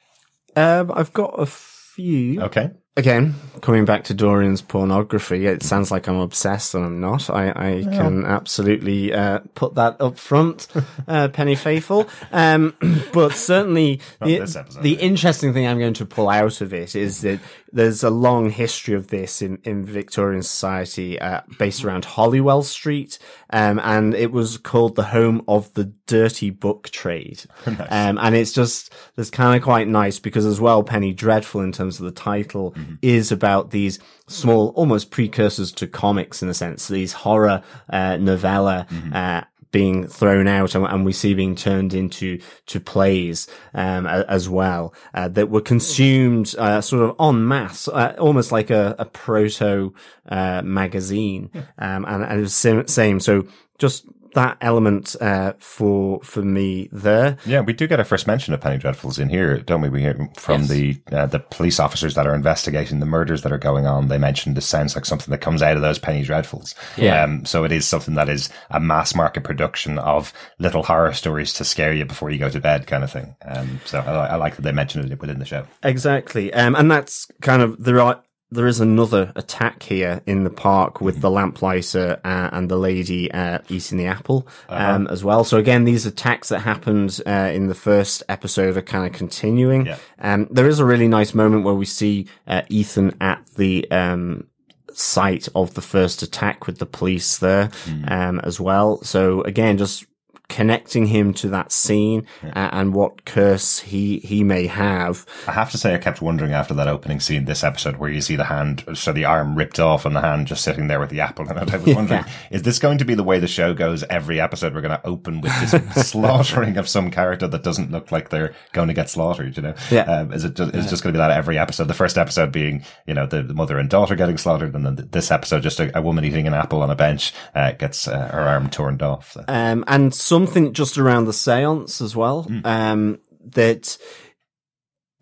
Um, 0.54 0.92
I've 0.94 1.12
got 1.12 1.34
a 1.36 1.46
few. 1.46 2.42
Okay 2.42 2.70
again, 2.96 3.34
coming 3.60 3.84
back 3.84 4.04
to 4.04 4.14
Dorian's 4.14 4.62
pornography, 4.62 5.46
it 5.46 5.62
sounds 5.62 5.90
like 5.90 6.06
I'm 6.08 6.18
obsessed 6.18 6.74
and 6.74 6.84
I'm 6.84 7.00
not. 7.00 7.28
I, 7.30 7.48
I 7.50 7.70
yeah. 7.76 7.90
can 7.90 8.24
absolutely 8.24 9.12
uh, 9.12 9.40
put 9.54 9.74
that 9.74 10.00
up 10.00 10.18
front, 10.18 10.68
uh, 11.08 11.28
Penny 11.28 11.54
Faithful. 11.54 12.08
Um, 12.32 12.74
but 13.12 13.32
certainly, 13.32 14.00
the, 14.22 14.38
episode, 14.38 14.82
the 14.82 14.94
interesting 14.94 15.52
thing 15.52 15.66
I'm 15.66 15.78
going 15.78 15.94
to 15.94 16.06
pull 16.06 16.28
out 16.28 16.60
of 16.60 16.72
it 16.72 16.94
is 16.94 17.22
that 17.22 17.40
there's 17.74 18.04
a 18.04 18.10
long 18.10 18.50
history 18.50 18.94
of 18.94 19.08
this 19.08 19.42
in, 19.42 19.58
in 19.64 19.84
Victorian 19.84 20.42
society, 20.42 21.20
uh, 21.20 21.40
based 21.58 21.84
around 21.84 22.04
Holywell 22.04 22.62
Street. 22.62 23.18
Um, 23.50 23.80
and 23.82 24.14
it 24.14 24.30
was 24.30 24.56
called 24.56 24.94
the 24.94 25.04
home 25.04 25.42
of 25.48 25.74
the 25.74 25.92
dirty 26.06 26.50
book 26.50 26.90
trade. 26.90 27.42
nice. 27.66 27.80
Um, 27.90 28.18
and 28.18 28.36
it's 28.36 28.52
just, 28.52 28.94
it's 29.16 29.30
kind 29.30 29.56
of 29.56 29.62
quite 29.62 29.88
nice 29.88 30.20
because 30.20 30.46
as 30.46 30.60
well, 30.60 30.84
Penny 30.84 31.12
Dreadful 31.12 31.62
in 31.62 31.72
terms 31.72 31.98
of 31.98 32.06
the 32.06 32.12
title 32.12 32.72
mm-hmm. 32.72 32.94
is 33.02 33.32
about 33.32 33.72
these 33.72 33.98
small, 34.28 34.68
almost 34.76 35.10
precursors 35.10 35.72
to 35.72 35.88
comics 35.88 36.42
in 36.42 36.48
a 36.48 36.54
sense, 36.54 36.86
these 36.86 37.12
horror, 37.12 37.62
uh, 37.90 38.16
novella, 38.18 38.86
mm-hmm. 38.88 39.12
uh, 39.12 39.42
being 39.74 40.06
thrown 40.06 40.46
out 40.46 40.76
and, 40.76 40.86
and, 40.86 41.04
we 41.04 41.12
see 41.12 41.34
being 41.34 41.56
turned 41.56 41.92
into 41.92 42.38
to 42.66 42.78
plays 42.78 43.48
um, 43.74 44.06
as 44.06 44.48
well 44.48 44.94
uh, 45.14 45.26
that 45.26 45.50
were 45.50 45.60
consumed 45.60 46.54
uh, 46.58 46.80
sort 46.80 47.02
of 47.02 47.16
en 47.20 47.48
masse, 47.48 47.88
uh, 47.88 48.14
almost 48.20 48.52
like 48.52 48.70
a, 48.70 48.94
a 49.00 49.04
proto 49.04 49.92
uh, 50.28 50.62
magazine, 50.62 51.50
um, 51.78 52.04
and, 52.04 52.22
and, 52.22 52.38
it 52.38 52.42
was 52.42 52.54
same. 52.54 53.18
So 53.18 53.48
just 53.78 54.06
that 54.34 54.58
element 54.60 55.16
uh, 55.20 55.54
for 55.58 56.20
for 56.22 56.42
me 56.42 56.88
there. 56.92 57.38
Yeah, 57.46 57.60
we 57.60 57.72
do 57.72 57.86
get 57.86 58.00
a 58.00 58.04
first 58.04 58.26
mention 58.26 58.54
of 58.54 58.60
Penny 58.60 58.78
Dreadfuls 58.78 59.18
in 59.18 59.28
here, 59.28 59.58
don't 59.58 59.80
we? 59.80 59.88
We 59.88 60.00
hear 60.00 60.28
from 60.36 60.62
yes. 60.62 60.70
the 60.70 61.00
uh, 61.12 61.26
the 61.26 61.38
police 61.38 61.80
officers 61.80 62.14
that 62.14 62.26
are 62.26 62.34
investigating 62.34 63.00
the 63.00 63.06
murders 63.06 63.42
that 63.42 63.52
are 63.52 63.58
going 63.58 63.86
on. 63.86 64.08
They 64.08 64.18
mentioned 64.18 64.56
this 64.56 64.66
sounds 64.66 64.94
like 64.94 65.06
something 65.06 65.30
that 65.30 65.40
comes 65.40 65.62
out 65.62 65.76
of 65.76 65.82
those 65.82 65.98
Penny 65.98 66.24
Dreadfuls. 66.24 66.74
Yeah. 66.96 67.22
Um, 67.22 67.44
so 67.44 67.64
it 67.64 67.72
is 67.72 67.86
something 67.86 68.14
that 68.14 68.28
is 68.28 68.50
a 68.70 68.80
mass 68.80 69.14
market 69.14 69.44
production 69.44 69.98
of 69.98 70.32
little 70.58 70.82
horror 70.82 71.12
stories 71.12 71.52
to 71.54 71.64
scare 71.64 71.92
you 71.92 72.04
before 72.04 72.30
you 72.30 72.38
go 72.38 72.50
to 72.50 72.60
bed, 72.60 72.86
kind 72.86 73.04
of 73.04 73.10
thing. 73.10 73.34
Um, 73.44 73.80
so 73.84 74.00
I, 74.00 74.26
I 74.26 74.36
like 74.36 74.56
that 74.56 74.62
they 74.62 74.72
mentioned 74.72 75.10
it 75.10 75.20
within 75.20 75.38
the 75.38 75.44
show. 75.44 75.66
Exactly, 75.82 76.52
um, 76.52 76.74
and 76.74 76.90
that's 76.90 77.28
kind 77.40 77.62
of 77.62 77.82
the 77.82 77.94
right 77.94 78.18
there 78.50 78.66
is 78.66 78.80
another 78.80 79.32
attack 79.36 79.82
here 79.82 80.22
in 80.26 80.44
the 80.44 80.50
park 80.50 81.00
with 81.00 81.20
the 81.20 81.30
lamplighter 81.30 82.20
uh, 82.24 82.50
and 82.52 82.70
the 82.70 82.76
lady 82.76 83.30
uh, 83.32 83.58
eating 83.68 83.98
the 83.98 84.06
apple 84.06 84.46
uh-huh. 84.68 84.94
um, 84.94 85.06
as 85.08 85.24
well. 85.24 85.44
So 85.44 85.58
again, 85.58 85.84
these 85.84 86.06
attacks 86.06 86.50
that 86.50 86.60
happened 86.60 87.20
uh, 87.26 87.50
in 87.52 87.66
the 87.66 87.74
first 87.74 88.22
episode 88.28 88.76
are 88.76 88.82
kind 88.82 89.06
of 89.06 89.12
continuing. 89.12 89.86
Yeah. 89.86 89.98
Um, 90.20 90.46
there 90.50 90.68
is 90.68 90.78
a 90.78 90.84
really 90.84 91.08
nice 91.08 91.34
moment 91.34 91.64
where 91.64 91.74
we 91.74 91.86
see 91.86 92.28
uh, 92.46 92.62
Ethan 92.68 93.16
at 93.20 93.44
the 93.56 93.90
um, 93.90 94.46
site 94.92 95.48
of 95.54 95.74
the 95.74 95.82
first 95.82 96.22
attack 96.22 96.66
with 96.66 96.78
the 96.78 96.86
police 96.86 97.38
there 97.38 97.68
mm. 97.86 98.44
as 98.44 98.60
well. 98.60 99.02
So 99.02 99.42
again, 99.42 99.78
just 99.78 100.06
connecting 100.48 101.06
him 101.06 101.32
to 101.34 101.48
that 101.48 101.72
scene 101.72 102.26
yeah. 102.42 102.50
uh, 102.50 102.70
and 102.72 102.94
what 102.94 103.24
curse 103.24 103.80
he 103.80 104.18
he 104.20 104.44
may 104.44 104.66
have. 104.66 105.26
I 105.48 105.52
have 105.52 105.70
to 105.70 105.78
say, 105.78 105.94
I 105.94 105.98
kept 105.98 106.20
wondering 106.20 106.52
after 106.52 106.74
that 106.74 106.88
opening 106.88 107.20
scene, 107.20 107.44
this 107.44 107.64
episode 107.64 107.96
where 107.96 108.10
you 108.10 108.20
see 108.20 108.36
the 108.36 108.44
hand, 108.44 108.84
so 108.94 109.12
the 109.12 109.24
arm 109.24 109.56
ripped 109.56 109.80
off 109.80 110.04
and 110.04 110.14
the 110.14 110.20
hand 110.20 110.46
just 110.46 110.62
sitting 110.62 110.88
there 110.88 111.00
with 111.00 111.10
the 111.10 111.20
apple 111.20 111.50
in 111.50 111.58
it. 111.58 111.72
I 111.72 111.76
was 111.76 111.94
wondering, 111.94 112.24
yeah. 112.24 112.32
is 112.50 112.62
this 112.62 112.78
going 112.78 112.98
to 112.98 113.04
be 113.04 113.14
the 113.14 113.22
way 113.22 113.38
the 113.38 113.46
show 113.46 113.74
goes 113.74 114.04
every 114.04 114.40
episode? 114.40 114.74
We're 114.74 114.82
going 114.82 114.98
to 114.98 115.06
open 115.06 115.40
with 115.40 115.52
this 115.60 116.10
slaughtering 116.10 116.76
of 116.76 116.88
some 116.88 117.10
character 117.10 117.48
that 117.48 117.62
doesn't 117.62 117.90
look 117.90 118.12
like 118.12 118.30
they're 118.30 118.54
going 118.72 118.88
to 118.88 118.94
get 118.94 119.10
slaughtered. 119.10 119.56
You 119.56 119.62
know, 119.62 119.74
yeah. 119.90 120.02
Um, 120.02 120.32
is 120.32 120.44
it 120.44 120.54
just, 120.54 120.74
is 120.74 120.90
just 120.90 121.02
going 121.02 121.12
to 121.12 121.18
be 121.18 121.20
that 121.20 121.30
every 121.30 121.58
episode? 121.58 121.88
The 121.88 121.94
first 121.94 122.18
episode 122.18 122.52
being, 122.52 122.84
you 123.06 123.14
know, 123.14 123.26
the, 123.26 123.42
the 123.42 123.54
mother 123.54 123.78
and 123.78 123.88
daughter 123.88 124.14
getting 124.14 124.38
slaughtered, 124.38 124.74
and 124.74 124.84
then 124.84 125.08
this 125.10 125.30
episode 125.30 125.62
just 125.62 125.80
a, 125.80 125.96
a 125.98 126.02
woman 126.02 126.24
eating 126.24 126.46
an 126.46 126.54
apple 126.54 126.82
on 126.82 126.90
a 126.90 126.96
bench 126.96 127.32
uh, 127.54 127.72
gets 127.72 128.06
uh, 128.06 128.28
her 128.28 128.40
arm 128.40 128.70
torn 128.70 129.00
off. 129.00 129.32
So. 129.32 129.44
Um, 129.48 129.84
and 129.86 130.14
something 130.34 130.72
just 130.72 130.98
around 130.98 131.26
the 131.26 131.32
seance 131.32 132.00
as 132.00 132.16
well. 132.16 132.44
Mm. 132.44 132.66
Um, 132.66 133.18
that, 133.52 133.96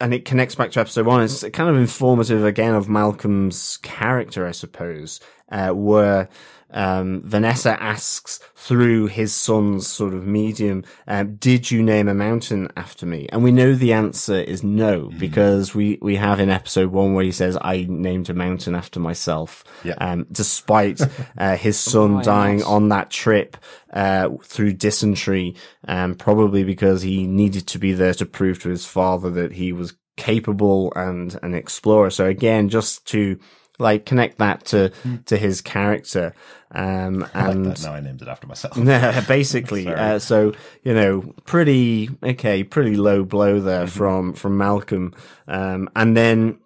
and 0.00 0.14
it 0.14 0.24
connects 0.24 0.54
back 0.54 0.70
to 0.70 0.80
episode 0.80 1.04
one. 1.04 1.22
It's 1.22 1.44
kind 1.50 1.68
of 1.68 1.76
informative 1.76 2.46
again 2.46 2.74
of 2.74 2.88
Malcolm's 2.88 3.76
character, 3.82 4.46
I 4.46 4.52
suppose, 4.52 5.20
uh, 5.50 5.72
where 5.72 6.30
um, 6.72 7.22
Vanessa 7.24 7.80
asks 7.82 8.40
through 8.54 9.06
his 9.06 9.34
son's 9.34 9.86
sort 9.86 10.14
of 10.14 10.26
medium, 10.26 10.84
um, 11.06 11.36
did 11.36 11.70
you 11.70 11.82
name 11.82 12.08
a 12.08 12.14
mountain 12.14 12.68
after 12.76 13.06
me? 13.06 13.28
And 13.30 13.42
we 13.42 13.52
know 13.52 13.74
the 13.74 13.92
answer 13.92 14.36
is 14.36 14.62
no, 14.62 15.08
mm. 15.08 15.18
because 15.18 15.74
we, 15.74 15.98
we 16.00 16.16
have 16.16 16.40
in 16.40 16.48
episode 16.48 16.90
one 16.90 17.14
where 17.14 17.24
he 17.24 17.32
says, 17.32 17.58
I 17.60 17.86
named 17.88 18.30
a 18.30 18.34
mountain 18.34 18.74
after 18.74 19.00
myself. 19.00 19.64
Yeah. 19.84 19.94
Um, 19.98 20.26
despite, 20.30 21.00
uh, 21.38 21.56
his 21.56 21.78
son 21.78 22.18
oh, 22.18 22.22
dying 22.22 22.58
yes. 22.58 22.66
on 22.66 22.88
that 22.90 23.10
trip, 23.10 23.56
uh, 23.92 24.30
through 24.42 24.72
dysentery, 24.72 25.54
um, 25.86 26.14
probably 26.14 26.64
because 26.64 27.02
he 27.02 27.26
needed 27.26 27.66
to 27.68 27.78
be 27.78 27.92
there 27.92 28.14
to 28.14 28.26
prove 28.26 28.62
to 28.62 28.70
his 28.70 28.86
father 28.86 29.30
that 29.30 29.52
he 29.52 29.72
was 29.72 29.94
capable 30.16 30.92
and 30.94 31.38
an 31.42 31.54
explorer. 31.54 32.10
So 32.10 32.26
again, 32.26 32.68
just 32.68 33.06
to, 33.08 33.38
like 33.78 34.06
connect 34.06 34.38
that 34.38 34.64
to 34.66 34.92
mm. 35.04 35.24
to 35.26 35.36
his 35.36 35.60
character. 35.60 36.34
Um, 36.74 37.26
and 37.34 37.68
like 37.68 37.82
now 37.82 37.94
I 37.94 38.00
named 38.00 38.22
it 38.22 38.28
after 38.28 38.46
myself. 38.46 38.76
basically. 39.28 39.86
uh, 39.88 40.18
so 40.18 40.52
you 40.82 40.94
know, 40.94 41.34
pretty 41.44 42.10
okay, 42.22 42.64
pretty 42.64 42.96
low 42.96 43.24
blow 43.24 43.60
there 43.60 43.86
mm-hmm. 43.86 43.98
from 43.98 44.32
from 44.34 44.58
Malcolm. 44.58 45.14
Um, 45.48 45.88
and 45.94 46.16
then 46.16 46.58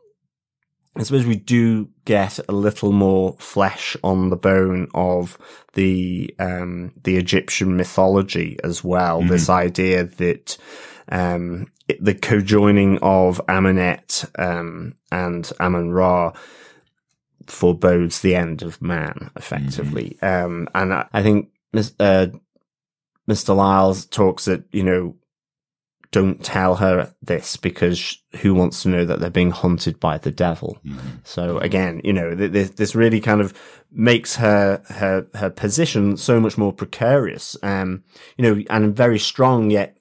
I 0.97 1.03
suppose 1.03 1.27
we 1.27 1.37
do 1.37 1.89
get 2.05 2.39
a 2.49 2.53
little 2.53 2.93
more 2.93 3.37
flesh 3.39 3.97
on 4.03 4.31
the 4.31 4.37
bone 4.37 4.89
of 4.95 5.37
the 5.75 6.35
um, 6.39 6.93
the 7.05 7.17
Egyptian 7.17 7.77
mythology 7.77 8.59
as 8.65 8.83
well. 8.83 9.21
Mm-hmm. 9.21 9.29
This 9.29 9.51
idea 9.51 10.05
that 10.05 10.57
um, 11.09 11.71
the 12.01 12.15
co-joining 12.15 12.99
of 12.99 13.41
Amunet 13.47 14.27
um, 14.39 14.95
and 15.13 15.51
Amun 15.61 15.93
Ra 15.93 16.33
forebodes 17.47 18.21
the 18.21 18.35
end 18.35 18.63
of 18.63 18.81
man, 18.83 19.31
effectively. 19.37 20.17
Mm-hmm. 20.23 20.47
Um, 20.47 20.69
and 20.75 20.95
I, 20.95 21.07
I 21.13 21.23
think 21.23 21.51
uh, 22.01 22.29
Mr. 23.29 23.57
Lyles 23.57 24.07
talks 24.07 24.47
that, 24.47 24.65
you 24.73 24.83
know, 24.83 25.17
don't 26.13 26.43
tell 26.43 26.77
her 26.77 27.15
this 27.21 27.57
because 27.57 28.19
who 28.41 28.55
wants 28.55 28.83
to 28.83 28.89
know 28.89 29.05
that 29.05 29.21
they're 29.21 29.29
being 29.29 29.51
hunted 29.51 29.99
by 30.01 30.19
the 30.19 30.31
devil? 30.31 30.79
Mm-hmm. 30.87 31.09
So 31.25 31.59
again, 31.59 32.01
you 32.05 32.13
know, 32.13 32.35
th- 32.35 32.73
this 32.73 32.95
really 32.95 33.21
kind 33.21 33.41
of 33.41 33.53
makes 33.91 34.37
her, 34.37 34.83
her, 34.89 35.27
her 35.35 35.51
position 35.51 36.17
so 36.17 36.41
much 36.41 36.57
more 36.57 36.73
precarious. 36.73 37.57
Um, 37.63 38.05
you 38.39 38.43
know, 38.43 38.63
and 38.71 38.97
very 38.97 39.19
strong 39.19 39.71
yet 39.71 39.97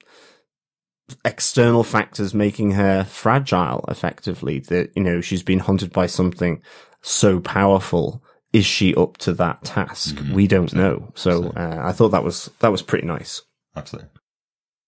external 1.24 1.84
factors 1.84 2.34
making 2.34 2.72
her 2.72 3.04
fragile 3.04 3.84
effectively 3.88 4.58
that, 4.58 4.90
you 4.96 5.02
know, 5.02 5.20
she's 5.20 5.42
been 5.42 5.60
hunted 5.60 5.92
by 5.92 6.06
something 6.06 6.62
so 7.02 7.40
powerful. 7.40 8.22
Is 8.52 8.64
she 8.64 8.94
up 8.94 9.18
to 9.18 9.32
that 9.34 9.64
task? 9.64 10.14
Mm-hmm. 10.14 10.34
We 10.34 10.46
don't 10.46 10.72
know. 10.72 11.12
So 11.14 11.52
uh, 11.56 11.80
I 11.84 11.92
thought 11.92 12.10
that 12.10 12.24
was 12.24 12.50
that 12.60 12.72
was 12.72 12.82
pretty 12.82 13.06
nice. 13.06 13.42
Absolutely. 13.74 14.10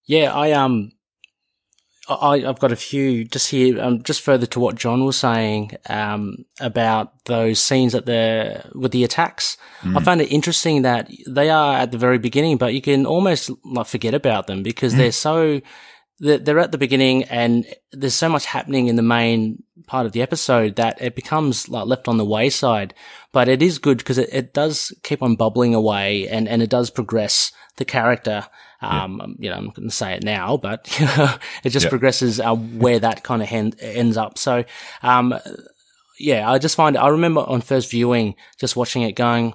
Yeah, 0.06 0.32
I 0.32 0.52
um, 0.52 0.92
I 2.08 2.44
I've 2.46 2.60
got 2.60 2.72
a 2.72 2.76
few 2.76 3.24
just 3.24 3.50
here. 3.50 3.80
Um, 3.80 4.02
just 4.02 4.22
further 4.22 4.46
to 4.46 4.60
what 4.60 4.76
John 4.76 5.04
was 5.04 5.18
saying 5.18 5.72
um 5.88 6.44
about 6.60 7.24
those 7.26 7.60
scenes 7.60 7.94
at 7.94 8.06
the 8.06 8.64
with 8.74 8.92
the 8.92 9.04
attacks. 9.04 9.58
Mm. 9.82 9.98
I 9.98 10.02
found 10.02 10.20
it 10.22 10.32
interesting 10.32 10.82
that 10.82 11.10
they 11.28 11.50
are 11.50 11.76
at 11.76 11.92
the 11.92 11.98
very 11.98 12.18
beginning, 12.18 12.56
but 12.56 12.72
you 12.72 12.80
can 12.80 13.04
almost 13.04 13.50
like 13.64 13.86
forget 13.86 14.14
about 14.14 14.46
them 14.46 14.62
because 14.62 14.94
mm. 14.94 14.98
they're 14.98 15.12
so 15.12 15.60
they're 16.20 16.58
at 16.58 16.72
the 16.72 16.78
beginning 16.78 17.24
and 17.24 17.66
there's 17.92 18.14
so 18.14 18.28
much 18.28 18.44
happening 18.44 18.88
in 18.88 18.96
the 18.96 19.02
main 19.02 19.62
part 19.86 20.06
of 20.06 20.12
the 20.12 20.22
episode 20.22 20.76
that 20.76 21.00
it 21.00 21.14
becomes 21.14 21.68
like 21.68 21.86
left 21.86 22.08
on 22.08 22.16
the 22.16 22.24
wayside. 22.24 22.92
But 23.32 23.48
it 23.48 23.62
is 23.62 23.78
good 23.78 23.98
because 23.98 24.18
it, 24.18 24.28
it 24.32 24.52
does 24.52 24.92
keep 25.02 25.22
on 25.22 25.36
bubbling 25.36 25.74
away 25.74 26.28
and, 26.28 26.48
and 26.48 26.62
it 26.62 26.70
does 26.70 26.90
progress 26.90 27.52
the 27.76 27.84
character. 27.84 28.46
Um, 28.80 29.36
yeah. 29.38 29.44
you 29.44 29.50
know, 29.50 29.56
I'm 29.56 29.70
going 29.70 29.88
to 29.88 29.94
say 29.94 30.14
it 30.14 30.24
now, 30.24 30.56
but 30.56 30.88
it 31.64 31.70
just 31.70 31.84
yeah. 31.84 31.90
progresses 31.90 32.40
uh, 32.40 32.54
where 32.54 32.98
that 32.98 33.22
kind 33.22 33.42
of 33.42 33.48
hen- 33.48 33.74
ends 33.80 34.16
up. 34.16 34.38
So, 34.38 34.64
um, 35.02 35.34
yeah, 36.18 36.50
I 36.50 36.58
just 36.58 36.76
find 36.76 36.96
I 36.96 37.08
remember 37.08 37.40
on 37.40 37.60
first 37.60 37.90
viewing, 37.90 38.34
just 38.58 38.76
watching 38.76 39.02
it 39.02 39.12
going, 39.12 39.54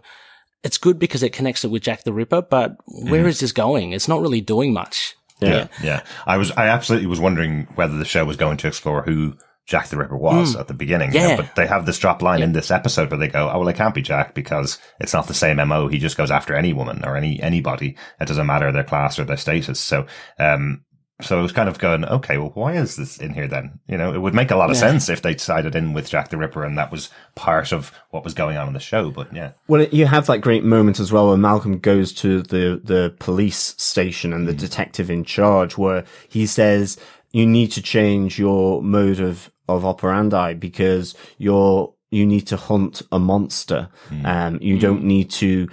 it's 0.64 0.78
good 0.78 0.98
because 0.98 1.24
it 1.24 1.34
connects 1.34 1.66
it 1.66 1.72
with 1.72 1.84
Jack 1.84 2.04
the 2.04 2.14
Ripper, 2.14 2.42
but 2.42 2.78
where 2.86 3.26
mm. 3.26 3.28
is 3.28 3.42
this 3.42 3.52
going? 3.52 3.92
It's 3.92 4.08
not 4.08 4.22
really 4.22 4.40
doing 4.42 4.72
much. 4.72 5.16
Yeah. 5.40 5.50
yeah. 5.50 5.68
yeah. 5.84 6.02
I 6.26 6.38
was, 6.38 6.52
I 6.52 6.68
absolutely 6.68 7.08
was 7.08 7.20
wondering 7.20 7.68
whether 7.76 7.98
the 7.98 8.06
show 8.06 8.26
was 8.26 8.38
going 8.38 8.58
to 8.58 8.68
explore 8.68 9.04
who 9.04 9.36
Jack 9.66 9.88
the 9.88 9.98
Ripper 9.98 10.18
was 10.18 10.56
mm. 10.56 10.60
at 10.60 10.68
the 10.68 10.74
beginning. 10.74 11.14
Yeah. 11.14 11.22
You 11.22 11.28
know, 11.30 11.44
but 11.44 11.56
they 11.56 11.68
have 11.68 11.86
this 11.86 12.00
drop 12.00 12.22
line 12.22 12.40
yeah. 12.40 12.46
in 12.46 12.54
this 12.54 12.72
episode 12.72 13.10
where 13.10 13.18
they 13.18 13.30
go, 13.30 13.50
Oh, 13.50 13.60
well, 13.60 13.68
it 13.68 13.76
can't 13.76 13.96
be 13.96 14.02
Jack 14.02 14.34
because 14.34 14.80
it's 15.00 15.14
not 15.14 15.28
the 15.28 15.34
same 15.34 15.58
MO. 15.68 15.88
He 15.88 16.00
just 16.00 16.18
goes 16.18 16.32
after 16.32 16.54
any 16.54 16.74
woman 16.74 17.04
or 17.06 17.16
any, 17.16 17.42
anybody. 17.42 17.96
It 18.20 18.28
doesn't 18.28 18.46
matter 18.46 18.72
their 18.72 18.84
class 18.84 19.20
or 19.20 19.24
their 19.24 19.38
status. 19.38 19.80
So, 19.80 20.06
um, 20.38 20.84
so 21.24 21.40
it 21.40 21.42
was 21.42 21.52
kind 21.52 21.70
of 21.70 21.80
going, 21.80 22.06
okay, 22.06 22.38
well, 22.38 22.52
why 22.54 22.74
is 22.74 22.96
this 22.96 23.18
in 23.18 23.34
here 23.34 23.48
then? 23.48 23.80
You 23.88 23.98
know, 23.98 24.14
it 24.14 24.20
would 24.20 24.34
make 24.34 24.52
a 24.52 24.56
lot 24.56 24.70
of 24.70 24.76
yeah. 24.76 24.82
sense 24.82 25.10
if 25.10 25.22
they 25.22 25.34
decided 25.34 25.76
in 25.76 25.94
with 25.94 26.10
Jack 26.10 26.30
the 26.30 26.38
Ripper 26.38 26.64
and 26.64 26.78
that 26.78 26.92
was 26.92 27.10
part 27.36 27.72
of 27.72 27.92
what 28.12 28.24
was 28.24 28.34
going 28.34 28.58
on 28.58 28.68
in 28.68 28.74
the 28.74 28.80
show. 28.80 29.10
But 29.10 29.34
yeah. 29.34 29.52
Well, 29.68 29.84
you 29.84 30.06
have 30.06 30.28
that 30.28 30.40
great 30.42 30.64
moment 30.64 31.00
as 31.00 31.12
well 31.12 31.28
where 31.30 31.38
Malcolm 31.38 31.80
goes 31.80 32.14
to 32.14 32.42
the, 32.42 32.82
the 32.84 33.16
police 33.20 33.76
station 33.78 34.34
and 34.34 34.48
the 34.48 34.54
mm. 34.54 34.60
detective 34.60 35.10
in 35.10 35.24
charge 35.24 35.78
where 35.78 36.06
he 36.28 36.46
says, 36.46 36.98
you 37.32 37.48
need 37.48 37.72
to 37.72 37.82
change 37.82 38.38
your 38.38 38.82
mode 38.84 39.20
of, 39.20 39.52
of 39.68 39.86
operandi 39.86 40.54
because 40.54 41.16
you're, 41.38 41.94
you 42.12 42.26
need 42.26 42.46
to 42.48 42.58
hunt 42.58 43.02
a 43.12 43.18
monster. 43.18 43.90
Mm. 44.10 44.26
Um, 44.26 44.60
you 44.62 44.78
mm. 44.78 44.82
don't 44.82 45.04
need 45.04 45.32
to 45.32 45.68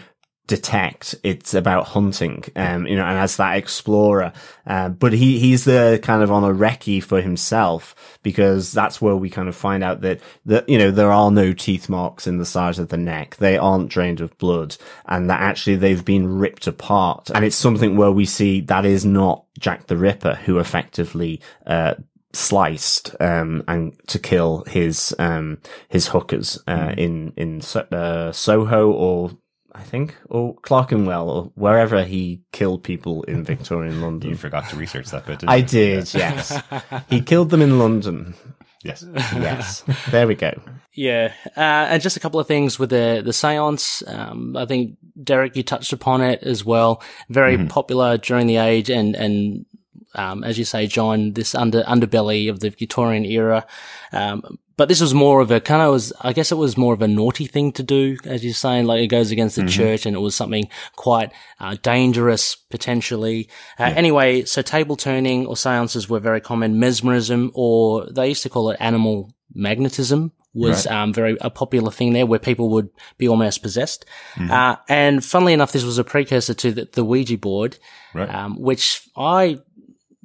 detect. 0.50 1.14
It's 1.22 1.54
about 1.54 1.86
hunting, 1.86 2.42
um, 2.56 2.84
you 2.84 2.96
know, 2.96 3.04
and 3.04 3.16
as 3.16 3.36
that 3.36 3.56
explorer. 3.56 4.32
Uh, 4.66 4.88
but 4.88 5.12
he, 5.12 5.38
he's 5.38 5.64
the 5.64 6.00
kind 6.02 6.24
of 6.24 6.32
on 6.32 6.42
a 6.42 6.52
recce 6.52 7.02
for 7.02 7.20
himself 7.20 8.18
because 8.24 8.72
that's 8.72 9.00
where 9.00 9.14
we 9.14 9.30
kind 9.30 9.48
of 9.48 9.54
find 9.54 9.84
out 9.84 10.00
that, 10.00 10.20
that, 10.46 10.68
you 10.68 10.76
know, 10.76 10.90
there 10.90 11.12
are 11.12 11.30
no 11.30 11.52
teeth 11.52 11.88
marks 11.88 12.26
in 12.26 12.38
the 12.38 12.44
sides 12.44 12.80
of 12.80 12.88
the 12.88 12.96
neck. 12.96 13.36
They 13.36 13.56
aren't 13.56 13.90
drained 13.90 14.20
of 14.20 14.36
blood 14.38 14.76
and 15.06 15.30
that 15.30 15.40
actually 15.40 15.76
they've 15.76 16.04
been 16.04 16.38
ripped 16.38 16.66
apart. 16.66 17.30
And 17.32 17.44
it's 17.44 17.54
something 17.54 17.96
where 17.96 18.10
we 18.10 18.24
see 18.26 18.60
that 18.62 18.84
is 18.84 19.04
not 19.04 19.44
Jack 19.56 19.86
the 19.86 19.96
Ripper 19.96 20.34
who 20.34 20.58
effectively, 20.58 21.40
uh, 21.64 21.94
sliced 22.32 23.14
um, 23.20 23.64
and 23.66 23.92
to 24.06 24.18
kill 24.18 24.62
his 24.68 25.12
um, 25.18 25.58
his 25.88 26.06
hookers 26.08 26.60
uh, 26.68 26.92
hmm. 26.92 26.98
in 26.98 27.32
in 27.36 27.62
uh, 27.92 28.30
Soho 28.30 28.90
or 28.92 29.32
I 29.74 29.82
think, 29.82 30.16
or 30.28 30.56
Clerkenwell, 30.56 31.30
or 31.30 31.52
wherever 31.54 32.04
he 32.04 32.42
killed 32.52 32.82
people 32.82 33.22
in 33.24 33.44
Victorian 33.44 34.00
London. 34.00 34.30
You 34.30 34.36
forgot 34.36 34.68
to 34.70 34.76
research 34.76 35.10
that 35.10 35.26
bit. 35.26 35.44
I 35.46 35.56
you? 35.56 35.66
did, 35.66 36.14
yes. 36.14 36.60
he 37.08 37.20
killed 37.20 37.50
them 37.50 37.62
in 37.62 37.78
London. 37.78 38.34
Yes. 38.82 39.04
yes. 39.14 39.84
There 40.10 40.26
we 40.26 40.34
go. 40.34 40.58
Yeah. 40.94 41.32
Uh, 41.56 41.60
and 41.90 42.02
just 42.02 42.16
a 42.16 42.20
couple 42.20 42.40
of 42.40 42.46
things 42.46 42.78
with 42.78 42.90
the, 42.90 43.20
the 43.22 43.32
seance. 43.32 44.02
Um, 44.06 44.56
I 44.56 44.64
think 44.64 44.96
Derek, 45.22 45.54
you 45.54 45.62
touched 45.62 45.92
upon 45.92 46.22
it 46.22 46.42
as 46.42 46.64
well. 46.64 47.02
Very 47.28 47.56
mm-hmm. 47.56 47.66
popular 47.66 48.16
during 48.16 48.46
the 48.46 48.56
age 48.56 48.90
and, 48.90 49.14
and, 49.14 49.66
um, 50.14 50.44
as 50.44 50.58
you 50.58 50.64
say, 50.64 50.86
John, 50.86 51.32
this 51.32 51.54
under, 51.54 51.82
underbelly 51.82 52.50
of 52.50 52.60
the 52.60 52.70
Victorian 52.70 53.24
era. 53.24 53.66
Um, 54.12 54.58
but 54.76 54.88
this 54.88 55.02
was 55.02 55.12
more 55.12 55.40
of 55.40 55.50
a 55.50 55.60
kind 55.60 55.82
of 55.82 55.92
was, 55.92 56.10
I 56.22 56.32
guess 56.32 56.50
it 56.50 56.56
was 56.56 56.78
more 56.78 56.94
of 56.94 57.02
a 57.02 57.08
naughty 57.08 57.46
thing 57.46 57.70
to 57.72 57.82
do, 57.82 58.16
as 58.24 58.42
you're 58.42 58.54
saying, 58.54 58.86
like 58.86 59.02
it 59.02 59.08
goes 59.08 59.30
against 59.30 59.56
the 59.56 59.62
mm-hmm. 59.62 59.68
church 59.68 60.06
and 60.06 60.16
it 60.16 60.20
was 60.20 60.34
something 60.34 60.68
quite 60.96 61.32
uh, 61.58 61.76
dangerous 61.82 62.54
potentially. 62.54 63.50
Uh, 63.78 63.84
yeah. 63.84 63.88
Anyway, 63.90 64.44
so 64.44 64.62
table 64.62 64.96
turning 64.96 65.46
or 65.46 65.54
seances 65.56 66.08
were 66.08 66.18
very 66.18 66.40
common. 66.40 66.80
Mesmerism, 66.80 67.50
or 67.52 68.06
they 68.06 68.28
used 68.28 68.42
to 68.44 68.48
call 68.48 68.70
it 68.70 68.78
animal 68.80 69.34
magnetism 69.52 70.32
was 70.52 70.86
right. 70.86 70.94
um, 70.94 71.12
very 71.12 71.36
a 71.40 71.50
popular 71.50 71.90
thing 71.90 72.12
there, 72.12 72.26
where 72.26 72.38
people 72.38 72.70
would 72.70 72.90
be 73.18 73.28
almost 73.28 73.62
possessed. 73.62 74.04
Mm-hmm. 74.34 74.50
Uh, 74.50 74.76
and 74.88 75.24
funnily 75.24 75.52
enough, 75.52 75.72
this 75.72 75.84
was 75.84 75.98
a 75.98 76.04
precursor 76.04 76.54
to 76.54 76.72
the, 76.72 76.88
the 76.92 77.04
Ouija 77.04 77.38
board, 77.38 77.78
right. 78.14 78.28
um, 78.34 78.60
which 78.60 79.08
I 79.16 79.58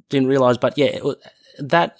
didn't 0.08 0.28
realize. 0.28 0.58
But 0.58 0.76
yeah, 0.78 0.98
it, 1.02 1.18
that 1.58 1.98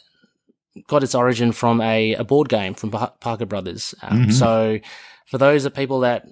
got 0.86 1.02
its 1.02 1.14
origin 1.14 1.52
from 1.52 1.80
a, 1.80 2.14
a 2.14 2.24
board 2.24 2.48
game 2.48 2.74
from 2.74 2.90
Parker 2.90 3.46
Brothers. 3.46 3.94
Um, 4.02 4.22
mm-hmm. 4.22 4.30
So 4.30 4.78
for 5.26 5.38
those 5.38 5.64
of 5.64 5.74
people 5.74 6.00
that 6.00 6.26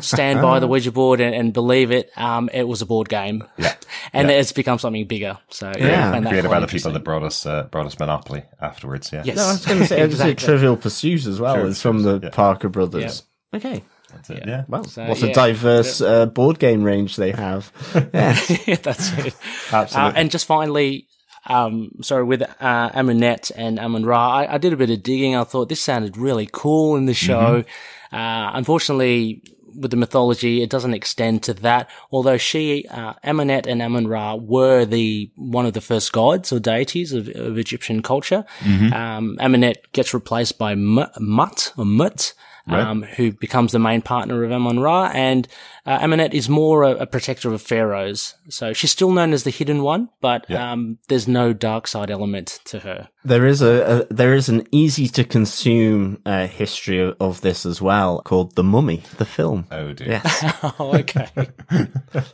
stand 0.00 0.40
by 0.40 0.58
the 0.58 0.66
Ouija 0.68 0.90
board 0.90 1.20
and, 1.20 1.34
and 1.34 1.52
believe 1.52 1.90
it, 1.90 2.10
um, 2.16 2.48
it 2.52 2.66
was 2.66 2.80
a 2.80 2.86
board 2.86 3.08
game. 3.08 3.44
Yeah. 3.58 3.74
and 4.12 4.28
yeah. 4.28 4.36
it's 4.36 4.52
become 4.52 4.78
something 4.78 5.06
bigger. 5.06 5.38
So 5.50 5.72
yeah, 5.78 6.12
yeah. 6.12 6.20
created 6.28 6.50
by 6.50 6.60
the 6.60 6.66
people 6.66 6.92
that 6.92 7.04
brought 7.04 7.22
us 7.22 7.44
uh, 7.44 7.64
brought 7.64 7.86
us 7.86 7.98
Monopoly 7.98 8.44
afterwards. 8.60 9.12
Yeah. 9.12 9.22
Yes. 9.24 9.36
No, 9.36 9.44
I 9.44 9.52
was 9.52 9.66
going 9.66 9.78
to 9.80 9.86
say 9.86 10.02
exactly. 10.04 10.34
Trivial 10.34 10.76
Pursuit 10.76 11.26
as 11.26 11.40
well. 11.40 11.66
It's 11.66 11.82
from 11.82 12.02
the 12.02 12.20
yeah. 12.22 12.30
Parker 12.30 12.68
Brothers. 12.68 13.22
Okay. 13.54 13.84
That's 14.12 14.30
it. 14.30 14.44
Yeah. 14.46 14.64
Well, 14.68 14.84
so, 14.84 15.06
what 15.06 15.22
a 15.22 15.32
diverse 15.32 16.00
uh, 16.00 16.26
board 16.26 16.58
game 16.58 16.82
range 16.82 17.16
they 17.16 17.32
have. 17.32 17.72
yeah, 17.94 18.76
that's 18.76 19.12
it. 19.18 19.34
Absolutely. 19.72 20.10
Uh, 20.10 20.12
and 20.16 20.30
just 20.30 20.46
finally, 20.46 21.08
um, 21.46 21.90
sorry, 22.02 22.24
with 22.24 22.42
uh, 22.42 22.90
Amunet 22.90 23.50
and 23.56 23.78
Amun 23.78 24.04
Ra, 24.04 24.30
I, 24.30 24.54
I, 24.54 24.58
did 24.58 24.72
a 24.72 24.76
bit 24.76 24.90
of 24.90 25.02
digging. 25.02 25.34
I 25.34 25.44
thought 25.44 25.68
this 25.68 25.80
sounded 25.80 26.16
really 26.16 26.48
cool 26.50 26.96
in 26.96 27.06
the 27.06 27.14
show. 27.14 27.62
Mm-hmm. 27.62 28.16
Uh, 28.16 28.50
unfortunately, 28.54 29.42
with 29.74 29.90
the 29.90 29.96
mythology, 29.96 30.62
it 30.62 30.70
doesn't 30.70 30.94
extend 30.94 31.42
to 31.44 31.54
that. 31.54 31.90
Although 32.10 32.36
she, 32.36 32.86
uh, 32.88 33.14
Amunet 33.24 33.66
and 33.66 33.82
Amun 33.82 34.06
Ra 34.06 34.34
were 34.34 34.84
the 34.84 35.30
one 35.36 35.66
of 35.66 35.72
the 35.72 35.80
first 35.80 36.12
gods 36.12 36.52
or 36.52 36.60
deities 36.60 37.12
of, 37.12 37.28
of 37.28 37.58
Egyptian 37.58 38.02
culture. 38.02 38.44
Mm-hmm. 38.60 38.92
Um, 38.92 39.36
Amunet 39.40 39.76
gets 39.92 40.14
replaced 40.14 40.58
by 40.58 40.74
Mut 40.74 41.72
or 41.76 41.84
Mut 41.84 42.34
right. 42.66 42.80
um, 42.80 43.02
who 43.02 43.32
becomes 43.32 43.72
the 43.72 43.78
main 43.78 44.02
partner 44.02 44.44
of 44.44 44.50
Amun 44.50 44.80
Ra. 44.80 45.10
And 45.12 45.48
uh, 45.84 45.98
Amunet 45.98 46.32
is 46.32 46.48
more 46.48 46.84
a, 46.84 46.90
a, 46.92 47.06
protector 47.06 47.52
of 47.52 47.60
pharaohs. 47.60 48.34
So 48.48 48.72
she's 48.72 48.92
still 48.92 49.10
known 49.10 49.32
as 49.32 49.42
the 49.42 49.50
Hidden 49.50 49.82
One, 49.82 50.10
but 50.20 50.46
yeah. 50.48 50.72
um, 50.72 50.98
there's 51.08 51.26
no 51.26 51.52
dark 51.52 51.88
side 51.88 52.10
element 52.10 52.60
to 52.66 52.80
her. 52.80 53.08
There 53.24 53.46
is 53.46 53.62
a, 53.62 54.06
a 54.10 54.14
there 54.14 54.34
is 54.34 54.48
an 54.48 54.66
easy 54.70 55.08
to 55.08 55.24
consume 55.24 56.20
uh, 56.24 56.46
history 56.46 57.00
of, 57.00 57.16
of, 57.20 57.40
this 57.40 57.66
as 57.66 57.82
well 57.82 58.20
called 58.22 58.54
The 58.54 58.62
Mummy, 58.62 59.02
the 59.16 59.24
film. 59.24 59.66
Oh 59.70 59.92
dear. 59.92 60.08
Yes. 60.08 60.54
oh, 60.78 60.96
okay. 60.98 61.28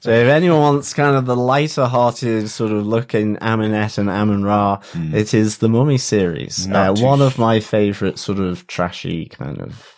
so 0.01 0.11
if 0.11 0.29
anyone 0.29 0.61
wants 0.61 0.93
kind 0.93 1.17
of 1.17 1.27
the 1.27 1.37
lighter 1.37 1.87
hearted 1.87 2.51
sort 2.51 2.73
of 2.73 2.87
look 2.87 3.15
in 3.15 3.37
Amunet 3.37 3.97
and 3.99 4.11
Amun 4.11 4.45
Ra, 4.45 4.79
mm. 4.93 5.15
it 5.15 5.33
is 5.33 5.59
the 5.59 5.69
Mummy 5.69 5.99
series. 5.99 6.71
Uh, 6.71 6.95
one 6.99 7.19
sh- 7.19 7.23
of 7.23 7.39
my 7.39 7.61
favorite 7.61 8.19
sort 8.19 8.39
of 8.39 8.67
trashy 8.67 9.27
kind 9.27 9.61
of 9.61 9.98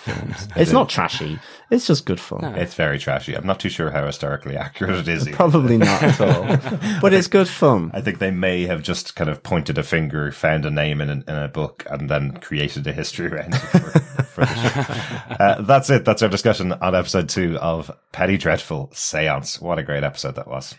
films. 0.00 0.48
it's 0.56 0.72
not 0.72 0.88
trashy. 0.88 1.38
It's 1.70 1.86
just 1.86 2.06
good 2.06 2.20
fun. 2.20 2.40
No. 2.42 2.54
It's 2.54 2.74
very 2.74 2.98
trashy. 2.98 3.34
I'm 3.34 3.46
not 3.46 3.60
too 3.60 3.68
sure 3.68 3.90
how 3.90 4.04
historically 4.06 4.56
accurate 4.56 4.96
it 4.96 5.08
is. 5.08 5.28
Probably 5.28 5.76
not 5.78 6.02
at 6.02 6.20
all. 6.20 6.98
but 7.00 7.12
it's 7.12 7.28
good 7.28 7.48
fun. 7.48 7.90
I 7.94 8.00
think 8.00 8.18
they 8.18 8.30
may 8.30 8.66
have 8.66 8.82
just 8.82 9.14
kind 9.14 9.30
of 9.30 9.42
pointed 9.42 9.78
a 9.78 9.82
finger, 9.82 10.32
found 10.32 10.64
a 10.66 10.70
name 10.70 11.00
in, 11.00 11.10
in 11.10 11.28
a 11.28 11.48
book, 11.48 11.86
and 11.90 12.08
then 12.08 12.32
created 12.38 12.86
a 12.86 12.92
history 12.92 13.28
around 13.28 13.54
it. 13.54 14.02
Uh, 14.40 15.60
that's 15.62 15.90
it. 15.90 16.04
That's 16.04 16.22
our 16.22 16.28
discussion 16.28 16.72
on 16.72 16.94
episode 16.94 17.28
two 17.28 17.56
of 17.58 17.90
Penny 18.12 18.38
Dreadful 18.38 18.90
Seance. 18.94 19.60
What 19.60 19.78
a 19.78 19.82
great 19.82 20.02
episode 20.02 20.34
that 20.36 20.48
was. 20.48 20.74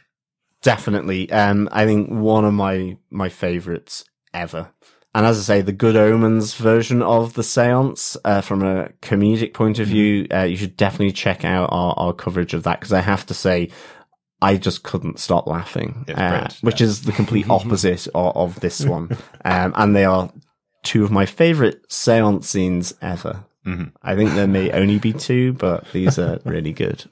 Definitely. 0.61 1.32
Um, 1.32 1.69
I 1.72 1.86
think 1.86 2.09
one 2.09 2.45
of 2.45 2.53
my 2.53 2.97
my 3.09 3.30
favorites 3.30 4.03
ever. 4.34 4.72
And 5.14 5.26
as 5.26 5.38
I 5.38 5.41
say, 5.41 5.62
the 5.62 5.74
Good 5.74 5.97
Omens 5.97 6.53
version 6.53 7.01
of 7.01 7.34
the 7.34 7.43
seance, 7.43 8.16
uh, 8.24 8.39
from 8.41 8.64
a 8.64 8.89
comedic 9.01 9.53
point 9.53 9.80
of 9.80 9.88
mm-hmm. 9.88 9.93
view, 9.93 10.28
uh, 10.34 10.43
you 10.43 10.55
should 10.55 10.78
definitely 10.78 11.12
check 11.12 11.43
out 11.43 11.70
our, 11.72 11.93
our 11.97 12.14
coverage 12.14 12.53
of 12.53 12.64
that 12.64 12.80
because 12.80 12.93
I 12.93 13.01
have 13.01 13.26
to 13.26 13.34
say, 13.34 13.70
I 14.41 14.57
just 14.57 14.84
couldn't 14.84 15.20
stop 15.20 15.47
laughing, 15.47 16.05
uh, 16.16 16.49
which 16.62 16.82
yeah. 16.82 16.88
is 16.88 17.03
the 17.03 17.12
complete 17.12 17.47
opposite 17.49 18.07
of, 18.16 18.36
of, 18.36 18.59
this 18.62 18.84
one. 18.86 19.18
Um, 19.45 19.74
and 19.76 19.95
they 19.95 20.05
are 20.05 20.32
two 20.84 21.03
of 21.03 21.12
my 21.12 21.26
favorite 21.26 21.91
seance 21.91 22.49
scenes 22.49 22.93
ever. 23.01 23.45
Mm-hmm. 23.66 23.89
I 24.01 24.16
think 24.16 24.32
there 24.32 24.47
may 24.47 24.72
only 24.72 24.97
be 24.97 25.14
two, 25.28 25.53
but 25.53 25.86
these 25.91 26.18
are 26.18 26.39
really 26.45 26.74
good. 26.74 27.03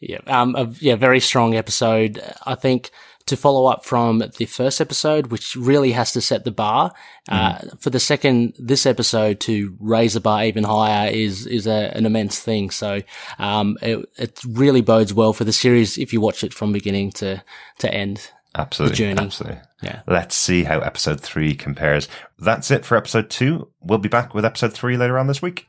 Yeah, 0.00 0.20
um, 0.26 0.54
a, 0.56 0.66
yeah, 0.78 0.96
very 0.96 1.20
strong 1.20 1.54
episode. 1.54 2.22
I 2.46 2.54
think 2.54 2.90
to 3.26 3.36
follow 3.36 3.66
up 3.66 3.84
from 3.84 4.22
the 4.36 4.44
first 4.44 4.80
episode, 4.80 5.28
which 5.28 5.56
really 5.56 5.92
has 5.92 6.12
to 6.12 6.20
set 6.20 6.44
the 6.44 6.50
bar. 6.50 6.92
Mm. 7.30 7.72
Uh, 7.72 7.76
for 7.78 7.90
the 7.90 8.00
second, 8.00 8.54
this 8.58 8.84
episode 8.84 9.40
to 9.40 9.76
raise 9.80 10.14
the 10.14 10.20
bar 10.20 10.44
even 10.44 10.64
higher 10.64 11.10
is, 11.10 11.46
is 11.46 11.66
a, 11.66 11.90
an 11.96 12.04
immense 12.04 12.40
thing. 12.40 12.70
So, 12.70 13.00
um, 13.38 13.78
it, 13.80 14.06
it 14.16 14.40
really 14.46 14.82
bodes 14.82 15.14
well 15.14 15.32
for 15.32 15.44
the 15.44 15.52
series 15.52 15.96
if 15.96 16.12
you 16.12 16.20
watch 16.20 16.44
it 16.44 16.52
from 16.52 16.72
beginning 16.72 17.12
to, 17.12 17.42
to 17.78 17.92
end. 17.92 18.30
Absolutely. 18.56 19.06
Absolutely. 19.06 19.60
Yeah. 19.82 20.02
Let's 20.06 20.36
see 20.36 20.64
how 20.64 20.78
episode 20.80 21.20
three 21.20 21.54
compares. 21.54 22.08
That's 22.38 22.70
it 22.70 22.84
for 22.84 22.96
episode 22.96 23.30
two. 23.30 23.70
We'll 23.80 23.98
be 23.98 24.08
back 24.08 24.34
with 24.34 24.44
episode 24.44 24.72
three 24.72 24.96
later 24.96 25.18
on 25.18 25.26
this 25.26 25.42
week. 25.42 25.66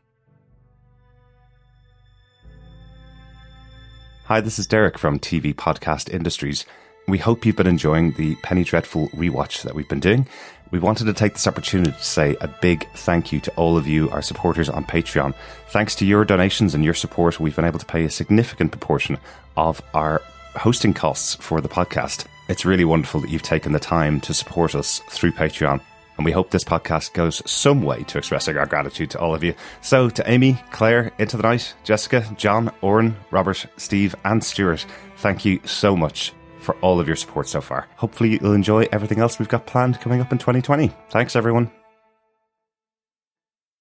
Hi, 4.26 4.42
this 4.42 4.60
is 4.60 4.68
Derek 4.68 4.98
from 4.98 5.20
TV 5.20 5.54
Podcast 5.54 6.12
Industries. 6.12 6.66
We 7.08 7.20
hope 7.20 7.46
you've 7.46 7.56
been 7.56 7.68
enjoying 7.68 8.14
the 8.14 8.36
Penny 8.38 8.64
Dreadful 8.64 9.10
rewatch 9.10 9.62
that 9.62 9.76
we've 9.76 9.88
been 9.88 10.00
doing. 10.00 10.28
We 10.72 10.80
wanted 10.80 11.06
to 11.06 11.14
take 11.14 11.34
this 11.34 11.46
opportunity 11.46 11.92
to 11.92 12.04
say 12.04 12.36
a 12.42 12.48
big 12.48 12.90
thank 12.94 13.32
you 13.32 13.40
to 13.42 13.52
all 13.52 13.78
of 13.78 13.88
you, 13.88 14.10
our 14.10 14.24
supporters 14.24 14.70
on 14.70 14.86
Patreon. 14.86 15.36
Thanks 15.70 15.94
to 15.96 16.06
your 16.06 16.26
donations 16.26 16.74
and 16.74 16.84
your 16.84 16.96
support, 16.96 17.40
we've 17.40 17.56
been 17.56 17.66
able 17.66 17.78
to 17.78 17.86
pay 17.86 18.06
a 18.06 18.10
significant 18.10 18.72
proportion 18.72 19.20
of 19.56 19.84
our 19.94 20.24
hosting 20.56 20.96
costs 20.96 21.36
for 21.36 21.62
the 21.62 21.70
podcast. 21.70 22.26
It's 22.50 22.66
really 22.66 22.86
wonderful 22.86 23.22
that 23.22 23.30
you've 23.30 23.44
taken 23.44 23.72
the 23.72 23.80
time 23.80 24.20
to 24.22 24.34
support 24.34 24.74
us 24.74 25.00
through 25.10 25.34
Patreon. 25.34 25.82
And 26.18 26.26
we 26.26 26.32
hope 26.32 26.50
this 26.50 26.64
podcast 26.64 27.14
goes 27.14 27.44
some 27.50 27.84
way 27.84 28.04
to 28.04 28.18
expressing 28.18 28.58
our 28.58 28.66
gratitude 28.66 29.12
to 29.12 29.20
all 29.20 29.36
of 29.36 29.44
you. 29.44 29.54
So, 29.82 30.10
to 30.10 30.30
Amy, 30.30 30.58
Claire, 30.72 31.12
Into 31.20 31.38
the 31.38 31.44
Night, 31.44 31.76
Jessica, 31.84 32.26
John, 32.38 32.72
Oren, 32.82 33.18
Robert, 33.32 33.66
Steve, 33.78 34.16
and 34.24 34.44
Stuart, 34.44 34.86
thank 35.18 35.46
you 35.46 35.60
so 35.66 35.96
much 35.96 36.34
for 36.66 36.76
all 36.82 37.00
of 37.00 37.08
your 37.08 37.16
support 37.16 37.48
so 37.48 37.62
far. 37.62 37.88
Hopefully, 37.98 38.40
you'll 38.42 38.54
enjoy 38.54 38.88
everything 38.92 39.20
else 39.20 39.40
we've 39.40 39.48
got 39.48 39.66
planned 39.66 40.02
coming 40.02 40.20
up 40.20 40.32
in 40.32 40.38
2020. 40.38 40.92
Thanks, 41.10 41.36
everyone. 41.36 41.72